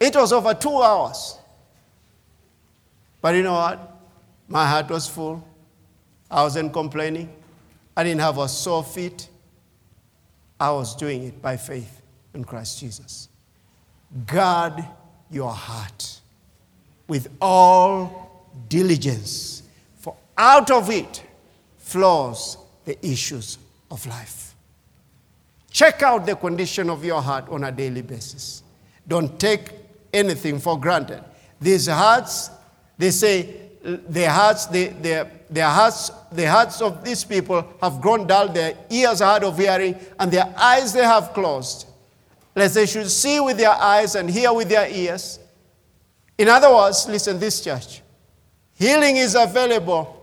It 0.00 0.14
was 0.14 0.32
over 0.32 0.54
two 0.54 0.82
hours. 0.82 1.38
But 3.20 3.34
you 3.34 3.42
know 3.42 3.54
what? 3.54 3.96
My 4.46 4.66
heart 4.66 4.88
was 4.88 5.08
full. 5.08 5.46
I 6.30 6.42
wasn't 6.42 6.72
complaining. 6.72 7.34
I 7.96 8.04
didn't 8.04 8.20
have 8.20 8.38
a 8.38 8.48
sore 8.48 8.84
feet. 8.84 9.28
I 10.60 10.70
was 10.70 10.94
doing 10.94 11.24
it 11.24 11.42
by 11.42 11.56
faith 11.56 12.02
in 12.34 12.44
Christ 12.44 12.80
Jesus. 12.80 13.28
Guard 14.26 14.84
your 15.30 15.52
heart 15.52 16.20
with 17.06 17.28
all 17.40 18.46
diligence, 18.68 19.62
for 19.96 20.16
out 20.36 20.70
of 20.70 20.90
it 20.90 21.22
flows 21.88 22.58
the 22.84 22.96
issues 23.06 23.58
of 23.90 24.06
life. 24.06 24.54
Check 25.70 26.02
out 26.02 26.26
the 26.26 26.36
condition 26.36 26.90
of 26.90 27.04
your 27.04 27.20
heart 27.20 27.48
on 27.48 27.64
a 27.64 27.72
daily 27.72 28.02
basis. 28.02 28.62
Don't 29.06 29.38
take 29.38 29.72
anything 30.12 30.58
for 30.58 30.78
granted. 30.78 31.22
These 31.60 31.88
hearts 31.88 32.50
they 32.98 33.12
say 33.12 33.54
their 33.82 34.30
hearts, 34.30 34.66
their, 34.66 35.30
their 35.48 35.68
hearts, 35.68 36.10
the 36.32 36.50
hearts 36.50 36.82
of 36.82 37.04
these 37.04 37.24
people 37.24 37.64
have 37.80 38.00
grown 38.00 38.26
dull, 38.26 38.48
their 38.48 38.74
ears 38.90 39.22
are 39.22 39.30
hard 39.30 39.44
of 39.44 39.56
hearing, 39.56 39.96
and 40.18 40.30
their 40.30 40.52
eyes 40.56 40.92
they 40.92 41.04
have 41.04 41.32
closed. 41.32 41.86
Lest 42.54 42.74
they 42.74 42.86
should 42.86 43.08
see 43.08 43.38
with 43.38 43.56
their 43.56 43.70
eyes 43.70 44.16
and 44.16 44.28
hear 44.28 44.52
with 44.52 44.68
their 44.68 44.88
ears. 44.90 45.38
In 46.36 46.48
other 46.48 46.74
words, 46.74 47.06
listen, 47.08 47.38
this 47.38 47.62
church, 47.62 48.02
healing 48.74 49.16
is 49.16 49.36
available, 49.36 50.17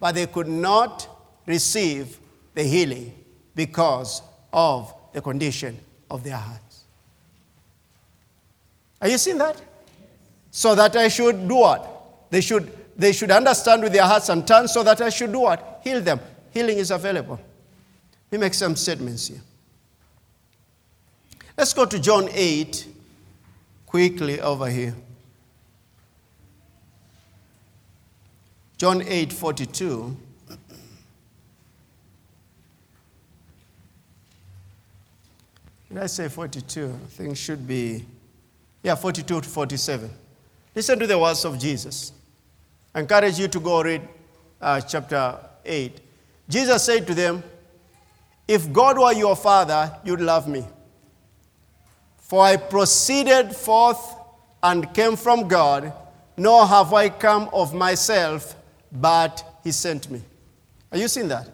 but 0.00 0.14
they 0.14 0.26
could 0.26 0.48
not 0.48 1.06
receive 1.46 2.18
the 2.54 2.64
healing 2.64 3.14
because 3.54 4.22
of 4.52 4.92
the 5.12 5.20
condition 5.20 5.78
of 6.10 6.24
their 6.24 6.36
hearts. 6.36 6.84
Are 9.00 9.08
you 9.08 9.18
seeing 9.18 9.38
that? 9.38 9.60
so 10.50 10.74
that 10.74 10.96
I 10.96 11.08
should 11.08 11.48
do 11.48 11.56
what? 11.56 12.30
They 12.30 12.40
should, 12.40 12.70
they 12.96 13.12
should 13.12 13.30
understand 13.30 13.82
with 13.82 13.92
their 13.92 14.04
hearts 14.04 14.28
and 14.28 14.46
turn 14.46 14.68
so 14.68 14.82
that 14.82 15.00
I 15.00 15.08
should 15.08 15.32
do 15.32 15.40
what? 15.40 15.80
Heal 15.82 16.00
them. 16.00 16.20
Healing 16.52 16.78
is 16.78 16.90
available. 16.90 17.40
Let 18.30 18.40
me 18.40 18.46
make 18.46 18.54
some 18.54 18.76
statements 18.76 19.28
here. 19.28 19.40
Let's 21.56 21.72
go 21.72 21.84
to 21.84 21.98
John 21.98 22.28
8 22.32 22.86
quickly 23.86 24.40
over 24.40 24.68
here. 24.68 24.94
John 28.80 29.02
8 29.02 29.30
42. 29.30 30.16
Did 35.90 35.98
I 35.98 36.06
say 36.06 36.28
42? 36.30 36.86
I 36.86 37.06
think 37.10 37.36
should 37.36 37.68
be, 37.68 38.06
yeah, 38.82 38.94
42 38.94 39.42
to 39.42 39.46
47. 39.46 40.10
Listen 40.74 40.98
to 40.98 41.06
the 41.06 41.18
words 41.18 41.44
of 41.44 41.58
Jesus. 41.58 42.12
I 42.94 43.00
encourage 43.00 43.38
you 43.38 43.48
to 43.48 43.60
go 43.60 43.82
read 43.82 44.00
uh, 44.62 44.80
chapter 44.80 45.38
8. 45.62 46.00
Jesus 46.48 46.82
said 46.82 47.06
to 47.06 47.14
them, 47.14 47.42
If 48.48 48.72
God 48.72 48.98
were 48.98 49.12
your 49.12 49.36
father, 49.36 49.94
you'd 50.06 50.22
love 50.22 50.48
me. 50.48 50.64
For 52.16 52.42
I 52.42 52.56
proceeded 52.56 53.54
forth 53.54 54.14
and 54.62 54.94
came 54.94 55.16
from 55.16 55.48
God, 55.48 55.92
nor 56.38 56.66
have 56.66 56.94
I 56.94 57.10
come 57.10 57.50
of 57.52 57.74
myself, 57.74 58.56
but 58.92 59.60
he 59.64 59.72
sent 59.72 60.10
me. 60.10 60.22
Are 60.92 60.98
you 60.98 61.08
seeing 61.08 61.28
that? 61.28 61.48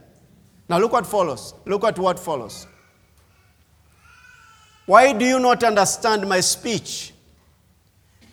Now 0.68 0.78
look 0.78 0.92
what 0.92 1.06
follows. 1.06 1.54
Look 1.64 1.84
at 1.84 1.98
what 1.98 2.18
follows. 2.18 2.66
Why 4.86 5.12
do 5.12 5.24
you 5.24 5.38
not 5.38 5.62
understand 5.64 6.28
my 6.28 6.40
speech? 6.40 7.12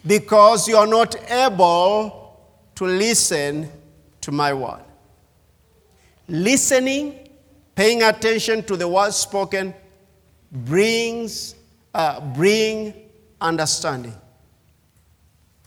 Because 0.06 0.68
you 0.68 0.78
are 0.78 0.88
not 0.88 1.16
able 1.32 2.40
to 2.76 2.86
listen 2.86 3.70
to 4.22 4.32
my 4.32 4.54
word. 4.54 4.84
Listening, 6.28 7.28
paying 7.76 8.04
attention 8.04 8.64
to 8.64 8.78
the 8.78 8.88
words 8.88 9.16
spoken, 9.16 9.74
brings 10.52 11.56
uh, 11.94 12.20
bring 12.20 12.94
understanding. 13.42 14.14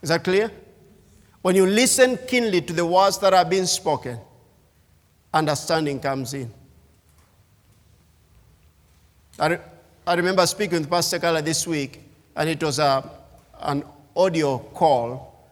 Is 0.02 0.08
that 0.08 0.24
clear? 0.24 0.50
When 1.46 1.54
you 1.54 1.64
listen 1.64 2.18
keenly 2.26 2.60
to 2.62 2.72
the 2.72 2.84
words 2.84 3.18
that 3.18 3.32
are 3.32 3.44
being 3.44 3.66
spoken, 3.66 4.18
understanding 5.32 6.00
comes 6.00 6.34
in. 6.34 6.52
I, 9.38 9.46
re- 9.46 9.60
I 10.08 10.14
remember 10.14 10.44
speaking 10.48 10.80
with 10.80 10.90
Pastor 10.90 11.20
Carla 11.20 11.42
this 11.42 11.64
week, 11.64 12.02
and 12.34 12.48
it 12.48 12.60
was 12.60 12.80
a, 12.80 13.08
an 13.60 13.84
audio 14.16 14.58
call. 14.58 15.48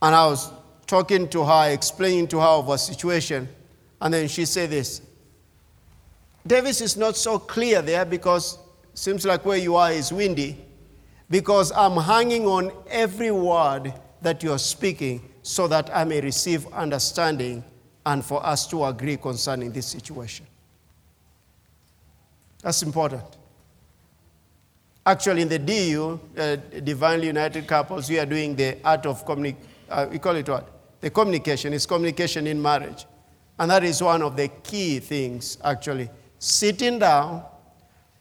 And 0.00 0.14
I 0.14 0.24
was 0.26 0.52
talking 0.86 1.28
to 1.30 1.44
her, 1.44 1.72
explaining 1.72 2.28
to 2.28 2.38
her 2.38 2.46
of 2.46 2.68
a 2.68 2.78
situation, 2.78 3.48
and 4.00 4.14
then 4.14 4.28
she 4.28 4.44
said 4.44 4.70
this 4.70 5.02
Davis 6.46 6.80
is 6.80 6.96
not 6.96 7.16
so 7.16 7.40
clear 7.40 7.82
there 7.82 8.04
because 8.04 8.56
seems 8.94 9.26
like 9.26 9.44
where 9.44 9.58
you 9.58 9.74
are 9.74 9.90
is 9.90 10.12
windy, 10.12 10.64
because 11.28 11.72
I'm 11.72 11.96
hanging 11.96 12.46
on 12.46 12.70
every 12.88 13.32
word 13.32 13.92
that 14.22 14.42
you're 14.42 14.58
speaking 14.58 15.28
so 15.42 15.68
that 15.68 15.90
I 15.94 16.04
may 16.04 16.20
receive 16.20 16.66
understanding 16.72 17.62
and 18.04 18.24
for 18.24 18.44
us 18.44 18.66
to 18.68 18.84
agree 18.84 19.16
concerning 19.16 19.72
this 19.72 19.86
situation. 19.86 20.46
That's 22.62 22.82
important. 22.82 23.24
Actually, 25.04 25.42
in 25.42 25.48
the 25.48 25.58
DU, 25.58 26.20
uh, 26.36 26.56
Divinely 26.80 27.28
United 27.28 27.66
Couples, 27.66 28.10
we 28.10 28.18
are 28.18 28.26
doing 28.26 28.56
the 28.56 28.78
art 28.84 29.06
of 29.06 29.24
communication. 29.24 29.68
Uh, 29.88 30.06
we 30.10 30.18
call 30.18 30.34
it 30.34 30.48
what? 30.48 30.68
The 31.00 31.10
communication. 31.10 31.72
It's 31.72 31.86
communication 31.86 32.46
in 32.48 32.60
marriage. 32.60 33.06
And 33.58 33.70
that 33.70 33.84
is 33.84 34.02
one 34.02 34.22
of 34.22 34.36
the 34.36 34.48
key 34.48 34.98
things, 34.98 35.58
actually. 35.62 36.10
Sitting 36.38 36.98
down 36.98 37.44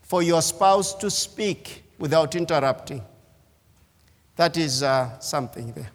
for 0.02 0.22
your 0.22 0.42
spouse 0.42 0.94
to 0.96 1.10
speak 1.10 1.84
without 1.98 2.36
interrupting. 2.36 3.02
That 4.36 4.58
is 4.58 4.84
uh, 4.84 5.18
something 5.20 5.72
there. 5.72 5.90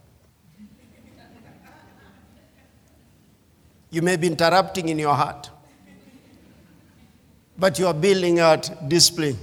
You 3.90 4.02
may 4.02 4.16
be 4.16 4.28
interrupting 4.28 4.88
in 4.88 4.98
your 4.98 5.14
heart, 5.14 5.50
but 7.58 7.78
you 7.78 7.86
are 7.88 7.94
building 7.94 8.38
out 8.38 8.88
discipline. 8.88 9.36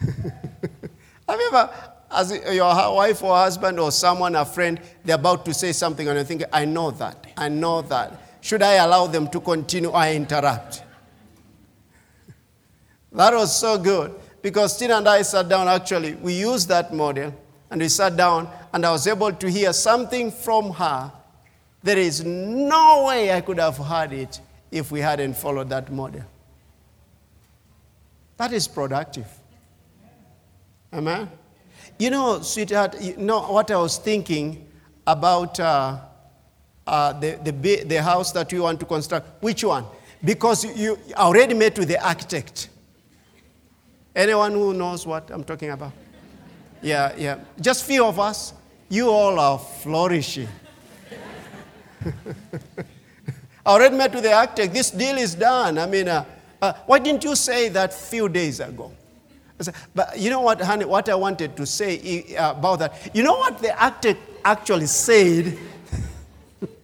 Have 0.00 1.38
you 1.38 1.48
ever, 1.48 1.70
as 2.10 2.32
your 2.54 2.74
wife 2.94 3.22
or 3.22 3.36
husband 3.36 3.78
or 3.78 3.92
someone, 3.92 4.34
a 4.36 4.44
friend, 4.44 4.80
they're 5.04 5.16
about 5.16 5.44
to 5.44 5.52
say 5.52 5.72
something 5.72 6.08
and 6.08 6.18
you 6.18 6.24
think, 6.24 6.44
I 6.50 6.64
know 6.64 6.90
that, 6.92 7.26
I 7.36 7.50
know 7.50 7.82
that. 7.82 8.22
Should 8.40 8.62
I 8.62 8.74
allow 8.74 9.06
them 9.06 9.28
to 9.28 9.40
continue 9.40 9.90
or 9.90 10.04
interrupt? 10.06 10.82
That 13.12 13.32
was 13.34 13.54
so 13.58 13.78
good 13.78 14.14
because 14.42 14.76
Tina 14.78 14.96
and 14.98 15.08
I 15.08 15.22
sat 15.22 15.48
down 15.48 15.66
actually. 15.66 16.14
We 16.14 16.34
used 16.34 16.68
that 16.68 16.92
model 16.94 17.34
and 17.70 17.80
we 17.80 17.88
sat 17.88 18.16
down 18.16 18.48
and 18.72 18.84
I 18.84 18.90
was 18.92 19.06
able 19.06 19.32
to 19.32 19.50
hear 19.50 19.72
something 19.72 20.30
from 20.30 20.70
her. 20.72 21.12
There 21.82 21.98
is 21.98 22.24
no 22.24 23.04
way 23.06 23.32
I 23.32 23.40
could 23.40 23.58
have 23.58 23.76
heard 23.76 24.12
it 24.12 24.40
if 24.70 24.90
we 24.90 25.00
hadn't 25.00 25.34
followed 25.34 25.68
that 25.70 25.92
model. 25.92 26.22
That 28.36 28.52
is 28.52 28.68
productive. 28.68 29.26
Amen. 30.92 31.30
You 31.98 32.10
know, 32.10 32.40
sweetheart, 32.40 33.00
you 33.00 33.16
know 33.16 33.40
what 33.40 33.70
I 33.70 33.76
was 33.76 33.98
thinking 33.98 34.66
about 35.06 35.58
uh, 35.58 35.98
uh, 36.86 37.12
the, 37.14 37.38
the, 37.44 37.84
the 37.84 38.02
house 38.02 38.32
that 38.32 38.52
we 38.52 38.60
want 38.60 38.80
to 38.80 38.86
construct? 38.86 39.42
Which 39.42 39.64
one? 39.64 39.84
Because 40.24 40.64
you 40.76 40.98
already 41.14 41.54
met 41.54 41.78
with 41.78 41.88
the 41.88 42.04
architect. 42.04 42.68
Anyone 44.14 44.52
who 44.52 44.74
knows 44.74 45.06
what 45.06 45.30
I'm 45.30 45.44
talking 45.44 45.70
about? 45.70 45.92
Yeah, 46.82 47.14
yeah. 47.16 47.38
Just 47.60 47.84
few 47.84 48.04
of 48.04 48.18
us. 48.18 48.52
You 48.88 49.10
all 49.10 49.38
are 49.38 49.58
flourishing. 49.58 50.48
I 52.04 53.70
already 53.70 53.96
met 53.96 54.14
with 54.14 54.22
the 54.24 54.32
architect. 54.32 54.72
This 54.72 54.90
deal 54.90 55.18
is 55.18 55.34
done. 55.34 55.76
I 55.78 55.86
mean, 55.86 56.08
uh, 56.08 56.24
uh, 56.62 56.72
why 56.86 56.98
didn't 56.98 57.22
you 57.24 57.36
say 57.36 57.68
that 57.68 57.92
few 57.92 58.28
days 58.28 58.60
ago? 58.60 58.92
Said, 59.60 59.74
but 59.94 60.18
you 60.18 60.30
know 60.30 60.40
what, 60.40 60.60
honey, 60.60 60.84
what 60.84 61.08
I 61.08 61.16
wanted 61.16 61.56
to 61.56 61.66
say 61.66 62.34
uh, 62.36 62.52
about 62.52 62.78
that? 62.78 63.10
You 63.14 63.24
know 63.24 63.34
what 63.34 63.58
the 63.58 63.76
architect 63.82 64.20
actually 64.44 64.86
said? 64.86 65.58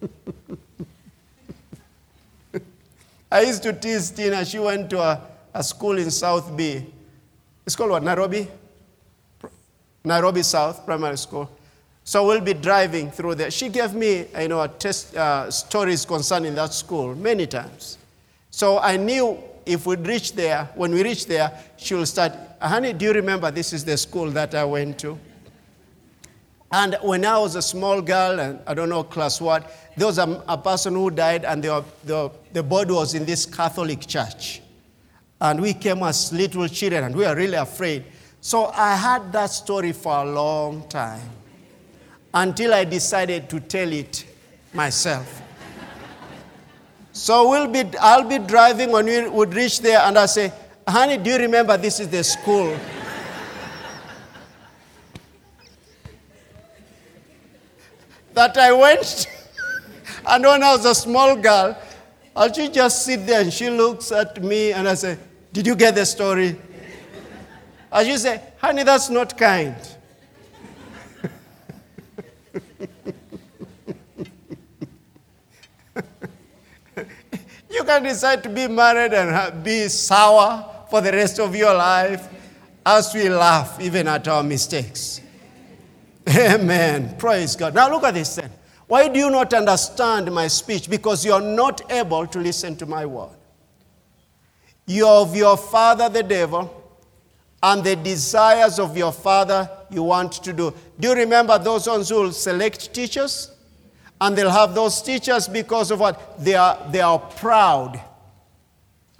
I 3.31 3.41
used 3.41 3.63
to 3.63 3.73
tease 3.73 4.11
Tina. 4.11 4.45
She 4.45 4.59
went 4.59 4.89
to 4.91 4.99
a, 4.99 5.21
a 5.53 5.63
school 5.63 5.97
in 5.97 6.11
South 6.11 6.55
B. 6.55 6.85
It's 7.65 7.75
called 7.75 7.91
what? 7.91 8.03
Nairobi? 8.03 8.47
Nairobi 10.05 10.43
South 10.43 10.85
Primary 10.85 11.17
School. 11.17 11.49
So 12.03 12.27
we'll 12.27 12.41
be 12.41 12.53
driving 12.53 13.09
through 13.09 13.35
there. 13.35 13.49
She 13.49 13.67
gave 13.69 13.95
me, 13.95 14.27
you 14.39 14.47
know, 14.47 14.61
a 14.61 14.67
test, 14.67 15.15
uh, 15.15 15.49
stories 15.49 16.05
concerning 16.05 16.53
that 16.55 16.73
school 16.73 17.15
many 17.15 17.47
times. 17.47 17.97
So 18.51 18.77
I 18.79 18.95
knew 18.95 19.39
if 19.65 19.87
we'd 19.87 20.05
reach 20.05 20.33
there, 20.33 20.69
when 20.75 20.91
we 20.91 21.03
reach 21.03 21.25
there, 21.25 21.51
she 21.77 21.95
will 21.95 22.05
start, 22.05 22.33
honey, 22.61 22.93
do 22.93 23.05
you 23.05 23.13
remember 23.13 23.49
this 23.49 23.73
is 23.73 23.83
the 23.83 23.97
school 23.97 24.29
that 24.31 24.53
I 24.53 24.63
went 24.63 24.99
to? 24.99 25.17
And 26.71 26.97
when 27.01 27.25
I 27.25 27.39
was 27.39 27.55
a 27.55 27.61
small 27.61 28.01
girl, 28.01 28.39
and 28.39 28.59
I 28.67 28.73
don't 28.73 28.89
know 28.89 29.03
class 29.03 29.41
what, 29.41 29.71
there 29.97 30.05
was 30.05 30.17
a, 30.17 30.43
a 30.47 30.57
person 30.57 30.93
who 30.93 31.09
died, 31.09 31.45
and 31.45 31.63
the, 31.63 31.83
the, 32.03 32.29
the 32.53 32.61
body 32.61 32.91
was 32.91 33.15
in 33.15 33.25
this 33.25 33.45
Catholic 33.45 34.05
church. 34.05 34.61
And 35.41 35.61
we 35.61 35.73
came 35.73 36.03
as 36.03 36.31
little 36.31 36.67
children, 36.67 37.05
and 37.05 37.15
we 37.15 37.25
were 37.25 37.35
really 37.35 37.55
afraid. 37.55 38.03
So 38.45 38.65
I 38.75 38.95
had 38.95 39.33
that 39.33 39.47
story 39.47 39.91
for 39.91 40.17
a 40.17 40.23
long 40.23 40.87
time 40.87 41.31
until 42.31 42.75
I 42.75 42.83
decided 42.83 43.49
to 43.49 43.59
tell 43.59 43.91
it 43.91 44.23
myself. 44.71 45.41
so 47.11 47.49
we'll 47.49 47.65
be, 47.67 47.85
I'll 47.99 48.29
be 48.29 48.37
driving 48.37 48.91
when 48.91 49.07
we 49.07 49.27
would 49.27 49.55
reach 49.55 49.79
there, 49.79 49.97
and 50.01 50.15
I 50.19 50.27
say, 50.27 50.53
Honey, 50.87 51.17
do 51.17 51.31
you 51.31 51.37
remember 51.37 51.75
this 51.75 51.99
is 51.99 52.07
the 52.07 52.23
school? 52.23 52.77
that 58.35 58.55
I 58.57 58.71
went, 58.73 59.27
and 60.27 60.43
when 60.43 60.61
I 60.61 60.75
was 60.75 60.85
a 60.85 60.93
small 60.93 61.35
girl, 61.35 61.75
I'll 62.35 62.51
just 62.51 63.05
sit 63.05 63.25
there 63.25 63.41
and 63.41 63.51
she 63.51 63.71
looks 63.71 64.11
at 64.11 64.39
me 64.43 64.71
and 64.71 64.87
I 64.87 64.93
say, 64.93 65.17
Did 65.51 65.65
you 65.65 65.75
get 65.75 65.95
the 65.95 66.05
story? 66.05 66.55
And 67.95 68.07
you 68.09 68.17
say, 68.17 68.41
Honey, 68.57 68.83
that's 68.83 69.09
not 69.09 69.37
kind. 69.37 69.73
you 77.71 77.83
can 77.85 78.03
decide 78.03 78.43
to 78.43 78.49
be 78.49 78.67
married 78.67 79.13
and 79.13 79.63
be 79.63 79.87
sour 79.87 80.85
for 80.89 80.99
the 80.99 81.13
rest 81.13 81.39
of 81.39 81.55
your 81.55 81.73
life 81.73 82.27
as 82.85 83.13
we 83.13 83.29
laugh 83.29 83.79
even 83.79 84.09
at 84.09 84.27
our 84.27 84.43
mistakes. 84.43 85.21
Amen. 86.27 87.15
Praise 87.17 87.55
God. 87.55 87.73
Now 87.75 87.89
look 87.89 88.03
at 88.03 88.15
this 88.15 88.35
then. 88.35 88.51
Why 88.87 89.07
do 89.07 89.17
you 89.17 89.29
not 89.31 89.53
understand 89.53 90.29
my 90.33 90.47
speech? 90.47 90.89
Because 90.89 91.23
you 91.23 91.31
are 91.31 91.39
not 91.39 91.89
able 91.89 92.27
to 92.27 92.39
listen 92.39 92.75
to 92.75 92.85
my 92.85 93.05
word. 93.05 93.37
You 94.85 95.07
are 95.07 95.21
of 95.21 95.33
your 95.33 95.55
father, 95.55 96.09
the 96.09 96.23
devil, 96.23 96.84
and 97.63 97.83
the 97.83 97.95
desires 97.95 98.79
of 98.79 98.95
your 98.97 99.11
father 99.11 99.69
you 99.89 100.03
want 100.03 100.33
to 100.33 100.53
do. 100.53 100.73
Do 100.99 101.09
you 101.09 101.15
remember 101.15 101.57
those 101.57 101.87
ones 101.87 102.09
who 102.09 102.15
will 102.15 102.31
select 102.31 102.93
teachers? 102.93 103.51
And 104.21 104.37
they'll 104.37 104.49
have 104.49 104.73
those 104.73 105.01
teachers 105.01 105.47
because 105.47 105.91
of 105.91 105.99
what? 105.99 106.39
They 106.39 106.55
are, 106.55 106.79
they 106.91 107.01
are 107.01 107.19
proud. 107.19 107.99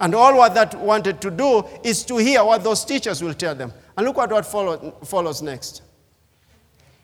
And 0.00 0.14
all 0.14 0.36
what 0.36 0.54
that 0.54 0.74
wanted 0.74 1.20
to 1.22 1.30
do 1.30 1.64
is 1.82 2.04
to 2.04 2.18
hear 2.18 2.44
what 2.44 2.62
those 2.62 2.84
teachers 2.84 3.22
will 3.22 3.34
tell 3.34 3.54
them. 3.54 3.72
And 3.96 4.06
look 4.06 4.18
at 4.18 4.30
what 4.30 4.44
follow, 4.44 4.94
follows 5.04 5.42
next. 5.42 5.82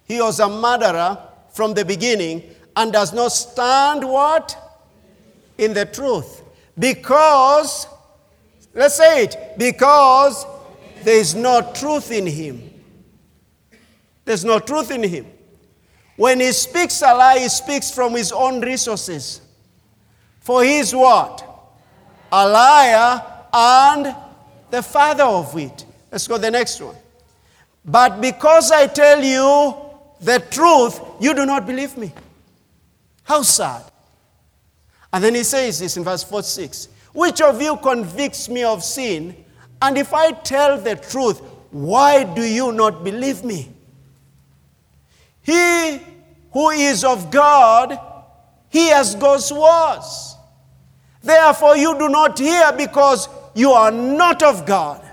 He 0.04 0.20
was 0.20 0.40
a 0.40 0.48
murderer 0.48 1.18
from 1.52 1.74
the 1.74 1.84
beginning 1.84 2.42
and 2.76 2.92
does 2.92 3.12
not 3.12 3.28
stand 3.28 4.06
what? 4.06 4.56
In 5.58 5.74
the 5.74 5.86
truth. 5.86 6.42
Because, 6.78 7.86
let's 8.74 8.96
say 8.96 9.24
it, 9.24 9.54
because 9.58 10.44
there 11.04 11.18
is 11.18 11.34
no 11.34 11.72
truth 11.72 12.10
in 12.10 12.26
him. 12.26 12.70
There's 14.24 14.44
no 14.44 14.58
truth 14.58 14.90
in 14.90 15.02
him. 15.02 15.26
When 16.16 16.40
he 16.40 16.52
speaks 16.52 17.02
a 17.02 17.14
lie, 17.14 17.40
he 17.40 17.48
speaks 17.48 17.90
from 17.90 18.14
his 18.14 18.32
own 18.32 18.60
resources. 18.60 19.40
For 20.40 20.62
he 20.62 20.78
is 20.78 20.94
what? 20.94 21.48
A 22.30 22.48
liar 22.48 23.22
and 23.52 24.14
the 24.70 24.82
father 24.82 25.24
of 25.24 25.56
it. 25.58 25.84
Let's 26.10 26.28
go 26.28 26.36
to 26.36 26.42
the 26.42 26.50
next 26.50 26.80
one. 26.80 26.96
But 27.84 28.20
because 28.20 28.70
I 28.70 28.86
tell 28.86 29.22
you 29.22 29.74
the 30.20 30.38
truth, 30.50 31.00
you 31.20 31.34
do 31.34 31.44
not 31.46 31.66
believe 31.66 31.96
me. 31.96 32.12
How 33.24 33.42
sad. 33.42 33.82
And 35.12 35.22
then 35.22 35.34
he 35.34 35.44
says 35.44 35.78
this 35.78 35.96
in 35.96 36.04
verse 36.04 36.22
46 36.22 36.88
Which 37.12 37.40
of 37.40 37.60
you 37.60 37.76
convicts 37.76 38.48
me 38.48 38.64
of 38.64 38.82
sin? 38.82 39.44
And 39.82 39.98
if 39.98 40.14
I 40.14 40.30
tell 40.30 40.78
the 40.78 40.94
truth, 40.94 41.40
why 41.72 42.22
do 42.22 42.42
you 42.42 42.70
not 42.70 43.02
believe 43.02 43.42
me? 43.42 43.68
He 45.42 46.00
who 46.52 46.70
is 46.70 47.02
of 47.02 47.32
God 47.32 47.98
hears 48.68 49.16
God's 49.16 49.52
words. 49.52 50.36
Therefore, 51.20 51.76
you 51.76 51.98
do 51.98 52.08
not 52.08 52.38
hear 52.38 52.72
because 52.72 53.28
you 53.56 53.72
are 53.72 53.90
not 53.90 54.44
of 54.44 54.64
God. 54.64 55.04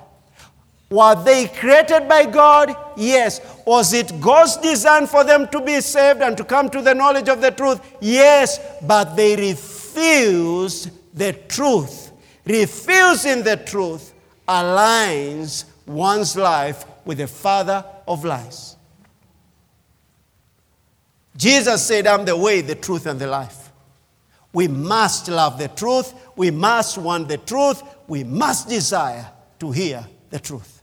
Were 0.91 1.15
they 1.23 1.47
created 1.47 2.07
by 2.07 2.25
God? 2.25 2.75
Yes. 2.95 3.41
Was 3.65 3.91
it 3.93 4.21
God's 4.21 4.57
design 4.57 5.07
for 5.07 5.23
them 5.23 5.47
to 5.47 5.61
be 5.61 5.81
saved 5.81 6.21
and 6.21 6.37
to 6.37 6.43
come 6.43 6.69
to 6.69 6.81
the 6.81 6.93
knowledge 6.93 7.27
of 7.27 7.41
the 7.41 7.51
truth? 7.51 7.81
Yes. 8.01 8.59
But 8.83 9.15
they 9.15 9.35
refused 9.35 10.91
the 11.17 11.33
truth. 11.47 12.11
Refusing 12.45 13.43
the 13.43 13.57
truth 13.57 14.13
aligns 14.49 15.65
one's 15.85 16.35
life 16.35 16.83
with 17.05 17.19
the 17.19 17.27
father 17.27 17.85
of 18.07 18.25
lies. 18.25 18.75
Jesus 21.37 21.85
said, 21.85 22.07
I'm 22.07 22.25
the 22.25 22.35
way, 22.35 22.61
the 22.61 22.75
truth, 22.75 23.05
and 23.05 23.19
the 23.19 23.27
life. 23.27 23.71
We 24.51 24.67
must 24.67 25.27
love 25.27 25.59
the 25.59 25.67
truth. 25.67 26.13
We 26.35 26.49
must 26.49 26.97
want 26.97 27.29
the 27.29 27.37
truth. 27.37 27.83
We 28.07 28.23
must 28.23 28.67
desire 28.67 29.29
to 29.59 29.71
hear 29.71 30.05
the 30.31 30.39
truth. 30.39 30.81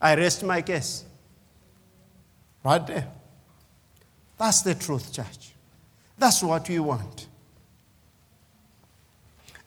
I 0.00 0.14
rest 0.14 0.44
my 0.44 0.60
case. 0.62 1.04
Right 2.62 2.86
there. 2.86 3.08
That's 4.36 4.62
the 4.62 4.74
truth, 4.74 5.12
church. 5.12 5.54
That's 6.18 6.42
what 6.42 6.68
we 6.68 6.78
want. 6.78 7.27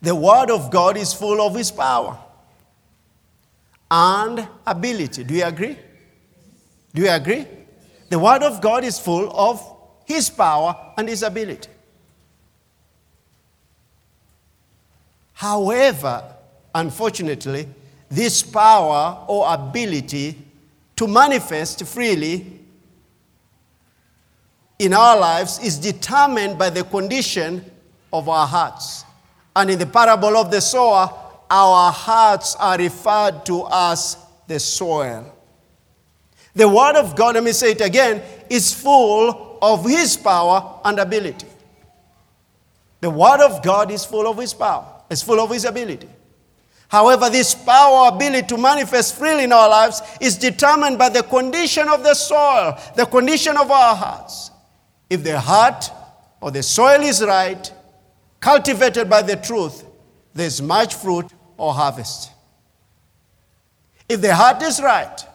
The 0.02 0.16
Word 0.16 0.50
of 0.50 0.72
God 0.72 0.98
is 0.98 1.14
full 1.14 1.42
of 1.42 1.56
His 1.56 1.72
power 1.72 2.18
and 3.90 4.48
ability. 4.66 5.24
Do 5.24 5.34
you 5.36 5.44
agree? 5.44 5.78
Do 6.94 7.02
you 7.04 7.10
agree? 7.10 7.46
The 8.10 8.18
Word 8.18 8.44
of 8.44 8.62
God 8.62 8.84
is 8.84 8.98
full 8.98 9.32
of 9.32 9.62
His 10.06 10.30
power 10.30 10.76
and 10.98 11.08
His 11.08 11.24
ability. 11.24 11.70
However, 15.34 16.24
unfortunately, 16.74 17.68
this 18.10 18.44
power 18.44 19.24
or 19.28 19.54
ability 19.54 20.38
to 20.96 21.08
manifest 21.08 21.86
freely 21.86 22.60
in 24.78 24.94
our 24.94 25.18
lives 25.18 25.60
is 25.64 25.78
determined 25.78 26.58
by 26.58 26.70
the 26.70 26.84
condition 26.84 27.64
of 28.12 28.28
our 28.28 28.46
hearts. 28.46 29.06
And 29.56 29.70
in 29.70 29.80
the 29.80 29.86
parable 29.86 30.38
of 30.38 30.50
the 30.52 30.62
sower, 30.62 31.10
our 31.50 31.92
hearts 31.92 32.56
are 32.56 32.78
referred 32.78 33.46
to 33.46 33.68
as 33.72 34.18
the 34.48 34.60
soil. 34.60 35.36
The 36.54 36.68
Word 36.68 36.96
of 36.96 37.16
God, 37.16 37.36
let 37.36 37.44
me 37.44 37.52
say 37.52 37.72
it 37.72 37.82
again, 37.82 38.22
is 38.50 38.74
full 38.74 39.58
of 39.62 39.86
His 39.86 40.18
power 40.18 40.80
and 40.84 41.00
ability. 41.00 41.48
The 43.00 43.10
Word 43.10 43.42
of 43.42 43.64
God 43.64 43.92
is 43.92 44.06
full 44.06 44.28
of 44.28 44.38
His 44.38 44.54
power, 44.54 44.86
it's 45.10 45.22
full 45.22 45.40
of 45.40 45.52
His 45.52 45.66
ability. 45.66 46.10
However, 46.88 47.30
this 47.30 47.56
power 47.56 48.10
ability 48.10 48.48
to 48.48 48.58
manifest 48.58 49.18
freely 49.18 49.46
in 49.46 49.54
our 49.54 49.70
lives 49.70 50.02
is 50.20 50.38
determined 50.38 50.98
by 50.98 51.08
the 51.08 51.24
condition 51.24 51.88
of 51.88 52.04
the 52.04 52.14
soil, 52.14 52.78
the 52.98 53.06
condition 53.06 53.56
of 53.56 53.72
our 53.72 53.96
hearts. 53.96 54.52
If 55.10 55.24
the 55.24 55.40
heart 55.40 55.90
or 56.42 56.52
the 56.52 56.62
soil 56.62 57.00
is 57.02 57.24
right, 57.24 57.72
cultivated 58.42 59.10
by 59.10 59.22
the 59.22 59.38
truth, 59.38 59.86
there's 60.34 60.62
much 60.62 60.96
fruit 60.96 61.28
or 61.56 61.74
harvest. 61.74 62.32
If 64.10 64.20
the 64.20 64.36
heart 64.36 64.62
is 64.62 64.82
right, 64.82 65.26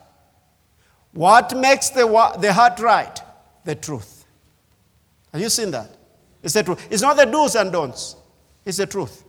what 1.12 1.56
makes 1.56 1.88
the, 1.88 2.06
the 2.38 2.52
heart 2.52 2.78
right? 2.78 3.18
The 3.64 3.74
truth. 3.74 4.26
Have 5.32 5.40
you 5.40 5.48
seen 5.48 5.70
that? 5.70 5.96
It's 6.42 6.52
the 6.52 6.62
truth. 6.62 6.86
It's 6.90 7.02
not 7.02 7.16
the 7.16 7.24
do's 7.24 7.54
and 7.54 7.72
don'ts, 7.72 8.16
it's 8.64 8.76
the 8.76 8.86
truth 8.86 9.24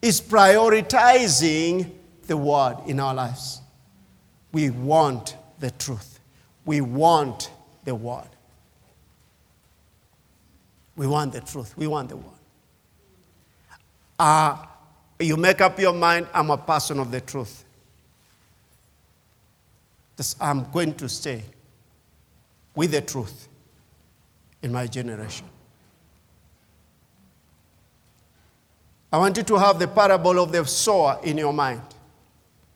It's 0.00 0.20
prioritizing 0.20 1.90
the 2.26 2.36
word 2.36 2.78
in 2.86 2.98
our 3.00 3.14
lives. 3.14 3.60
We 4.52 4.70
want 4.70 5.36
the 5.58 5.70
truth. 5.70 6.20
We 6.64 6.80
want 6.80 7.50
the 7.84 7.94
word. 7.94 8.28
We 10.96 11.06
want 11.06 11.32
the 11.32 11.40
truth. 11.40 11.76
We 11.76 11.86
want 11.86 12.08
the 12.08 12.16
word. 12.16 12.39
Uh, 14.20 14.54
you 15.18 15.34
make 15.38 15.62
up 15.62 15.80
your 15.80 15.94
mind, 15.94 16.26
I'm 16.34 16.50
a 16.50 16.58
person 16.58 16.98
of 16.98 17.10
the 17.10 17.22
truth. 17.22 17.64
I'm 20.38 20.70
going 20.72 20.92
to 20.96 21.08
stay 21.08 21.42
with 22.74 22.90
the 22.90 23.00
truth 23.00 23.48
in 24.60 24.72
my 24.72 24.86
generation. 24.86 25.46
I 29.10 29.16
want 29.16 29.38
you 29.38 29.42
to 29.42 29.56
have 29.56 29.78
the 29.78 29.88
parable 29.88 30.38
of 30.38 30.52
the 30.52 30.66
sower 30.66 31.18
in 31.24 31.38
your 31.38 31.54
mind. 31.54 31.80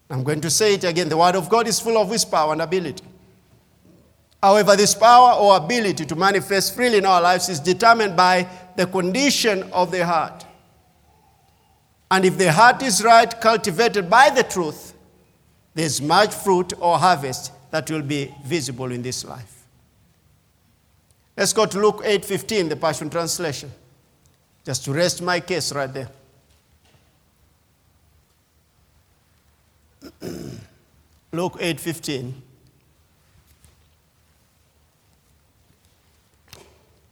I'm 0.09 0.25
going 0.25 0.41
to 0.41 0.49
say 0.49 0.73
it 0.73 0.85
again. 0.85 1.11
The 1.11 1.19
Word 1.19 1.37
of 1.37 1.51
God 1.51 1.69
is 1.69 1.79
full 1.79 1.99
of 1.99 2.11
His 2.11 2.25
power 2.25 2.55
and 2.55 2.63
ability. 2.63 3.05
However, 4.43 4.77
this 4.77 4.95
power 4.95 5.35
or 5.35 5.59
ability 5.59 6.07
to 6.07 6.17
manifest 6.17 6.75
freely 6.75 6.97
in 6.97 7.05
our 7.05 7.21
lives 7.21 7.51
is 7.51 7.61
determined 7.61 8.17
by 8.17 8.49
the 8.77 8.87
condition 8.87 9.65
of 9.65 9.91
the 9.91 10.07
heart. 10.07 10.47
And 12.11 12.25
if 12.25 12.39
the 12.39 12.53
heart 12.53 12.83
is 12.83 13.03
right, 13.03 13.41
cultivated 13.41 14.09
by 14.09 14.31
the 14.31 14.43
truth, 14.43 14.95
there's 15.75 16.01
much 16.01 16.33
fruit 16.35 16.73
or 16.79 16.99
harvest 16.99 17.53
that 17.71 17.91
will 17.91 18.03
be 18.03 18.33
visible 18.45 18.93
in 18.93 19.03
this 19.03 19.25
life. 19.25 19.65
Let's 21.37 21.53
go 21.53 21.67
to 21.67 21.81
Luke 21.81 22.03
8:15, 22.05 22.69
the 22.69 22.77
Passion 22.77 23.11
Translation. 23.11 23.73
Just 24.65 24.85
to 24.85 24.93
rest 24.93 25.21
my 25.21 25.41
case 25.41 25.73
right 25.73 25.93
there. 25.93 26.09
Luke 31.33 31.59
8:15. 31.61 32.33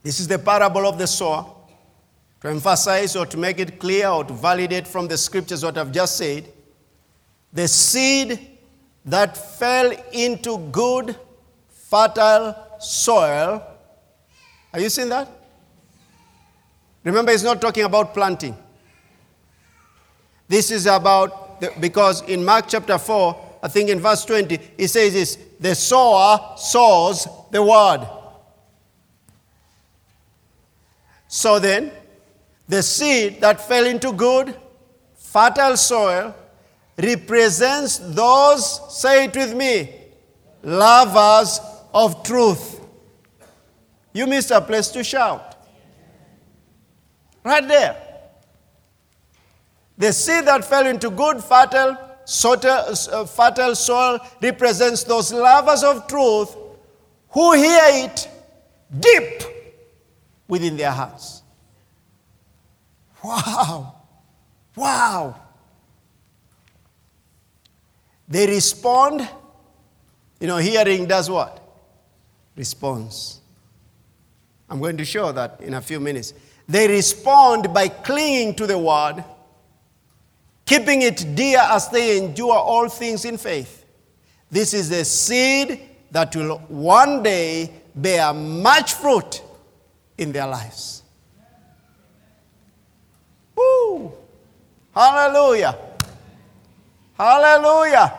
This 0.02 0.20
is 0.20 0.28
the 0.28 0.38
parable 0.38 0.86
of 0.86 0.98
the 0.98 1.06
sower. 1.06 1.46
To 2.42 2.48
emphasize 2.48 3.14
or 3.14 3.24
to 3.26 3.36
make 3.36 3.60
it 3.60 3.78
clear 3.78 4.08
or 4.08 4.24
to 4.24 4.32
validate 4.32 4.86
from 4.86 5.06
the 5.06 5.16
scriptures 5.16 5.64
what 5.64 5.78
I've 5.78 5.92
just 5.92 6.16
said, 6.16 6.52
the 7.52 7.68
seed 7.68 8.38
that 9.04 9.36
fell 9.36 9.92
into 10.12 10.58
good, 10.72 11.16
fertile 11.70 12.56
soil. 12.80 13.64
Are 14.72 14.80
you 14.80 14.88
seeing 14.88 15.08
that? 15.10 15.28
Remember, 17.04 17.30
he's 17.30 17.44
not 17.44 17.60
talking 17.60 17.84
about 17.84 18.12
planting. 18.12 18.56
This 20.48 20.70
is 20.70 20.86
about 20.86 21.60
the, 21.60 21.72
because 21.78 22.22
in 22.22 22.44
Mark 22.44 22.66
chapter 22.68 22.98
4, 22.98 23.58
I 23.62 23.68
think 23.68 23.88
in 23.88 24.00
verse 24.00 24.24
20, 24.24 24.58
he 24.76 24.86
says 24.88 25.12
this 25.12 25.38
the 25.60 25.74
sower 25.74 26.56
sows 26.56 27.28
the 27.52 27.62
word. 27.62 28.06
So 31.28 31.58
then, 31.60 31.92
the 32.72 32.82
seed 32.82 33.38
that 33.42 33.60
fell 33.60 33.84
into 33.84 34.14
good, 34.14 34.56
fertile 35.14 35.76
soil 35.76 36.34
represents 36.96 37.98
those, 37.98 38.64
say 38.98 39.26
it 39.26 39.36
with 39.36 39.54
me, 39.54 39.90
lovers 40.62 41.60
of 41.92 42.22
truth. 42.22 42.80
You 44.14 44.26
missed 44.26 44.50
a 44.52 44.60
place 44.62 44.88
to 44.92 45.04
shout. 45.04 45.54
Right 47.44 47.68
there. 47.68 47.94
The 49.98 50.10
seed 50.10 50.46
that 50.46 50.64
fell 50.64 50.86
into 50.86 51.10
good, 51.10 51.44
fertile, 51.44 51.98
uh, 51.98 53.26
fertile 53.26 53.74
soil 53.74 54.18
represents 54.40 55.04
those 55.04 55.30
lovers 55.30 55.84
of 55.84 56.06
truth 56.06 56.56
who 57.28 57.52
hear 57.52 58.06
it 58.06 58.28
deep 58.98 59.42
within 60.48 60.78
their 60.78 60.90
hearts. 60.90 61.41
Wow. 63.22 63.94
Wow. 64.76 65.40
They 68.28 68.46
respond. 68.46 69.28
You 70.40 70.48
know, 70.48 70.56
hearing 70.56 71.06
does 71.06 71.30
what? 71.30 71.60
Response. 72.56 73.40
I'm 74.68 74.80
going 74.80 74.96
to 74.96 75.04
show 75.04 75.32
that 75.32 75.60
in 75.60 75.74
a 75.74 75.80
few 75.80 76.00
minutes. 76.00 76.32
They 76.68 76.88
respond 76.88 77.74
by 77.74 77.88
clinging 77.88 78.54
to 78.54 78.66
the 78.66 78.78
word, 78.78 79.22
keeping 80.64 81.02
it 81.02 81.34
dear 81.34 81.58
as 81.60 81.88
they 81.90 82.18
endure 82.18 82.54
all 82.54 82.88
things 82.88 83.24
in 83.24 83.36
faith. 83.36 83.84
This 84.50 84.72
is 84.72 84.90
a 84.90 85.04
seed 85.04 85.80
that 86.10 86.34
will 86.34 86.58
one 86.68 87.22
day 87.22 87.70
bear 87.94 88.32
much 88.32 88.94
fruit 88.94 89.42
in 90.16 90.32
their 90.32 90.46
lives. 90.46 91.01
Woo! 93.62 94.12
Hallelujah! 94.94 95.76
Hallelujah! 97.16 98.18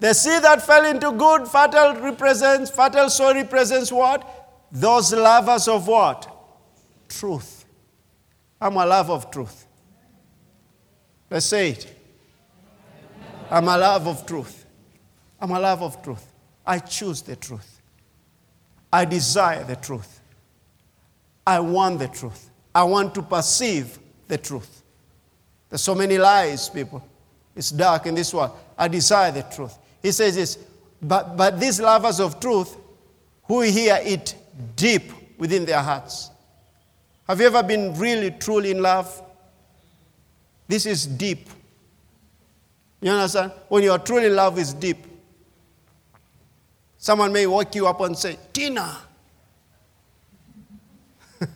The 0.00 0.14
seed 0.14 0.42
that 0.42 0.62
fell 0.62 0.84
into 0.84 1.12
good, 1.12 1.46
fertile 1.46 1.94
represents, 2.00 2.70
fertile 2.70 3.08
soil 3.08 3.34
represents 3.34 3.92
what? 3.92 4.50
Those 4.72 5.12
lovers 5.12 5.68
of 5.68 5.86
what? 5.86 6.28
Truth. 7.08 7.64
I'm 8.60 8.76
a 8.76 8.86
lover 8.86 9.12
of 9.12 9.30
truth. 9.30 9.66
Let's 11.30 11.46
say 11.46 11.70
it. 11.70 11.98
I'm 13.50 13.68
a 13.68 13.76
love 13.76 14.06
of 14.06 14.26
truth. 14.26 14.64
I'm 15.40 15.50
a 15.50 15.60
love 15.60 15.82
of 15.82 16.02
truth. 16.02 16.26
I 16.66 16.78
choose 16.78 17.22
the 17.22 17.36
truth. 17.36 17.80
I 18.92 19.04
desire 19.04 19.64
the 19.64 19.76
truth. 19.76 20.20
I 21.46 21.60
want 21.60 21.98
the 21.98 22.08
truth. 22.08 22.50
I 22.74 22.84
want 22.84 23.14
to 23.14 23.22
perceive 23.22 23.98
the 24.28 24.38
truth. 24.38 24.82
There's 25.68 25.82
so 25.82 25.94
many 25.94 26.18
lies, 26.18 26.68
people. 26.68 27.02
It's 27.54 27.70
dark 27.70 28.06
in 28.06 28.14
this 28.14 28.32
world. 28.32 28.52
I 28.76 28.88
desire 28.88 29.30
the 29.30 29.42
truth. 29.42 29.76
He 30.02 30.12
says 30.12 30.34
this, 30.34 30.58
but, 31.00 31.36
but 31.36 31.58
these 31.58 31.80
lovers 31.80 32.20
of 32.20 32.40
truth 32.40 32.76
who 33.44 33.62
hear 33.62 33.98
it 34.02 34.34
deep 34.76 35.12
within 35.38 35.64
their 35.64 35.80
hearts. 35.80 36.30
Have 37.26 37.40
you 37.40 37.46
ever 37.46 37.62
been 37.62 37.98
really, 37.98 38.30
truly 38.30 38.70
in 38.70 38.82
love? 38.82 39.22
This 40.68 40.86
is 40.86 41.06
deep. 41.06 41.48
You 43.00 43.10
understand? 43.10 43.52
When 43.68 43.82
you 43.82 43.92
are 43.92 43.98
truly 43.98 44.26
in 44.26 44.36
love, 44.36 44.58
it's 44.58 44.72
deep. 44.72 44.98
Someone 46.98 47.32
may 47.32 47.46
wake 47.46 47.74
you 47.74 47.86
up 47.86 48.00
and 48.00 48.16
say, 48.16 48.38
Tina. 48.52 48.98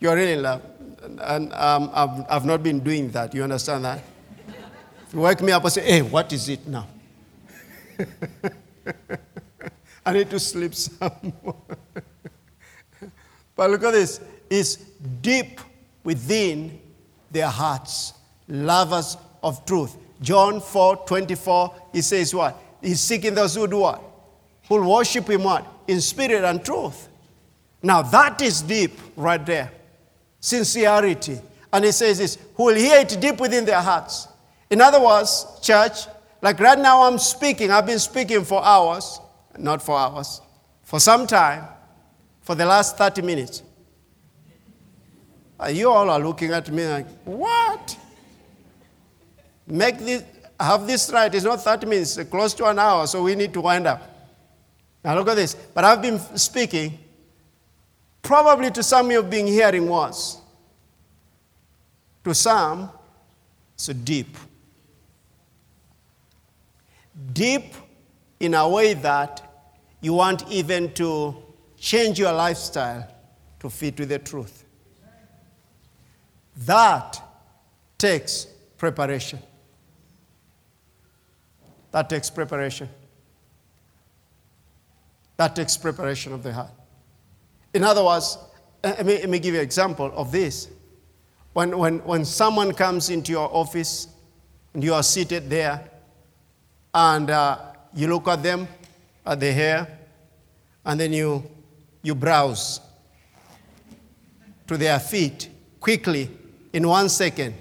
you 0.00 0.08
are 0.08 0.16
really 0.16 0.32
in 0.32 0.42
love. 0.42 0.62
And 1.02 1.52
um, 1.52 1.90
I've, 1.92 2.24
I've 2.30 2.44
not 2.44 2.62
been 2.62 2.80
doing 2.80 3.10
that. 3.10 3.34
You 3.34 3.42
understand 3.42 3.84
that? 3.84 4.02
You 5.12 5.20
wake 5.20 5.42
me 5.42 5.52
up 5.52 5.62
and 5.64 5.72
say, 5.72 5.82
hey, 5.82 6.02
what 6.02 6.32
is 6.32 6.48
it 6.48 6.66
now? 6.66 6.86
I 10.06 10.12
need 10.12 10.30
to 10.30 10.40
sleep 10.40 10.74
some 10.74 11.32
more. 11.42 11.56
but 13.56 13.70
look 13.70 13.82
at 13.84 13.92
this. 13.92 14.20
It's 14.48 14.76
deep 14.76 15.60
within 16.02 16.80
their 17.30 17.48
hearts, 17.48 18.14
lovers 18.48 19.16
of 19.42 19.64
truth. 19.66 19.96
John 20.20 20.60
4 20.60 21.04
24, 21.06 21.74
he 21.92 22.00
says 22.00 22.34
what? 22.34 22.56
He's 22.80 23.00
seeking 23.00 23.34
those 23.34 23.54
who 23.54 23.66
do 23.66 23.78
what? 23.78 24.02
Who 24.68 24.88
worship 24.88 25.28
him 25.28 25.44
what? 25.44 25.66
In 25.88 26.00
spirit 26.00 26.44
and 26.44 26.64
truth. 26.64 27.08
Now 27.82 28.02
that 28.02 28.40
is 28.40 28.62
deep 28.62 28.98
right 29.16 29.44
there. 29.44 29.70
Sincerity. 30.42 31.40
And 31.72 31.84
he 31.86 31.92
says 31.92 32.18
this, 32.18 32.36
who 32.56 32.64
will 32.64 32.74
hear 32.74 32.98
it 32.98 33.16
deep 33.18 33.40
within 33.40 33.64
their 33.64 33.80
hearts. 33.80 34.28
In 34.68 34.80
other 34.80 35.00
words, 35.00 35.46
church, 35.62 36.06
like 36.42 36.58
right 36.60 36.78
now 36.78 37.04
I'm 37.04 37.18
speaking, 37.18 37.70
I've 37.70 37.86
been 37.86 37.98
speaking 37.98 38.44
for 38.44 38.62
hours, 38.62 39.20
not 39.56 39.80
for 39.80 39.96
hours, 39.96 40.42
for 40.82 40.98
some 40.98 41.26
time, 41.26 41.64
for 42.40 42.54
the 42.54 42.66
last 42.66 42.98
30 42.98 43.22
minutes. 43.22 43.62
You 45.70 45.90
all 45.90 46.10
are 46.10 46.18
looking 46.18 46.50
at 46.50 46.68
me 46.70 46.88
like, 46.88 47.06
what? 47.24 47.96
Make 49.66 49.98
this, 49.98 50.24
have 50.58 50.86
this 50.88 51.10
right. 51.12 51.32
It's 51.32 51.44
not 51.44 51.62
30 51.62 51.86
minutes, 51.86 52.18
close 52.24 52.52
to 52.54 52.66
an 52.66 52.80
hour, 52.80 53.06
so 53.06 53.22
we 53.22 53.36
need 53.36 53.52
to 53.52 53.60
wind 53.60 53.86
up. 53.86 54.02
Now 55.04 55.14
look 55.14 55.28
at 55.28 55.36
this. 55.36 55.54
But 55.54 55.84
I've 55.84 56.02
been 56.02 56.18
speaking, 56.36 56.98
probably 58.22 58.70
to 58.70 58.82
some 58.82 59.10
you've 59.10 59.28
been 59.28 59.46
hearing 59.46 59.88
words. 59.88 60.38
To 62.24 62.34
some, 62.34 62.90
so 63.76 63.92
deep. 63.92 64.36
Deep 67.32 67.74
in 68.40 68.54
a 68.54 68.68
way 68.68 68.94
that 68.94 69.42
you 70.00 70.14
want 70.14 70.48
even 70.48 70.92
to 70.94 71.36
change 71.76 72.18
your 72.18 72.32
lifestyle 72.32 73.08
to 73.60 73.68
fit 73.68 73.98
with 73.98 74.08
the 74.08 74.18
truth. 74.18 74.64
That 76.56 77.20
takes 77.98 78.46
preparation. 78.76 79.40
That 81.90 82.08
takes 82.08 82.30
preparation. 82.30 82.88
That 85.36 85.56
takes 85.56 85.76
preparation 85.76 86.32
of 86.32 86.42
the 86.42 86.52
heart. 86.52 86.70
In 87.74 87.84
other 87.84 88.04
words, 88.04 88.38
let 88.82 89.04
me, 89.04 89.14
let 89.14 89.28
me 89.28 89.38
give 89.38 89.54
you 89.54 89.60
an 89.60 89.64
example 89.64 90.12
of 90.14 90.32
this. 90.32 90.68
When, 91.52 91.76
when, 91.76 91.98
when 92.00 92.24
someone 92.24 92.72
comes 92.72 93.10
into 93.10 93.32
your 93.32 93.54
office 93.54 94.08
and 94.74 94.82
you 94.82 94.94
are 94.94 95.02
seated 95.02 95.50
there 95.50 95.88
and 96.94 97.30
uh, 97.30 97.58
you 97.94 98.08
look 98.08 98.28
at 98.28 98.42
them, 98.42 98.68
at 99.24 99.40
the 99.40 99.52
hair, 99.52 99.98
and 100.84 100.98
then 100.98 101.12
you, 101.12 101.44
you 102.02 102.14
browse 102.14 102.80
to 104.66 104.76
their 104.76 104.98
feet 104.98 105.48
quickly 105.80 106.30
in 106.72 106.88
one 106.88 107.08
second. 107.08 107.54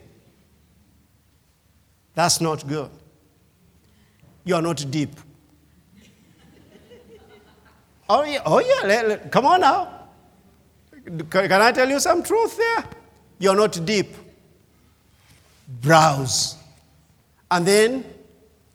That's 2.15 2.41
not 2.41 2.67
good 2.67 2.89
you 4.43 4.55
are 4.55 4.61
not 4.61 4.83
deep. 4.89 5.15
oh, 8.09 8.23
yeah, 8.23 8.41
oh 8.45 8.59
yeah. 8.59 9.17
Come 9.29 9.45
on 9.45 9.61
now. 9.61 10.00
Can 11.05 11.61
I 11.61 11.71
tell 11.71 11.89
you 11.89 11.99
some 11.99 12.23
truth 12.23 12.57
there? 12.57 12.83
You're 13.39 13.55
not 13.55 13.83
deep. 13.85 14.13
Browse. 15.81 16.57
And 17.49 17.65
then 17.65 18.05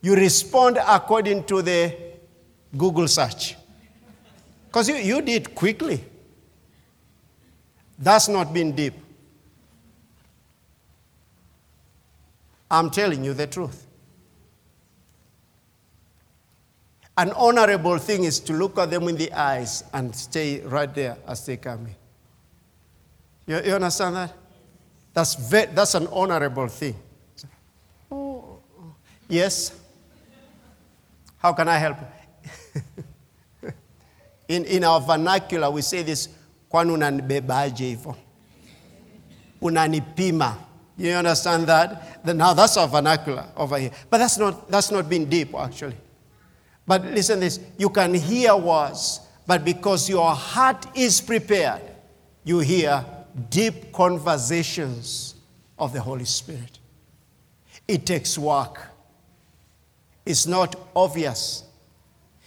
you 0.01 0.14
respond 0.14 0.79
according 0.87 1.45
to 1.45 1.62
the 1.62 1.95
Google 2.77 3.09
search. 3.09 3.57
Because 4.66 4.89
you, 4.89 4.97
you 4.97 5.22
did 5.22 5.55
quickly. 5.55 6.05
That's 7.99 8.29
not 8.29 8.53
being 8.53 8.72
deep. 8.72 8.95
I'm 12.70 12.91
telling 12.91 13.24
you 13.24 13.33
the 13.33 13.47
truth. 13.47 13.87
An 17.16 17.31
honorable 17.31 17.97
thing 17.97 18.24
is 18.24 18.41
to 18.41 18.53
look 18.53 18.79
at 18.79 18.91
them 18.91 19.09
in 19.09 19.16
the 19.16 19.33
eyes 19.33 19.85
and 19.95 20.14
stay 20.14 20.61
right 20.61 20.93
there 20.95 21.16
as 21.27 21.47
they 21.47 21.57
come 21.57 21.87
in. 21.87 21.95
You, 23.47 23.61
you 23.64 23.74
understand 23.74 24.16
that? 24.16 24.32
That's, 25.14 25.34
very, 25.34 25.66
that's 25.66 25.94
an 25.94 26.09
honorable 26.09 26.68
thing. 26.68 26.94
Oh, 28.11 28.59
yes? 29.28 29.78
How 31.38 31.53
can 31.53 31.68
I 31.68 31.78
help? 31.78 31.99
in, 34.49 34.64
in 34.64 34.84
our 34.84 35.01
vernacular, 35.01 35.70
we 35.70 35.82
say 35.82 36.03
this, 36.03 36.28
kwani 36.70 36.92
unanibebaje? 36.92 38.14
Unanipima. 39.62 40.57
You 40.99 41.12
understand 41.12 41.66
that? 41.66 42.24
Now 42.24 42.55
that's 42.55 42.76
our 42.76 42.88
vernacular 42.88 43.44
over 43.57 43.78
here. 43.78 43.90
But 44.09 44.18
that's 44.18 44.38
not, 44.38 44.70
that's 44.70 44.90
not 44.90 45.09
being 45.09 45.26
deep, 45.26 45.55
actually. 45.55 45.97
But 46.86 47.05
listen 47.05 47.40
this 47.40 47.61
you 47.76 47.90
can 47.90 48.14
hear 48.14 48.57
words, 48.57 49.20
but 49.47 49.64
because 49.64 50.09
your 50.09 50.30
heart 50.34 50.86
is 50.94 51.20
prepared, 51.20 51.82
you 52.44 52.61
hear 52.61 53.05
deep 53.51 53.93
conversations 53.93 55.34
of 55.78 55.93
the 55.93 56.01
Holy 56.01 56.24
Spirit. 56.24 56.78
It 57.87 58.07
takes 58.07 58.39
work. 58.39 58.80
It's 60.24 60.47
not 60.47 60.74
obvious. 60.95 61.64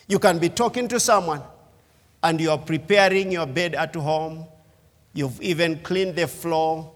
You 0.08 0.20
can 0.20 0.40
be 0.40 0.50
talking 0.50 0.88
to 0.90 1.00
someone 1.00 1.42
and 2.24 2.42
you're 2.42 2.58
preparing 2.58 3.32
your 3.32 3.46
bed 3.46 3.76
at 3.76 3.96
home. 3.96 4.46
You've 5.14 5.42
even 5.42 5.80
cleaned 5.80 6.16
the 6.16 6.28
floor 6.28 6.92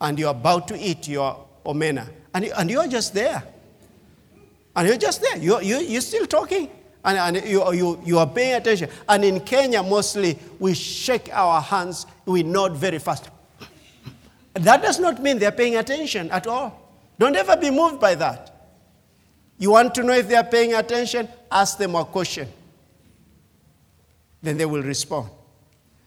and 0.00 0.18
you're 0.18 0.30
about 0.30 0.68
to 0.68 0.78
eat 0.78 1.08
your 1.08 1.46
omena. 1.64 2.08
And, 2.34 2.44
and 2.44 2.70
you're 2.70 2.86
just 2.86 3.14
there. 3.14 3.42
And 4.76 4.86
you're 4.86 4.98
just 4.98 5.22
there. 5.22 5.38
You're, 5.38 5.62
you, 5.62 5.78
you're 5.78 6.02
still 6.02 6.26
talking. 6.26 6.70
And, 7.06 7.36
and 7.36 7.48
you, 7.48 7.72
you, 7.72 8.02
you 8.04 8.18
are 8.18 8.26
paying 8.26 8.54
attention. 8.54 8.90
And 9.08 9.24
in 9.24 9.40
Kenya, 9.40 9.82
mostly, 9.82 10.38
we 10.58 10.74
shake 10.74 11.30
our 11.32 11.60
hands, 11.62 12.04
we 12.26 12.42
nod 12.42 12.76
very 12.76 12.98
fast. 12.98 13.30
That 14.54 14.82
does 14.82 14.98
not 14.98 15.22
mean 15.22 15.38
they're 15.38 15.52
paying 15.52 15.76
attention 15.76 16.30
at 16.30 16.46
all. 16.46 16.82
Don't 17.18 17.36
ever 17.36 17.56
be 17.56 17.70
moved 17.70 18.00
by 18.00 18.16
that. 18.16 18.68
You 19.58 19.70
want 19.70 19.94
to 19.94 20.02
know 20.02 20.14
if 20.14 20.28
they 20.28 20.34
are 20.34 20.44
paying 20.44 20.74
attention? 20.74 21.28
Ask 21.50 21.78
them 21.78 21.94
a 21.94 22.04
question. 22.04 22.48
Then 24.42 24.56
they 24.58 24.66
will 24.66 24.82
respond. 24.82 25.30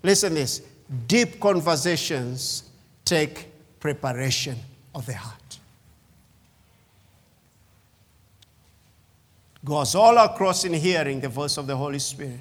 Listen 0.04 0.34
this 0.34 0.62
deep 1.08 1.40
conversations 1.40 2.64
take 3.06 3.48
preparation 3.80 4.58
of 4.94 5.06
the 5.06 5.14
heart. 5.14 5.39
Goes 9.64 9.96
all 9.96 10.18
across 10.18 10.64
in 10.66 10.74
hearing 10.74 11.20
the 11.20 11.30
voice 11.30 11.58
of 11.58 11.68
the 11.68 11.76
Holy 11.76 12.00
Spirit. 12.00 12.40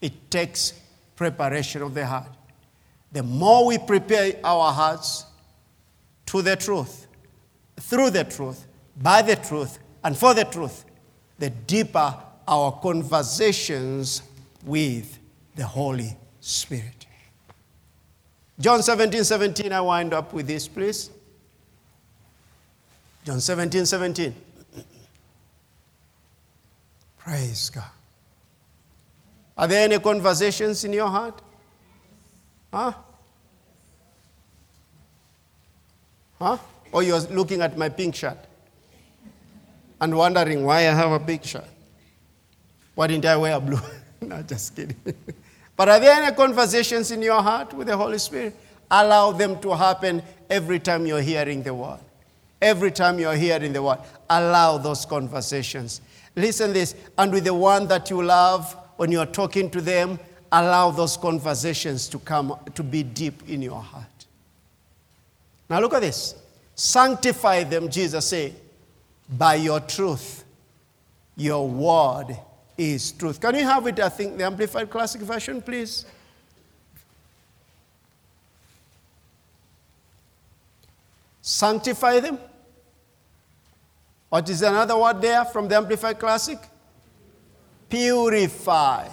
It 0.00 0.30
takes 0.30 0.74
preparation 1.16 1.82
of 1.82 1.94
the 1.94 2.06
heart. 2.06 2.28
The 3.12 3.22
more 3.22 3.66
we 3.66 3.78
prepare 3.78 4.34
our 4.44 4.72
hearts 4.72 5.26
to 6.26 6.42
the 6.42 6.56
truth, 6.56 7.06
through 7.78 8.10
the 8.10 8.24
truth, 8.24 8.66
by 9.00 9.22
the 9.22 9.36
truth, 9.36 9.78
and 10.04 10.16
for 10.16 10.34
the 10.34 10.44
truth, 10.44 10.84
the 11.38 11.50
deeper 11.50 12.14
our 12.46 12.72
conversations 12.80 14.22
with 14.64 15.18
the 15.54 15.64
Holy 15.64 16.16
Spirit. 16.40 17.06
John 18.58 18.82
17 18.82 19.24
17, 19.24 19.72
I 19.72 19.80
wind 19.80 20.12
up 20.12 20.32
with 20.32 20.46
this, 20.46 20.68
please. 20.68 21.10
John 23.24 23.40
17 23.40 23.86
17. 23.86 24.34
Praise 27.24 27.70
God. 27.70 27.84
Are 29.56 29.68
there 29.68 29.84
any 29.84 29.98
conversations 29.98 30.84
in 30.84 30.92
your 30.92 31.08
heart? 31.08 31.40
Huh? 32.72 32.92
Huh? 36.40 36.58
Or 36.90 37.02
you're 37.02 37.20
looking 37.20 37.60
at 37.60 37.78
my 37.78 37.88
pink 37.88 38.16
shirt 38.16 38.38
and 40.00 40.16
wondering 40.16 40.64
why 40.64 40.78
I 40.78 40.94
have 40.94 41.12
a 41.12 41.20
pink 41.20 41.44
shirt. 41.44 41.64
Why 42.94 43.06
didn't 43.06 43.26
I 43.26 43.36
wear 43.36 43.56
a 43.56 43.60
blue? 43.60 43.78
no, 44.20 44.42
just 44.42 44.74
kidding. 44.74 44.96
but 45.76 45.88
are 45.88 46.00
there 46.00 46.20
any 46.20 46.34
conversations 46.34 47.12
in 47.12 47.22
your 47.22 47.40
heart 47.40 47.72
with 47.72 47.86
the 47.86 47.96
Holy 47.96 48.18
Spirit? 48.18 48.56
Allow 48.90 49.32
them 49.32 49.60
to 49.60 49.76
happen 49.76 50.22
every 50.50 50.80
time 50.80 51.06
you're 51.06 51.22
hearing 51.22 51.62
the 51.62 51.72
word. 51.72 52.00
Every 52.60 52.90
time 52.90 53.18
you're 53.18 53.36
hearing 53.36 53.72
the 53.72 53.82
word, 53.82 53.98
allow 54.28 54.78
those 54.78 55.06
conversations. 55.06 56.00
Listen 56.34 56.72
this, 56.72 56.94
and 57.18 57.32
with 57.32 57.44
the 57.44 57.54
one 57.54 57.86
that 57.88 58.08
you 58.10 58.22
love, 58.22 58.76
when 58.96 59.12
you're 59.12 59.26
talking 59.26 59.70
to 59.70 59.80
them, 59.80 60.18
allow 60.50 60.90
those 60.90 61.16
conversations 61.16 62.08
to 62.08 62.18
come 62.18 62.58
to 62.74 62.82
be 62.82 63.02
deep 63.02 63.48
in 63.48 63.62
your 63.62 63.80
heart. 63.80 64.06
Now 65.68 65.80
look 65.80 65.94
at 65.94 66.00
this. 66.00 66.34
Sanctify 66.74 67.64
them, 67.64 67.88
Jesus 67.88 68.28
said, 68.28 68.54
by 69.28 69.56
your 69.56 69.80
truth. 69.80 70.44
Your 71.36 71.68
word 71.68 72.36
is 72.76 73.12
truth. 73.12 73.40
Can 73.40 73.54
you 73.54 73.64
have 73.64 73.86
it, 73.86 73.98
I 74.00 74.08
think, 74.08 74.36
the 74.36 74.44
Amplified 74.44 74.90
Classic 74.90 75.20
Version, 75.22 75.62
please? 75.62 76.04
Sanctify 81.40 82.20
them. 82.20 82.38
What 84.32 84.48
is 84.48 84.62
another 84.62 84.96
word 84.96 85.20
there 85.20 85.44
from 85.44 85.68
the 85.68 85.76
Amplified 85.76 86.18
Classic? 86.18 86.58
Purify. 87.86 89.06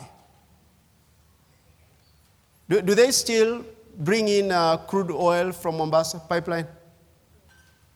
Do, 2.69 2.81
do 2.81 2.95
they 2.95 3.11
still 3.11 3.65
bring 3.97 4.29
in 4.29 4.49
uh, 4.49 4.77
crude 4.77 5.11
oil 5.11 5.51
from 5.51 5.75
Mombasa 5.75 6.19
pipeline? 6.19 6.67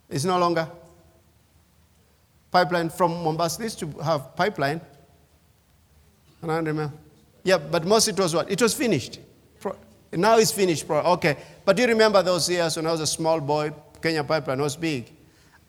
It's 0.09 0.26
no 0.26 0.38
longer. 0.38 0.67
Pipeline 2.51 2.89
from 2.89 3.24
Mombasa. 3.24 3.59
They 3.59 3.63
used 3.67 3.80
to 3.80 3.88
have 4.03 4.36
pipeline. 4.36 4.82
I 6.43 6.47
don't 6.47 6.65
remember. 6.65 6.93
Yeah, 7.45 7.57
but 7.57 7.86
most 7.86 8.09
it 8.09 8.19
was 8.19 8.36
what? 8.36 8.51
It 8.51 8.61
was 8.61 8.74
finished. 8.74 9.21
Now 10.11 10.39
it's 10.39 10.51
finished. 10.51 10.89
Okay. 10.89 11.38
But 11.63 11.78
do 11.78 11.84
you 11.84 11.88
remember 11.88 12.21
those 12.21 12.49
years 12.49 12.76
when 12.76 12.86
I 12.86 12.91
was 12.91 12.99
a 12.99 13.07
small 13.07 13.39
boy? 13.39 13.71
Kenya 14.01 14.26
Pipeline 14.26 14.59
was 14.59 14.76
big. 14.76 15.09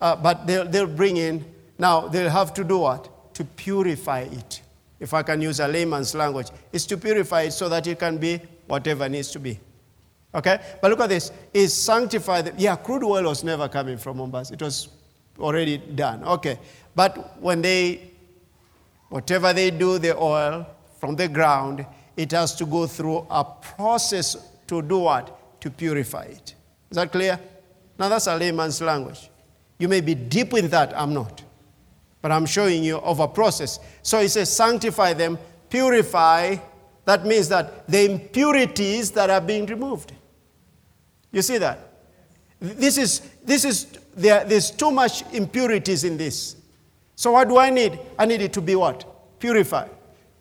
Uh, 0.00 0.16
but 0.16 0.46
they'll, 0.46 0.68
they'll 0.68 0.86
bring 0.86 1.16
in, 1.16 1.44
now 1.78 2.08
they'll 2.08 2.30
have 2.30 2.52
to 2.54 2.64
do 2.64 2.78
what? 2.78 3.34
To 3.34 3.44
purify 3.44 4.20
it. 4.20 4.62
If 5.00 5.12
I 5.12 5.22
can 5.22 5.40
use 5.40 5.60
a 5.60 5.68
layman's 5.68 6.14
language, 6.14 6.48
it's 6.72 6.86
to 6.86 6.96
purify 6.96 7.42
it 7.42 7.52
so 7.52 7.68
that 7.68 7.86
it 7.86 7.98
can 7.98 8.18
be 8.18 8.40
whatever 8.66 9.08
needs 9.08 9.30
to 9.32 9.38
be. 9.38 9.58
Okay? 10.34 10.58
But 10.80 10.90
look 10.90 11.00
at 11.00 11.08
this. 11.08 11.30
Is 11.52 11.74
sanctified. 11.74 12.54
Yeah, 12.58 12.76
crude 12.76 13.04
oil 13.04 13.24
was 13.24 13.44
never 13.44 13.68
coming 13.68 13.98
from 13.98 14.16
Mombasa. 14.16 14.54
It 14.54 14.62
was 14.62 14.88
already 15.38 15.78
done. 15.78 16.24
Okay. 16.24 16.58
But 16.94 17.40
when 17.40 17.62
they, 17.62 18.10
whatever 19.08 19.52
they 19.52 19.70
do, 19.70 19.98
the 19.98 20.16
oil 20.16 20.66
from 20.98 21.16
the 21.16 21.28
ground, 21.28 21.86
it 22.16 22.30
has 22.32 22.54
to 22.56 22.66
go 22.66 22.86
through 22.86 23.26
a 23.30 23.44
process 23.44 24.36
to 24.68 24.82
do 24.82 25.00
what? 25.00 25.60
To 25.60 25.70
purify 25.70 26.24
it. 26.24 26.54
Is 26.90 26.96
that 26.96 27.10
clear? 27.12 27.38
Now 27.98 28.08
that's 28.08 28.26
a 28.26 28.36
layman's 28.36 28.80
language. 28.80 29.30
You 29.78 29.88
may 29.88 30.00
be 30.00 30.14
deep 30.14 30.54
in 30.54 30.68
that, 30.68 30.96
I'm 30.98 31.12
not. 31.12 31.42
But 32.22 32.32
I'm 32.32 32.46
showing 32.46 32.82
you 32.82 32.98
of 32.98 33.20
a 33.20 33.28
process. 33.28 33.78
So 34.02 34.20
he 34.20 34.28
says, 34.28 34.54
sanctify 34.54 35.14
them, 35.14 35.38
purify. 35.68 36.56
That 37.04 37.26
means 37.26 37.48
that 37.48 37.86
the 37.86 38.10
impurities 38.10 39.10
that 39.10 39.28
are 39.30 39.40
being 39.40 39.66
removed. 39.66 40.12
You 41.32 41.42
see 41.42 41.58
that? 41.58 41.90
This 42.60 42.96
is, 42.96 43.20
this 43.44 43.64
is 43.64 43.98
there, 44.16 44.44
there's 44.44 44.70
too 44.70 44.90
much 44.90 45.22
impurities 45.32 46.04
in 46.04 46.16
this. 46.16 46.56
So 47.16 47.32
what 47.32 47.48
do 47.48 47.58
I 47.58 47.70
need? 47.70 47.98
I 48.18 48.26
need 48.26 48.40
it 48.40 48.52
to 48.54 48.60
be 48.60 48.74
what? 48.74 49.04
Purify. 49.38 49.88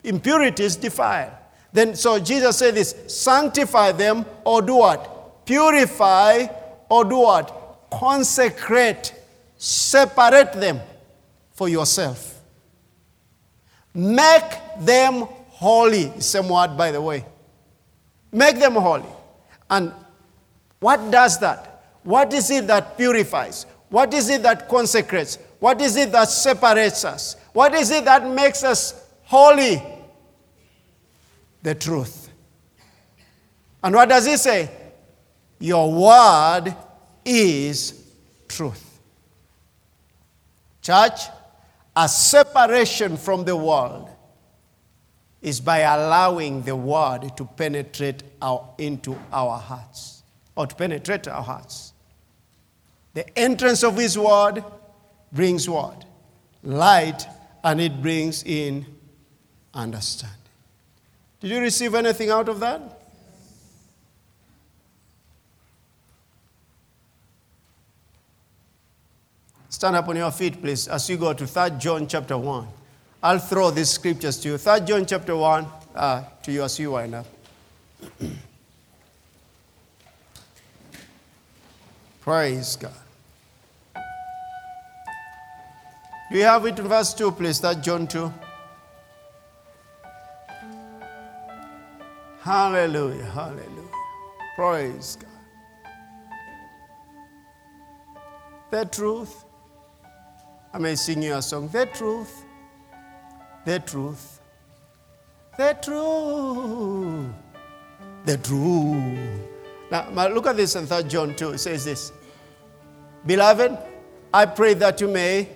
Impurities 0.02 0.76
defile. 0.76 1.38
Then 1.72 1.96
so 1.96 2.18
Jesus 2.18 2.56
said 2.56 2.76
this, 2.76 2.94
sanctify 3.08 3.92
them 3.92 4.24
or 4.44 4.62
do 4.62 4.76
what? 4.76 5.44
Purify 5.44 6.46
or 6.88 7.04
do 7.04 7.18
what? 7.18 7.88
Consecrate. 7.92 9.12
Separate 9.64 10.52
them 10.52 10.78
for 11.54 11.70
yourself. 11.70 12.38
Make 13.94 14.60
them 14.78 15.22
holy. 15.48 16.20
Same 16.20 16.50
word, 16.50 16.76
by 16.76 16.90
the 16.90 17.00
way. 17.00 17.24
Make 18.30 18.58
them 18.58 18.74
holy. 18.74 19.08
And 19.70 19.90
what 20.80 21.10
does 21.10 21.38
that? 21.40 21.86
What 22.02 22.34
is 22.34 22.50
it 22.50 22.66
that 22.66 22.98
purifies? 22.98 23.64
What 23.88 24.12
is 24.12 24.28
it 24.28 24.42
that 24.42 24.68
consecrates? 24.68 25.38
What 25.60 25.80
is 25.80 25.96
it 25.96 26.12
that 26.12 26.28
separates 26.28 27.06
us? 27.06 27.36
What 27.54 27.72
is 27.72 27.90
it 27.90 28.04
that 28.04 28.28
makes 28.28 28.64
us 28.64 29.02
holy? 29.22 29.82
The 31.62 31.74
truth. 31.74 32.28
And 33.82 33.94
what 33.94 34.10
does 34.10 34.26
he 34.26 34.36
say? 34.36 34.70
Your 35.58 35.90
word 35.90 36.76
is 37.24 38.04
truth. 38.46 38.90
Church, 40.84 41.22
a 41.96 42.08
separation 42.08 43.16
from 43.16 43.44
the 43.44 43.56
world 43.56 44.10
is 45.40 45.58
by 45.58 45.78
allowing 45.78 46.62
the 46.62 46.76
word 46.76 47.34
to 47.38 47.46
penetrate 47.46 48.22
our, 48.42 48.68
into 48.76 49.18
our 49.32 49.58
hearts 49.58 50.22
or 50.54 50.66
to 50.66 50.74
penetrate 50.74 51.26
our 51.26 51.42
hearts. 51.42 51.94
The 53.14 53.38
entrance 53.38 53.82
of 53.82 53.96
his 53.96 54.18
word 54.18 54.62
brings 55.32 55.68
what? 55.68 56.04
Light, 56.62 57.26
and 57.62 57.80
it 57.80 58.02
brings 58.02 58.42
in 58.42 58.84
understanding. 59.72 60.38
Did 61.40 61.50
you 61.50 61.60
receive 61.60 61.94
anything 61.94 62.28
out 62.28 62.50
of 62.50 62.60
that? 62.60 62.93
Stand 69.74 69.96
up 69.96 70.06
on 70.06 70.14
your 70.14 70.30
feet, 70.30 70.62
please, 70.62 70.86
as 70.86 71.10
you 71.10 71.16
go 71.16 71.32
to 71.32 71.48
3 71.48 71.70
John 71.80 72.06
chapter 72.06 72.38
1. 72.38 72.68
I'll 73.24 73.40
throw 73.40 73.72
these 73.72 73.90
scriptures 73.90 74.38
to 74.42 74.50
you. 74.50 74.56
3 74.56 74.82
John 74.82 75.04
chapter 75.04 75.34
1 75.34 75.66
uh, 75.96 76.22
to 76.44 76.52
you 76.52 76.62
as 76.62 76.78
you 76.78 76.92
wind 76.92 77.16
up. 77.16 77.26
Praise 82.20 82.76
God. 82.76 82.92
Do 86.30 86.38
you 86.38 86.44
have 86.44 86.64
it 86.66 86.78
in 86.78 86.86
verse 86.86 87.12
2, 87.12 87.32
please? 87.32 87.60
That 87.60 87.82
John 87.82 88.06
2. 88.06 88.32
Hallelujah, 92.42 93.24
hallelujah. 93.24 93.90
Praise 94.54 95.16
God. 95.16 95.30
The 98.70 98.84
truth 98.84 99.43
I 100.74 100.78
may 100.78 100.96
sing 100.96 101.22
you 101.22 101.36
a 101.36 101.40
song. 101.40 101.68
The 101.68 101.86
truth 101.86 102.44
the 103.64 103.78
truth, 103.80 104.40
the 105.56 105.76
truth, 105.80 107.32
the 108.24 108.36
truth. 108.38 109.40
Now, 109.90 110.28
look 110.28 110.46
at 110.46 110.56
this 110.56 110.76
in 110.76 110.86
3 110.86 111.04
John 111.04 111.34
2. 111.34 111.50
It 111.50 111.58
says 111.58 111.84
this 111.84 112.12
Beloved, 113.26 113.76
I 114.32 114.46
pray 114.46 114.74
that 114.74 115.00
you 115.00 115.08
may. 115.08 115.48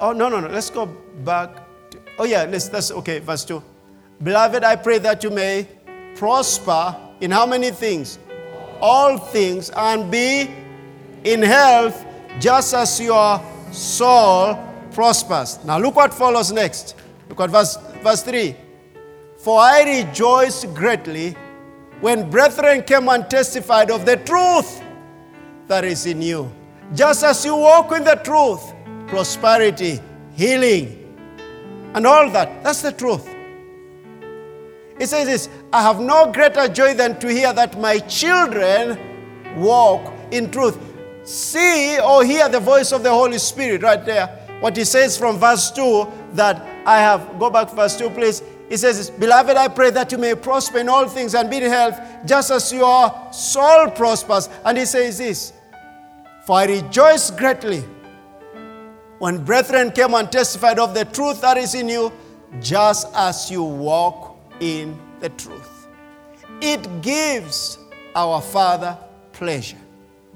Oh, 0.00 0.12
no, 0.12 0.28
no, 0.28 0.40
no. 0.40 0.48
Let's 0.48 0.70
go 0.70 0.86
back. 0.86 1.56
To, 1.90 1.98
oh, 2.18 2.24
yeah, 2.24 2.44
let's, 2.44 2.68
that's 2.68 2.90
okay. 2.90 3.18
Verse 3.18 3.44
2. 3.44 3.62
Beloved, 4.22 4.62
I 4.62 4.76
pray 4.76 4.98
that 4.98 5.24
you 5.24 5.30
may 5.30 5.66
prosper 6.14 6.96
in 7.20 7.30
how 7.30 7.46
many 7.46 7.70
things? 7.70 8.18
All 8.80 9.18
things 9.18 9.70
and 9.70 10.10
be 10.10 10.50
in 11.24 11.42
health 11.42 12.04
just 12.38 12.74
as 12.74 13.00
your 13.00 13.40
soul 13.74 14.58
prospers. 14.92 15.62
Now 15.64 15.78
look 15.78 15.96
what 15.96 16.14
follows 16.14 16.52
next. 16.52 16.96
Look 17.28 17.40
at 17.40 17.50
verse, 17.50 17.76
verse 18.02 18.22
3. 18.22 18.56
For 19.38 19.60
I 19.60 19.82
rejoiced 19.82 20.72
greatly 20.74 21.36
when 22.00 22.30
brethren 22.30 22.82
came 22.82 23.08
and 23.08 23.28
testified 23.28 23.90
of 23.90 24.06
the 24.06 24.16
truth 24.16 24.82
that 25.66 25.84
is 25.84 26.06
in 26.06 26.22
you. 26.22 26.50
Just 26.94 27.24
as 27.24 27.44
you 27.44 27.56
walk 27.56 27.92
in 27.92 28.04
the 28.04 28.14
truth, 28.16 28.72
prosperity, 29.06 30.00
healing, 30.34 31.00
and 31.94 32.06
all 32.06 32.28
that. 32.30 32.62
That's 32.62 32.82
the 32.82 32.92
truth. 32.92 33.28
It 34.98 35.08
says 35.08 35.26
this 35.26 35.48
I 35.72 35.82
have 35.82 36.00
no 36.00 36.30
greater 36.30 36.68
joy 36.68 36.94
than 36.94 37.18
to 37.20 37.28
hear 37.28 37.52
that 37.52 37.78
my 37.80 37.98
children 38.00 38.98
walk 39.56 40.12
in 40.30 40.50
truth. 40.50 40.78
See 41.24 41.98
or 42.00 42.24
hear 42.24 42.48
the 42.48 42.60
voice 42.60 42.92
of 42.92 43.02
the 43.02 43.10
Holy 43.10 43.38
Spirit 43.38 43.82
right 43.82 44.04
there. 44.04 44.26
What 44.60 44.76
he 44.76 44.84
says 44.84 45.18
from 45.18 45.38
verse 45.38 45.70
2 45.70 46.06
that 46.34 46.56
I 46.86 46.98
have, 46.98 47.38
go 47.38 47.50
back 47.50 47.70
verse 47.70 47.96
2, 47.96 48.10
please. 48.10 48.42
He 48.68 48.76
says, 48.76 49.10
Beloved, 49.10 49.56
I 49.56 49.68
pray 49.68 49.90
that 49.90 50.10
you 50.12 50.18
may 50.18 50.34
prosper 50.34 50.78
in 50.78 50.88
all 50.88 51.08
things 51.08 51.34
and 51.34 51.50
be 51.50 51.58
in 51.58 51.64
health, 51.64 51.98
just 52.24 52.50
as 52.50 52.72
your 52.72 53.12
soul 53.32 53.90
prospers. 53.90 54.48
And 54.64 54.78
he 54.78 54.84
says 54.86 55.18
this 55.18 55.52
For 56.46 56.58
I 56.58 56.64
rejoice 56.66 57.30
greatly 57.30 57.84
when 59.18 59.44
brethren 59.44 59.90
came 59.90 60.14
and 60.14 60.30
testified 60.30 60.78
of 60.78 60.94
the 60.94 61.04
truth 61.04 61.40
that 61.40 61.56
is 61.56 61.74
in 61.74 61.88
you, 61.88 62.12
just 62.60 63.06
as 63.14 63.50
you 63.50 63.62
walk 63.62 64.36
in 64.60 64.98
the 65.20 65.28
truth. 65.30 65.88
It 66.60 67.02
gives 67.02 67.78
our 68.14 68.40
Father 68.40 68.96
pleasure, 69.32 69.78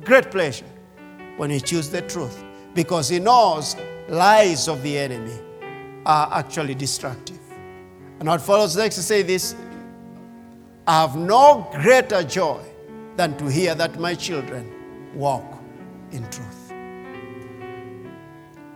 great 0.05 0.31
pleasure, 0.31 0.67
when 1.39 1.51
we 1.51 1.61
choose 1.61 1.89
the 1.89 2.03
truth, 2.03 2.45
because 2.75 3.09
He 3.09 3.19
knows 3.19 3.75
lies 4.09 4.69
of 4.69 4.83
the 4.83 4.99
enemy 4.99 5.39
are 6.05 6.29
actually 6.33 6.75
destructive. 6.75 7.39
And 8.21 8.29
what 8.29 8.43
follows 8.43 8.77
next 8.77 8.97
to 8.97 9.03
say 9.03 9.23
this 9.23 9.55
I 10.87 11.03
have 11.03 11.17
no 11.17 11.69
greater 11.83 12.23
joy 12.23 12.61
than 13.17 13.37
to 13.39 13.47
hear 13.47 13.75
that 13.75 13.99
my 13.99 14.15
children 14.15 15.13
walk 15.15 15.45
in 16.13 16.23
truth. 16.31 16.73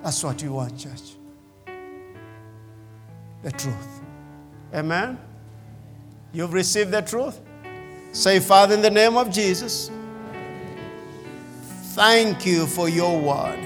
That's 0.03 0.23
what 0.23 0.43
you 0.43 0.53
want, 0.53 0.79
church. 0.79 1.17
The 3.43 3.51
truth. 3.53 4.01
Amen. 4.75 5.19
You've 6.33 6.53
received 6.53 6.91
the 6.91 7.03
truth? 7.03 7.41
Say, 8.13 8.41
Father, 8.41 8.75
in 8.75 8.83
the 8.83 8.91
name 8.91 9.17
of 9.17 9.31
Jesus, 9.31 9.91
thank 11.95 12.47
you 12.47 12.67
for 12.67 12.89
your 12.89 13.21
word. 13.21 13.59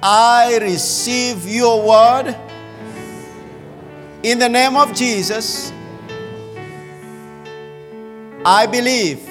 I 0.00 0.58
receive 0.60 1.44
your 1.44 1.82
word 1.82 2.36
in 4.22 4.38
the 4.38 4.48
name 4.48 4.76
of 4.76 4.94
Jesus. 4.94 5.72
I 8.44 8.66
believe 8.66 9.28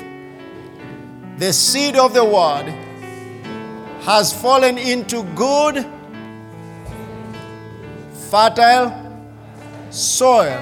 the 1.38 1.54
seed 1.54 1.96
of 1.96 2.14
the 2.14 2.26
word 2.26 2.68
has 4.02 4.34
fallen 4.34 4.78
into 4.78 5.24
good, 5.36 5.86
fertile 8.30 8.92
soil 9.90 10.62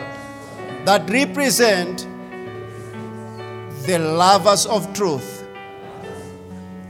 that 0.85 1.09
represent 1.09 2.07
the 3.87 3.97
lovers 3.97 4.67
of 4.67 4.93
truth. 4.93 5.32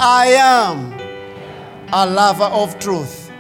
I 0.06 0.26
am 0.38 1.00
a 1.94 2.06
lover 2.06 2.44
of 2.44 2.78
truth. 2.78 3.32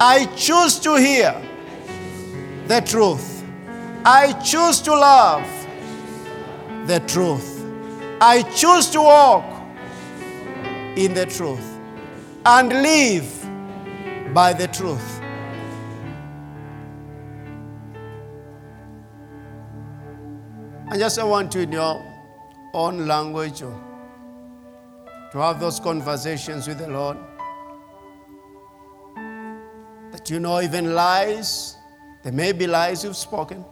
I 0.00 0.24
choose 0.36 0.78
to 0.80 0.96
hear 0.96 1.38
the 2.66 2.80
truth. 2.80 3.44
I 4.06 4.32
choose 4.42 4.80
to 4.80 4.92
love 4.92 5.46
the 6.86 7.00
truth. 7.00 7.62
I 8.22 8.40
choose 8.54 8.88
to 8.92 9.02
walk 9.02 9.44
in 10.96 11.12
the 11.12 11.26
truth 11.26 11.78
and 12.46 12.70
live 12.70 13.46
by 14.32 14.54
the 14.54 14.68
truth. 14.68 15.20
I 20.88 20.96
just 20.96 21.22
want 21.22 21.54
you 21.54 21.60
in 21.60 21.72
your 21.72 22.02
own 22.72 23.06
language 23.06 23.62
to 25.34 25.40
have 25.40 25.58
those 25.58 25.80
conversations 25.80 26.68
with 26.68 26.78
the 26.78 26.86
Lord. 26.86 27.16
That 30.12 30.30
you 30.30 30.38
know, 30.38 30.60
even 30.60 30.94
lies, 30.94 31.76
there 32.22 32.32
may 32.32 32.52
be 32.52 32.68
lies 32.68 33.02
you've 33.02 33.16
spoken, 33.16 33.64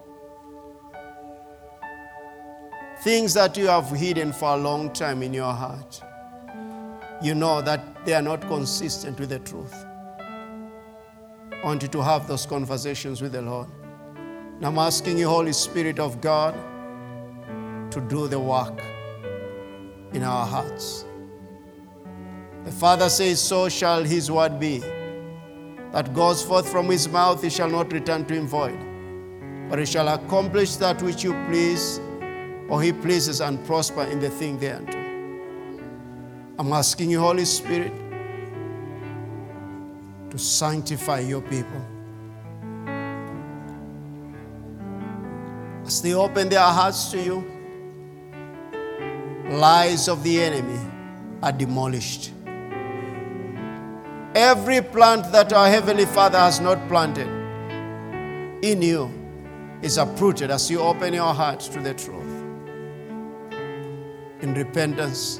things 3.04 3.32
that 3.34 3.56
you 3.56 3.68
have 3.68 3.88
hidden 3.90 4.32
for 4.32 4.54
a 4.54 4.56
long 4.56 4.92
time 4.92 5.22
in 5.22 5.32
your 5.32 5.52
heart. 5.52 6.02
You 7.22 7.36
know 7.36 7.62
that 7.62 8.04
they 8.04 8.14
are 8.14 8.22
not 8.22 8.40
consistent 8.48 9.20
with 9.20 9.28
the 9.28 9.38
truth. 9.38 9.72
I 9.72 11.60
want 11.62 11.80
you 11.82 11.88
to 11.90 12.02
have 12.02 12.26
those 12.26 12.44
conversations 12.44 13.22
with 13.22 13.30
the 13.30 13.42
Lord. 13.42 13.68
And 14.16 14.66
I'm 14.66 14.78
asking 14.78 15.16
you, 15.16 15.28
Holy 15.28 15.52
Spirit 15.52 16.00
of 16.00 16.20
God, 16.20 16.54
to 17.92 18.00
do 18.00 18.26
the 18.26 18.40
work 18.40 18.82
in 20.12 20.24
our 20.24 20.44
hearts. 20.44 21.04
The 22.64 22.72
Father 22.72 23.08
says, 23.08 23.40
So 23.40 23.68
shall 23.68 24.04
his 24.04 24.30
word 24.30 24.60
be. 24.60 24.78
That 25.92 26.14
goes 26.14 26.42
forth 26.42 26.68
from 26.68 26.88
his 26.88 27.08
mouth, 27.08 27.44
it 27.44 27.52
shall 27.52 27.68
not 27.68 27.92
return 27.92 28.24
to 28.26 28.34
him 28.34 28.46
void, 28.46 28.78
but 29.68 29.78
it 29.78 29.86
shall 29.86 30.09
accomplish 30.09 30.76
that 30.76 31.02
which 31.02 31.22
you 31.22 31.32
please, 31.48 32.01
or 32.68 32.82
he 32.82 32.93
pleases, 32.93 33.40
and 33.40 33.62
prosper 33.66 34.05
in 34.05 34.18
the 34.18 34.30
thing 34.30 34.59
thereunto. 34.59 34.98
I'm 36.59 36.72
asking 36.72 37.10
you, 37.10 37.20
Holy 37.20 37.44
Spirit, 37.44 37.93
to 40.30 40.39
sanctify 40.39 41.20
your 41.20 41.43
people. 41.43 41.84
As 45.84 46.01
they 46.01 46.14
open 46.14 46.48
their 46.48 46.60
hearts 46.60 47.10
to 47.10 47.20
you, 47.20 47.44
lies 49.51 50.09
of 50.09 50.22
the 50.22 50.40
enemy 50.40 50.80
are 51.43 51.52
demolished. 51.52 52.31
Every 54.34 54.80
plant 54.80 55.30
that 55.32 55.52
our 55.52 55.68
Heavenly 55.68 56.06
Father 56.06 56.38
has 56.38 56.59
not 56.59 56.88
planted 56.88 57.28
in 58.62 58.80
you 58.80 59.10
is 59.82 59.98
uprooted 59.98 60.50
as 60.50 60.70
you 60.70 60.80
open 60.80 61.12
your 61.12 61.34
heart 61.34 61.60
to 61.60 61.80
the 61.80 61.92
truth. 61.92 62.42
In 64.40 64.54
repentance, 64.54 65.38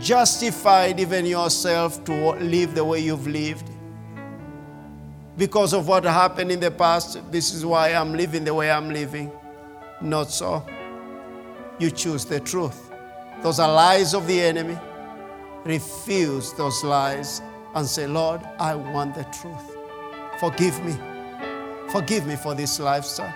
justified 0.00 0.98
even 0.98 1.26
yourself 1.26 2.02
to 2.04 2.30
live 2.36 2.74
the 2.74 2.84
way 2.84 3.00
you've 3.00 3.26
lived. 3.26 3.68
Because 5.36 5.74
of 5.74 5.88
what 5.88 6.04
happened 6.04 6.50
in 6.50 6.58
the 6.58 6.70
past, 6.70 7.30
this 7.30 7.52
is 7.52 7.66
why 7.66 7.92
I'm 7.92 8.14
living 8.14 8.44
the 8.44 8.54
way 8.54 8.70
I'm 8.70 8.88
living. 8.88 9.30
Not 10.00 10.30
so 10.30 10.66
you 11.78 11.90
choose 11.90 12.24
the 12.24 12.40
truth. 12.40 12.90
Those 13.42 13.60
are 13.60 13.70
lies 13.70 14.14
of 14.14 14.26
the 14.26 14.40
enemy. 14.40 14.78
Refuse 15.64 16.52
those 16.54 16.82
lies 16.84 17.42
and 17.74 17.86
say, 17.86 18.06
Lord, 18.06 18.40
I 18.58 18.74
want 18.74 19.14
the 19.14 19.24
truth. 19.24 19.76
Forgive 20.40 20.82
me. 20.84 20.96
Forgive 21.90 22.26
me 22.26 22.36
for 22.36 22.54
this 22.54 22.78
lifestyle. 22.80 23.34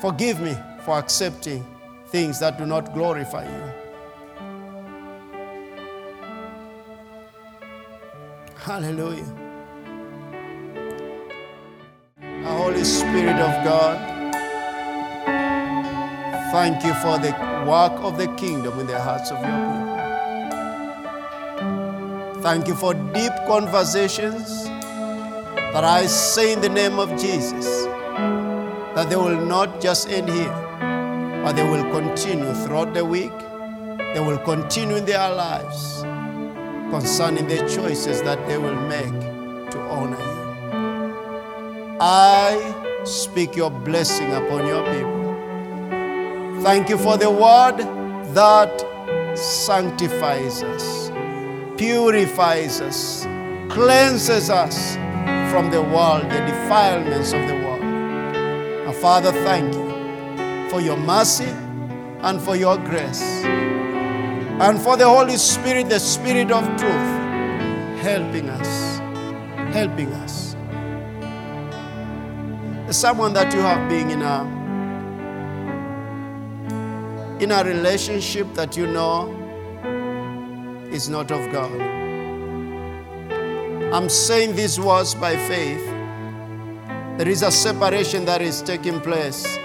Forgive 0.00 0.40
me 0.40 0.56
for 0.84 0.98
accepting 0.98 1.66
things 2.06 2.40
that 2.40 2.58
do 2.58 2.66
not 2.66 2.94
glorify 2.94 3.44
you. 3.44 3.72
Hallelujah. 8.56 9.24
The 12.20 12.44
Holy 12.44 12.84
Spirit 12.84 13.36
of 13.36 13.64
God. 13.64 14.18
Thank 16.52 16.84
you 16.84 16.94
for 16.94 17.18
the 17.18 17.32
work 17.68 17.92
of 18.02 18.16
the 18.18 18.26
kingdom 18.36 18.78
in 18.80 18.86
the 18.86 19.00
hearts 19.00 19.30
of 19.30 19.38
your 19.38 19.48
people. 19.48 19.87
Thank 22.40 22.68
you 22.68 22.74
for 22.74 22.94
deep 22.94 23.32
conversations 23.46 24.64
that 25.72 25.84
I 25.84 26.06
say 26.06 26.52
in 26.52 26.60
the 26.60 26.68
name 26.68 26.98
of 26.98 27.10
Jesus 27.20 27.66
that 28.94 29.08
they 29.10 29.16
will 29.16 29.44
not 29.44 29.80
just 29.80 30.08
end 30.08 30.28
here, 30.28 30.52
but 31.42 31.52
they 31.52 31.64
will 31.68 31.82
continue 31.90 32.52
throughout 32.54 32.94
the 32.94 33.04
week. 33.04 33.32
They 34.14 34.20
will 34.20 34.38
continue 34.38 34.96
in 34.96 35.04
their 35.04 35.28
lives 35.34 36.02
concerning 36.90 37.48
the 37.48 37.58
choices 37.68 38.22
that 38.22 38.46
they 38.46 38.56
will 38.56 38.80
make 38.88 39.20
to 39.72 39.80
honor 39.90 40.16
you. 40.16 41.98
I 42.00 43.02
speak 43.04 43.56
your 43.56 43.70
blessing 43.70 44.32
upon 44.32 44.64
your 44.66 44.84
people. 44.94 46.62
Thank 46.62 46.88
you 46.88 46.98
for 46.98 47.16
the 47.16 47.30
word 47.30 47.78
that 48.34 48.84
sanctifies 49.36 50.62
us, 50.62 51.07
purifies 51.78 52.80
us, 52.80 53.24
cleanses 53.70 54.50
us 54.50 54.96
from 55.52 55.70
the 55.70 55.80
world, 55.80 56.24
the 56.24 56.40
defilements 56.40 57.32
of 57.32 57.46
the 57.46 57.54
world. 57.54 57.82
And 57.82 58.94
Father, 58.96 59.32
thank 59.32 59.72
you 59.72 60.70
for 60.70 60.80
your 60.80 60.96
mercy 60.96 61.48
and 62.20 62.40
for 62.42 62.56
your 62.56 62.76
grace. 62.78 63.22
And 64.60 64.80
for 64.80 64.96
the 64.96 65.08
Holy 65.08 65.36
Spirit, 65.36 65.88
the 65.88 66.00
Spirit 66.00 66.50
of 66.50 66.64
truth, 66.76 68.02
helping 68.02 68.50
us, 68.50 68.98
helping 69.72 70.12
us. 70.14 70.56
Someone 72.90 73.32
that 73.34 73.52
you 73.54 73.60
have 73.60 73.88
been 73.88 74.10
in 74.10 74.22
a 74.22 74.58
in 77.40 77.52
a 77.52 77.62
relationship 77.62 78.52
that 78.54 78.76
you 78.76 78.86
know 78.86 79.37
is 80.90 81.08
not 81.08 81.30
of 81.30 81.52
God. 81.52 81.80
I'm 83.92 84.08
saying 84.08 84.54
these 84.56 84.78
words 84.78 85.14
by 85.14 85.36
faith. 85.36 85.84
There 87.18 87.28
is 87.28 87.42
a 87.42 87.50
separation 87.50 88.24
that 88.26 88.42
is 88.42 88.62
taking 88.62 89.00
place, 89.00 89.58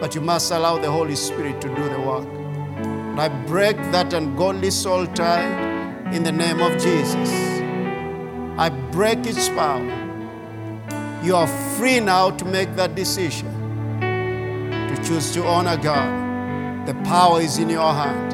but 0.00 0.14
you 0.14 0.20
must 0.20 0.50
allow 0.50 0.78
the 0.78 0.90
Holy 0.90 1.16
Spirit 1.16 1.60
to 1.60 1.68
do 1.68 1.88
the 1.88 2.00
work. 2.00 2.26
And 2.76 3.20
I 3.20 3.28
break 3.46 3.76
that 3.92 4.12
ungodly 4.12 4.70
soul 4.70 5.06
tie 5.06 5.46
in 6.12 6.22
the 6.22 6.32
name 6.32 6.60
of 6.60 6.72
Jesus. 6.72 7.30
I 8.58 8.68
break 8.90 9.26
its 9.26 9.48
power. 9.48 9.80
You 11.22 11.36
are 11.36 11.46
free 11.76 12.00
now 12.00 12.30
to 12.30 12.44
make 12.44 12.74
that 12.76 12.94
decision 12.94 13.48
to 14.00 15.02
choose 15.04 15.32
to 15.34 15.44
honor 15.44 15.76
God. 15.76 16.86
The 16.86 16.94
power 17.04 17.40
is 17.40 17.58
in 17.58 17.70
your 17.70 17.92
hand. 17.92 18.31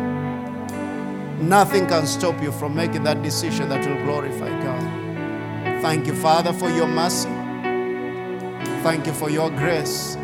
Nothing 1.40 1.86
can 1.86 2.06
stop 2.06 2.42
you 2.42 2.52
from 2.52 2.74
making 2.74 3.04
that 3.04 3.22
decision 3.22 3.68
that 3.68 3.86
will 3.86 4.02
glorify 4.04 4.50
God. 4.62 5.82
Thank 5.82 6.06
you, 6.06 6.14
Father, 6.14 6.52
for 6.52 6.70
your 6.70 6.88
mercy. 6.88 7.28
Thank 8.82 9.06
you 9.06 9.12
for 9.12 9.30
your 9.30 9.50
grace. 9.50 10.16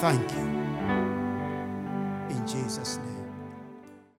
Thank 0.00 0.32
you. 0.34 0.43